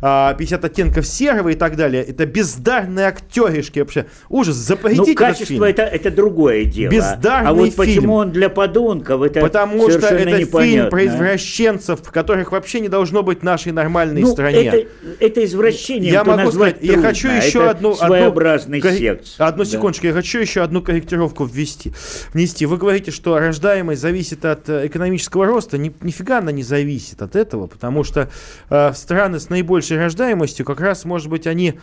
А, 0.01 0.33
50 0.33 0.65
оттенков 0.65 1.05
серого 1.05 1.49
и 1.49 1.55
так 1.55 1.75
далее. 1.75 2.03
Это 2.03 2.25
бездарные 2.25 3.07
актеришки 3.07 3.79
вообще. 3.79 4.07
Ужас, 4.29 4.57
Ну, 4.57 4.63
запретите 4.63 5.11
этот 5.11 5.17
качество 5.17 5.45
фильм. 5.45 5.63
это, 5.63 5.83
это 5.83 6.11
другое 6.11 6.65
дело. 6.65 6.91
Бездарный 6.91 7.49
а 7.49 7.53
вот 7.53 7.73
фильм. 7.73 7.90
Почему 7.97 8.13
он 8.15 8.31
для 8.31 8.49
подонков, 8.49 9.21
это 9.21 9.39
Потому 9.41 9.89
что 9.89 9.99
это 10.07 10.17
фильм 10.25 10.39
непонятно. 10.39 10.89
про 10.89 11.05
извращенцев, 11.05 12.01
которых 12.11 12.51
вообще 12.51 12.79
не 12.79 12.89
должно 12.89 13.23
быть 13.23 13.39
в 13.39 13.43
нашей 13.43 13.71
нормальной 13.71 14.21
Ну, 14.21 14.31
стране. 14.31 14.63
это, 14.65 14.87
это 15.19 15.45
извращение, 15.45 16.11
Я 16.11 16.23
могу 16.23 16.51
сказать, 16.51 16.77
я 16.81 16.93
трудно. 16.93 17.07
хочу 17.09 17.27
еще 17.29 17.59
Это 17.59 17.69
одну, 17.71 17.95
своеобразный 17.95 18.79
одну, 18.79 18.91
секс. 18.91 19.35
Одну 19.37 19.63
Да. 19.63 19.69
секундочку, 19.69 20.07
я 20.07 20.13
хочу 20.13 20.39
еще 20.39 20.61
одну 20.61 20.81
корректировку 20.81 21.45
ввести, 21.45 21.93
внести. 22.33 22.65
Вы 22.65 22.77
говорите, 22.77 23.11
что 23.11 23.37
рождаемость 23.39 24.01
зависит 24.01 24.45
от 24.45 24.69
э, 24.69 24.87
экономического 24.87 25.45
роста. 25.45 25.77
Ни, 25.77 25.93
нифига 26.01 26.39
она 26.39 26.51
не 26.51 26.63
зависит 26.63 27.21
от 27.21 27.35
этого, 27.35 27.67
потому 27.67 28.03
что 28.03 28.29
э, 28.69 28.93
страны 28.93 29.39
с 29.39 29.49
наибольшей 29.49 29.97
рождаемостью 29.97 30.65
как 30.65 30.79
раз, 30.79 31.05
может 31.05 31.27
быть, 31.29 31.47
они 31.47 31.75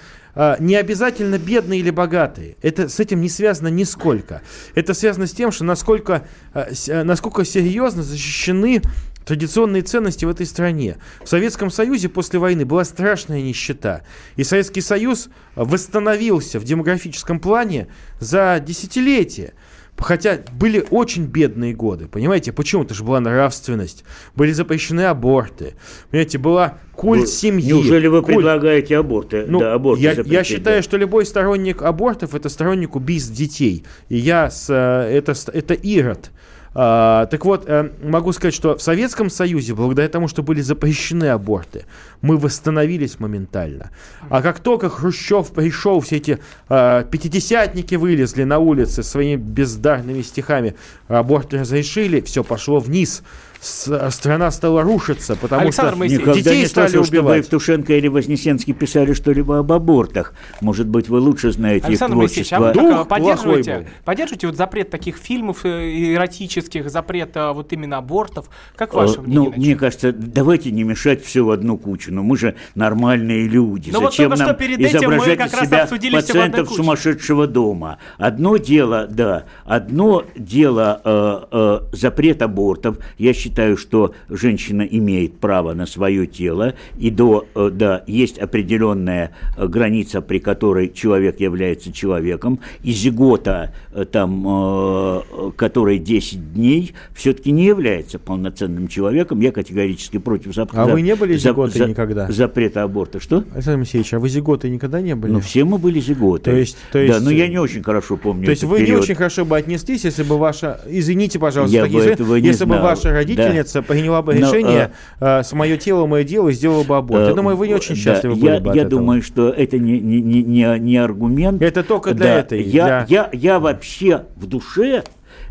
не 0.60 0.76
обязательно 0.76 1.36
бедные 1.36 1.80
или 1.80 1.90
богатые. 1.90 2.56
Это 2.62 2.88
с 2.88 3.00
этим 3.00 3.20
не 3.20 3.28
связано 3.28 3.68
нисколько. 3.68 4.42
Это 4.76 4.94
связано 4.94 5.26
с 5.26 5.32
тем, 5.32 5.50
что 5.50 5.64
насколько, 5.64 6.26
с- 6.54 6.88
э, 6.88 7.02
насколько 7.02 7.44
серьезно 7.44 8.02
защищены 8.04 8.80
традиционные 9.24 9.82
ценности 9.82 10.24
в 10.24 10.30
этой 10.30 10.46
стране. 10.46 10.96
В 11.22 11.28
Советском 11.28 11.70
Союзе 11.70 12.08
после 12.08 12.38
войны 12.38 12.64
была 12.64 12.84
страшная 12.84 13.42
нищета. 13.42 14.02
И 14.36 14.44
Советский 14.44 14.80
Союз 14.80 15.28
восстановился 15.54 16.58
в 16.58 16.64
демографическом 16.64 17.38
плане 17.40 17.88
за 18.20 18.62
десятилетия. 18.64 19.52
Хотя 19.98 20.38
были 20.52 20.84
очень 20.90 21.24
бедные 21.24 21.74
годы, 21.74 22.06
понимаете? 22.06 22.52
Почему? 22.52 22.84
Это 22.84 22.94
же 22.94 23.02
была 23.04 23.20
нравственность. 23.20 24.04
Были 24.36 24.52
запрещены 24.52 25.02
аборты. 25.02 25.74
Понимаете, 26.10 26.38
была 26.38 26.78
культ 26.94 27.22
Вы- 27.22 27.26
семьи. 27.26 27.66
Неужели 27.66 28.06
вы 28.06 28.22
культ- 28.22 28.36
предлагаете 28.36 28.96
аборты? 28.96 29.44
ну, 29.48 29.58
да, 29.60 29.74
аборты 29.74 30.02
я, 30.02 30.12
я 30.24 30.44
считаю, 30.44 30.78
да. 30.78 30.82
что 30.82 30.96
любой 30.96 31.26
сторонник 31.26 31.82
абортов 31.82 32.34
это 32.34 32.48
сторонник 32.48 32.96
убийств 32.96 33.32
детей. 33.32 33.84
И 34.08 34.16
я 34.16 34.50
с, 34.50 34.70
э, 34.70 35.16
это, 35.16 35.34
это 35.52 35.74
Ирод. 35.74 36.30
А, 36.74 37.26
так 37.26 37.44
вот, 37.44 37.64
э, 37.66 37.90
могу 38.02 38.32
сказать, 38.32 38.54
что 38.54 38.76
в 38.76 38.82
Советском 38.82 39.30
Союзе, 39.30 39.74
благодаря 39.74 40.08
тому, 40.08 40.28
что 40.28 40.42
были 40.42 40.60
запрещены 40.60 41.30
аборты, 41.30 41.86
мы 42.20 42.36
восстановились 42.36 43.18
моментально. 43.20 43.90
А 44.28 44.42
как 44.42 44.60
только 44.60 44.88
Хрущев 44.88 45.52
пришел, 45.52 46.00
все 46.00 46.16
эти 46.16 46.38
э, 46.68 47.04
пятидесятники 47.10 47.94
вылезли 47.94 48.44
на 48.44 48.58
улицы 48.58 49.02
своими 49.02 49.36
бездарными 49.36 50.22
стихами, 50.22 50.74
аборты 51.08 51.58
разрешили, 51.58 52.20
все 52.20 52.44
пошло 52.44 52.78
вниз. 52.80 53.22
С- 53.60 54.10
страна 54.10 54.50
стала 54.50 54.82
рушиться, 54.82 55.34
потому 55.34 55.62
Александр 55.62 55.94
что. 55.94 56.06
Никогда 56.06 56.34
детей 56.34 56.60
не 56.60 56.66
стали 56.66 56.88
слышал, 56.88 57.04
чтобы. 57.04 57.36
Евтушенко 57.36 57.92
или 57.94 58.06
Вознесенский 58.06 58.72
писали 58.72 59.14
что-либо 59.14 59.58
об 59.58 59.72
абортах. 59.72 60.32
Может 60.60 60.86
быть, 60.86 61.08
вы 61.08 61.18
лучше 61.18 61.50
знаете 61.50 61.86
Александр 61.86 62.14
их 62.14 62.18
Моисеевич, 62.18 62.52
а 62.52 62.56
творчество. 62.58 62.82
вы 62.82 62.90
Дух 62.90 63.00
э, 63.00 63.08
поддерживаете, 63.08 63.88
поддерживаете 64.04 64.46
вот 64.46 64.56
запрет 64.56 64.90
таких 64.90 65.16
фильмов 65.16 65.64
э, 65.64 66.14
эротических, 66.14 66.88
запрет 66.88 67.36
э, 67.36 67.52
вот 67.52 67.72
именно 67.72 67.98
абортов? 67.98 68.48
Как 68.76 68.94
Э, 68.94 68.96
ваше 68.96 69.22
мнение? 69.22 69.50
Ну, 69.50 69.56
мне 69.56 69.74
кажется, 69.74 70.12
давайте 70.12 70.70
не 70.70 70.84
мешать 70.84 71.24
все 71.24 71.44
в 71.44 71.50
одну 71.50 71.78
кучу. 71.78 72.12
Но 72.12 72.22
мы 72.22 72.36
же 72.36 72.54
нормальные 72.76 73.48
люди. 73.48 73.90
Ну 73.90 74.00
вот 74.00 74.12
Зачем 74.12 74.34
что 74.36 74.46
нам 74.46 74.56
перед 74.56 74.78
этим 74.78 75.10
мы 75.10 75.16
изображать 75.16 75.38
как 75.38 75.48
из 75.48 75.72
раз 75.72 75.90
себя 75.90 76.16
пациентов 76.16 76.70
сумасшедшего 76.70 77.48
дома? 77.48 77.98
Одно 78.18 78.56
дело, 78.56 79.08
да, 79.08 79.46
одно 79.64 80.24
дело 80.36 81.00
э, 81.04 81.40
э, 81.50 81.80
запрет 81.96 82.42
абортов. 82.42 82.98
Я 83.18 83.34
считаю, 83.34 83.47
что 83.76 84.14
женщина 84.28 84.82
имеет 84.82 85.38
право 85.38 85.74
на 85.74 85.86
свое 85.86 86.26
тело, 86.26 86.74
и 86.98 87.10
до, 87.10 87.46
э, 87.54 87.70
да, 87.72 88.02
есть 88.06 88.38
определенная 88.38 89.30
э, 89.56 89.66
граница, 89.66 90.20
при 90.20 90.38
которой 90.38 90.88
человек 90.92 91.40
является 91.40 91.92
человеком, 91.92 92.60
и 92.82 92.92
зигота, 92.92 93.72
э, 93.92 94.04
там, 94.04 95.22
которой 95.56 95.98
10 95.98 96.52
дней, 96.54 96.92
все-таки 97.14 97.50
не 97.50 97.64
является 97.64 98.18
полноценным 98.18 98.88
человеком. 98.88 99.40
Я 99.40 99.52
категорически 99.52 100.18
против 100.18 100.56
зап- 100.56 100.70
А 100.72 100.86
за- 100.86 100.92
вы 100.92 101.02
не 101.02 101.14
были 101.16 101.36
зиготой 101.36 101.78
за- 101.78 101.86
никогда? 101.86 102.30
запрета 102.30 102.82
аборта. 102.82 103.20
Что? 103.20 103.44
Александр 103.54 103.78
Моисеевич, 103.78 104.14
а 104.14 104.18
вы 104.18 104.28
зиготы 104.28 104.68
никогда 104.70 105.00
не 105.00 105.14
были? 105.14 105.32
Ну, 105.32 105.40
все 105.40 105.64
мы 105.64 105.78
были 105.78 106.00
зиготы. 106.00 106.50
То 106.50 106.56
есть- 106.56 106.76
то 106.92 106.98
да, 106.98 107.04
есть, 107.04 107.20
но 107.24 107.30
я 107.30 107.48
не 107.48 107.58
очень 107.58 107.82
хорошо 107.82 108.16
помню 108.16 108.44
То 108.44 108.50
есть 108.50 108.64
вы 108.64 108.80
не 108.80 108.86
период. 108.86 109.02
очень 109.02 109.14
хорошо 109.14 109.44
бы 109.44 109.56
отнеслись, 109.56 110.04
если 110.04 110.22
бы 110.22 110.38
ваша, 110.38 110.80
извините, 110.88 111.38
пожалуйста, 111.38 111.76
Я 111.76 111.82
такие 111.84 112.02
бы 112.02 112.08
этого 112.08 112.36
не 112.36 112.46
если 112.48 112.64
бы 112.64 112.74
знал. 112.74 112.82
ваша 112.84 113.10
родительница 113.38 113.82
приняла 113.82 114.22
бы 114.22 114.34
Но, 114.34 114.40
решение 114.40 114.92
э, 115.20 115.42
с 115.42 115.52
мое 115.52 115.76
тело, 115.76 116.06
мое 116.06 116.24
дело, 116.24 116.52
сделала 116.52 116.84
бы 116.84 116.96
аборт. 116.96 117.24
Я 117.26 117.30
Э, 117.32 117.34
думаю, 117.34 117.56
вы 117.56 117.68
не 117.68 117.74
очень 117.74 117.94
да, 117.94 118.00
счастливы 118.00 118.34
я, 118.36 118.40
были 118.52 118.58
бы 118.60 118.70
от 118.70 118.76
Я 118.76 118.82
этого. 118.82 119.00
думаю, 119.00 119.22
что 119.22 119.48
это 119.50 119.78
не, 119.78 120.00
не, 120.00 120.20
не, 120.20 120.78
не, 120.78 120.96
аргумент. 120.96 121.62
Это 121.62 121.82
только 121.82 122.14
для 122.14 122.26
Да, 122.26 122.40
этой, 122.40 122.62
Я, 122.62 123.04
для- 123.06 123.06
я, 123.08 123.30
я 123.32 123.58
вообще 123.60 124.24
в 124.36 124.46
душе, 124.46 125.04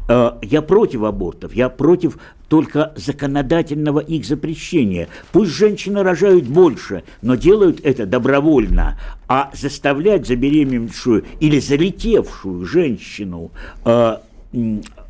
э, 0.10 0.32
я 0.42 0.62
против 0.62 1.04
абортов, 1.04 1.54
я 1.54 1.70
против 1.70 2.18
только 2.50 2.94
законодательного 2.96 4.00
их 4.00 4.26
запрещения. 4.26 5.10
Пусть 5.34 5.52
женщины 5.52 6.02
рожают 6.02 6.46
больше, 6.46 7.04
но 7.22 7.36
делают 7.36 7.82
это 7.84 8.06
добровольно. 8.06 8.98
А 9.28 9.50
заставлять 9.54 10.26
забеременевшую 10.26 11.26
или 11.42 11.60
залетевшую 11.60 12.66
женщину 12.66 13.52
э, 13.84 14.18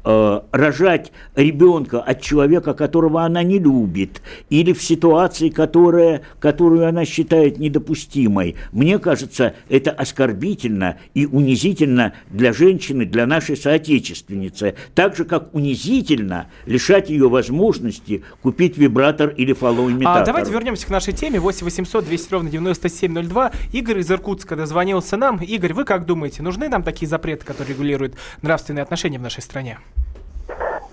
э, 0.08 0.42
рожать 0.52 1.12
ребенка 1.36 2.00
от 2.00 2.22
человека, 2.22 2.74
которого 2.74 3.24
она 3.24 3.44
не 3.44 3.60
любит, 3.60 4.22
или 4.50 4.72
в 4.72 4.82
ситуации, 4.82 5.50
которая, 5.50 6.22
которую 6.40 6.88
она 6.88 7.04
считает 7.04 7.60
недопустимой. 7.60 8.56
Мне 8.72 9.00
кажется, 9.00 9.54
это 9.68 9.92
оскорбительно 9.92 10.98
и 11.14 11.26
унизительно 11.26 12.14
для 12.30 12.54
женщины, 12.54 13.06
для 13.06 13.28
нашей 13.28 13.58
соотечественницы. 13.58 14.76
Так 14.96 15.18
же, 15.18 15.26
как 15.26 15.54
унизительно 15.54 16.48
лишать 16.66 17.10
ее 17.10 17.28
возможности 17.28 18.24
купить 18.42 18.78
вибратор 18.78 19.30
или 19.30 19.52
фалоимитатор. 19.52 20.22
А, 20.22 20.26
давайте 20.26 20.52
вернемся 20.52 20.88
к 20.88 20.90
нашей 20.90 21.14
теме. 21.14 21.40
8 21.40 21.66
800 21.66 22.06
200 22.06 22.32
ровно 22.32 22.50
9702. 22.50 23.52
Игорь 23.74 24.00
из 24.00 24.10
Иркутска 24.10 24.56
дозвонился 24.56 25.18
нам. 25.18 25.42
Игорь, 25.42 25.74
вы 25.74 25.84
как 25.84 26.06
думаете, 26.06 26.44
нужны 26.44 26.70
нам 26.70 26.84
такие 26.84 27.10
запреты, 27.10 27.46
которые 27.46 27.74
регулируют 27.74 28.16
нравственные 28.42 28.84
отношения 28.84 29.20
в 29.20 29.22
нашей 29.22 29.42
стране? 29.42 29.80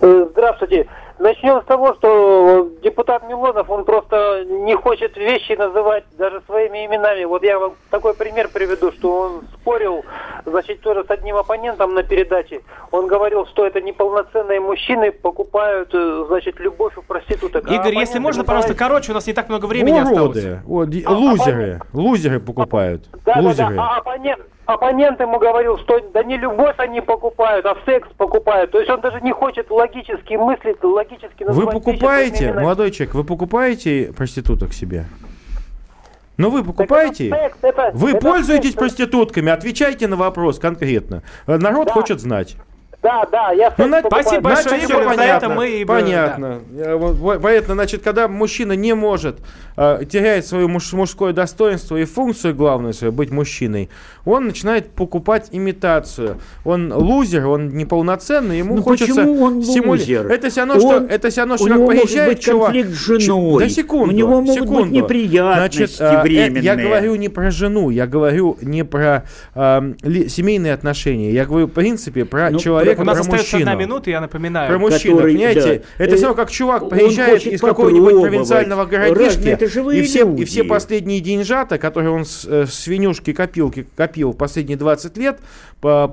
Э, 0.05 0.27
Здравствуйте. 0.33 0.87
Начнем 1.17 1.61
с 1.61 1.65
того, 1.65 1.93
что 1.95 2.69
депутат 2.83 3.27
Милонов, 3.27 3.69
он 3.69 3.85
просто 3.85 4.43
не 4.45 4.75
хочет 4.75 5.15
вещи 5.15 5.53
называть 5.53 6.03
даже 6.17 6.41
своими 6.45 6.85
именами. 6.85 7.23
Вот 7.23 7.41
я 7.43 7.57
вам 7.57 7.75
такой 7.89 8.13
пример 8.13 8.49
приведу, 8.53 8.91
что 8.91 9.19
он 9.21 9.41
спорил, 9.53 10.03
значит, 10.45 10.81
тоже 10.81 11.05
с 11.05 11.09
одним 11.09 11.37
оппонентом 11.37 11.93
на 11.93 12.03
передаче. 12.03 12.61
Он 12.91 13.07
говорил, 13.07 13.45
что 13.47 13.65
это 13.65 13.79
неполноценные 13.81 14.59
мужчины 14.59 15.13
покупают, 15.13 15.89
э, 15.93 16.25
значит, 16.27 16.59
любовь 16.59 16.97
у 16.97 17.01
проституток. 17.01 17.63
А 17.65 17.73
Игорь, 17.73 17.77
если 17.77 17.91
оппоненты 17.93 18.19
можно, 18.19 18.43
пожалуйста, 18.43 18.71
называют- 18.73 18.91
короче, 18.93 19.11
у 19.11 19.15
нас 19.15 19.27
не 19.27 19.33
так 19.33 19.47
много 19.47 19.65
времени 19.67 19.97
осталось. 19.99 20.35
Уроды. 20.43 20.59
Вот, 20.65 20.89
и- 20.93 21.07
лузеры. 21.07 21.79
Лузеры 21.93 22.39
покупают. 22.41 23.03
Да, 23.25 23.35
да, 23.35 23.41
Лузеры. 23.41 23.75
да. 23.75 23.83
А 23.83 23.97
оппонент, 23.99 24.41
оппонент 24.65 25.19
ему 25.21 25.39
говорил, 25.39 25.77
что 25.79 25.99
да 26.13 26.23
не 26.23 26.37
любовь 26.37 26.75
они 26.77 26.99
покупают, 26.99 27.65
а 27.65 27.77
секс 27.85 28.07
покупают. 28.17 28.71
То 28.71 28.79
есть 28.79 28.89
он 28.91 28.99
даже 28.99 29.21
не 29.21 29.31
хочет 29.31 29.71
логически 29.71 30.33
мыслить, 30.35 30.83
логически 30.83 31.04
Вы 31.09 31.17
вещи 31.45 31.53
своими 31.53 31.71
покупаете, 31.71 32.53
молодой 32.53 32.91
человек, 32.91 33.15
вы 33.15 33.23
покупаете 33.23 34.13
проституток 34.15 34.73
себе? 34.73 35.05
Ну 36.37 36.49
вы 36.49 36.63
покупаете? 36.63 37.29
это 37.29 37.35
секс, 37.37 37.57
это- 37.61 37.91
Вы 37.93 38.11
это 38.11 38.19
пользуетесь 38.19 38.71
секс. 38.71 38.77
проститутками? 38.79 39.51
Отвечайте 39.51 40.07
на 40.07 40.15
вопрос 40.17 40.59
конкретно. 40.59 41.23
Народ 41.47 41.89
хочет 41.91 42.19
знать. 42.19 42.57
Да, 43.05 43.23
да, 43.31 43.51
я 43.51 43.71
Ну, 43.77 43.85
на-. 43.87 44.01
Спасибо 44.01 44.41
большое, 44.41 44.67
Значит, 44.79 44.89
Игорь, 44.89 45.03
на 45.03 45.09
понятно. 45.11 45.45
этом 45.45 45.55
мы 45.57 45.69
и- 45.69 45.85
Понятно. 45.85 46.59
Вот, 46.97 47.39
Поэтому, 47.41 47.75
значит, 47.75 48.01
когда 48.01 48.27
мужчина 48.27 48.73
не 48.73 48.95
может, 48.95 49.37
э, 49.77 50.01
теряет 50.11 50.47
свое 50.47 50.65
муж- 50.67 50.91
мужское 50.93 51.31
достоинство 51.31 51.97
и 51.97 52.05
функцию 52.05 52.55
главную 52.55 52.93
свою, 52.93 53.11
быть 53.13 53.29
мужчиной, 53.29 53.89
он 54.25 54.47
начинает 54.47 54.89
покупать 54.89 55.49
имитацию. 55.51 56.37
Он 56.63 56.91
лузер, 56.91 57.45
он 57.47 57.69
неполноценный, 57.77 58.57
ему 58.57 58.77
Ну 58.77 58.81
хочется 58.81 59.13
почему 59.13 59.41
он 59.43 59.61
стимули- 59.61 59.99
лузер? 59.99 60.25
Это 60.31 60.49
все 60.49 60.61
равно, 60.61 60.79
что, 60.79 60.87
Он- 60.97 61.05
это 61.05 61.29
все 61.29 61.41
равно, 61.41 61.57
что 61.57 61.65
как 61.67 61.75
него 61.75 61.85
может 61.85 62.01
приезжает 62.03 62.29
быть 62.33 62.39
чувак... 62.43 62.71
конфликт 62.73 62.89
с 62.89 63.05
женой. 63.05 63.63
Да 63.63 63.69
секунду, 63.69 64.13
У 64.13 64.17
него 64.17 64.29
могут 64.41 64.47
быть 64.47 64.63
секунду. 64.63 64.95
неприятности 64.95 65.77
Значит, 65.77 66.01
э, 66.01 66.03
э, 66.05 66.11
Я 66.15 66.21
временные. 66.21 66.75
говорю 66.87 67.15
не 67.15 67.29
про 67.29 67.51
жену, 67.51 67.91
я 67.91 68.07
говорю 68.07 68.57
не 68.61 68.83
про 68.83 69.25
э, 69.53 69.93
ли- 70.01 70.27
семейные 70.27 70.73
отношения, 70.73 71.31
я 71.31 71.45
говорю, 71.45 71.67
в 71.67 71.71
принципе, 71.71 72.25
про 72.25 72.49
Ну, 72.49 72.57
человека, 72.59 72.94
У 72.99 73.03
нас 73.03 73.19
остается 73.19 73.55
мужчину. 73.55 73.71
одна 73.71 73.83
минута, 73.83 74.09
я 74.09 74.21
напоминаю. 74.21 74.69
Про 74.69 74.79
мужчину, 74.79 75.15
который, 75.17 75.33
понимаете? 75.33 75.83
да, 75.97 76.03
Это 76.03 76.13
э, 76.13 76.17
все 76.17 76.33
как 76.33 76.51
чувак 76.51 76.89
приезжает 76.89 77.45
из 77.45 77.61
какого-нибудь 77.61 78.21
провинциального 78.21 78.85
городишки, 78.85 79.23
Разные 79.25 79.53
это 79.53 79.67
живые 79.69 79.99
и 79.99 80.03
все, 80.03 80.19
люди. 80.19 80.41
и 80.41 80.45
все 80.45 80.63
последние 80.63 81.19
деньжата, 81.19 81.77
которые 81.77 82.11
он 82.11 82.25
с 82.25 82.45
э, 82.45 82.65
свинюшки 82.67 83.33
копилки 83.33 83.85
копил 83.95 84.33
последние 84.33 84.77
20 84.77 85.17
лет, 85.17 85.39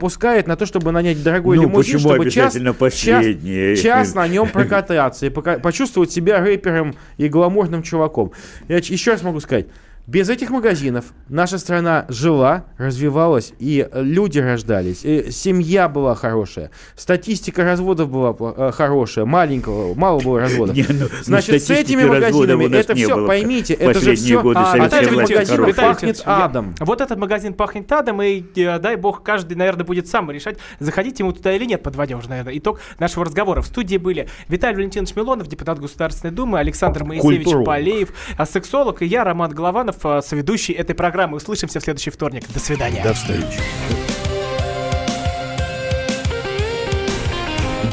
пускает 0.00 0.46
на 0.46 0.56
то, 0.56 0.66
чтобы 0.66 0.92
нанять 0.92 1.22
дорогой 1.22 1.56
Ну, 1.56 1.62
лимузин, 1.62 1.98
чтобы 1.98 2.30
час, 2.30 2.54
обязательно 2.54 2.70
час, 2.72 2.78
последние? 2.78 3.76
час 3.76 4.14
на 4.14 4.26
нем 4.28 4.48
прокататься 4.48 5.26
и 5.26 5.30
пока- 5.30 5.58
почувствовать 5.58 6.10
себя 6.12 6.40
рэпером 6.40 6.94
и 7.16 7.28
гламурным 7.28 7.82
чуваком. 7.82 8.32
Я 8.68 8.76
еще 8.76 9.12
раз 9.12 9.22
могу 9.22 9.40
сказать, 9.40 9.66
без 10.06 10.28
этих 10.28 10.50
магазинов 10.50 11.06
наша 11.28 11.58
страна 11.58 12.06
жила, 12.08 12.64
развивалась, 12.76 13.52
и 13.60 13.88
люди 13.92 14.40
рождались, 14.40 15.04
и 15.04 15.30
семья 15.30 15.88
была 15.88 16.14
хорошая, 16.14 16.70
статистика 16.96 17.62
разводов 17.62 18.10
была 18.10 18.34
э, 18.40 18.72
хорошая, 18.72 19.24
маленького, 19.24 19.94
мало 19.94 20.20
было 20.20 20.40
разводов. 20.40 20.74
Не, 20.82 20.84
ну, 20.88 21.06
ну, 21.08 21.08
Значит, 21.22 21.62
с 21.62 21.70
этими 21.70 22.04
магазинами 22.04 22.74
это 22.74 22.94
все, 22.94 23.14
было 23.14 23.26
поймите, 23.28 23.74
это 23.74 24.00
же 24.00 24.16
все 24.16 24.42
годы 24.42 24.58
А, 24.60 24.76
Виталий 24.76 25.06
этих 25.06 25.16
магазинов. 25.16 25.68
Виталий 25.68 25.92
пахнет 25.92 26.22
адом. 26.24 26.74
Вот 26.80 27.00
этот 27.00 27.18
магазин 27.18 27.54
пахнет 27.54 27.90
адом, 27.92 28.22
и 28.22 28.42
э, 28.56 28.78
дай 28.80 28.96
бог, 28.96 29.22
каждый, 29.22 29.54
наверное, 29.54 29.84
будет 29.84 30.08
сам 30.08 30.30
решать, 30.32 30.58
заходить 30.80 31.20
ему 31.20 31.32
туда 31.32 31.54
или 31.54 31.64
нет, 31.64 31.82
подводя 31.82 32.16
уже, 32.16 32.28
наверное, 32.28 32.58
итог 32.58 32.80
нашего 32.98 33.24
разговора. 33.24 33.62
В 33.62 33.66
студии 33.66 33.98
были 33.98 34.28
Виталий 34.48 34.76
Валентинович 34.76 35.14
Милонов, 35.14 35.46
депутат 35.46 35.78
Государственной 35.78 36.32
Думы, 36.32 36.58
Александр 36.58 37.04
Моисеевич 37.04 37.44
Культуролог. 37.44 37.66
Полеев, 37.66 38.12
а, 38.36 38.46
сексолог, 38.46 39.02
и 39.02 39.06
я, 39.06 39.22
Роман 39.22 39.52
Голованов, 39.52 39.91
а, 40.02 40.22
соведущий 40.22 40.74
этой 40.74 40.94
программы. 40.94 41.36
Услышимся 41.36 41.80
в 41.80 41.82
следующий 41.82 42.10
вторник. 42.10 42.44
До 42.52 42.60
свидания. 42.60 43.02
До 43.02 43.14
встречи. 43.14 43.60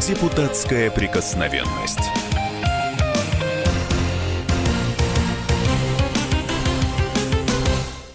Депутатская 0.07 0.89
прикосновенность. 0.89 2.18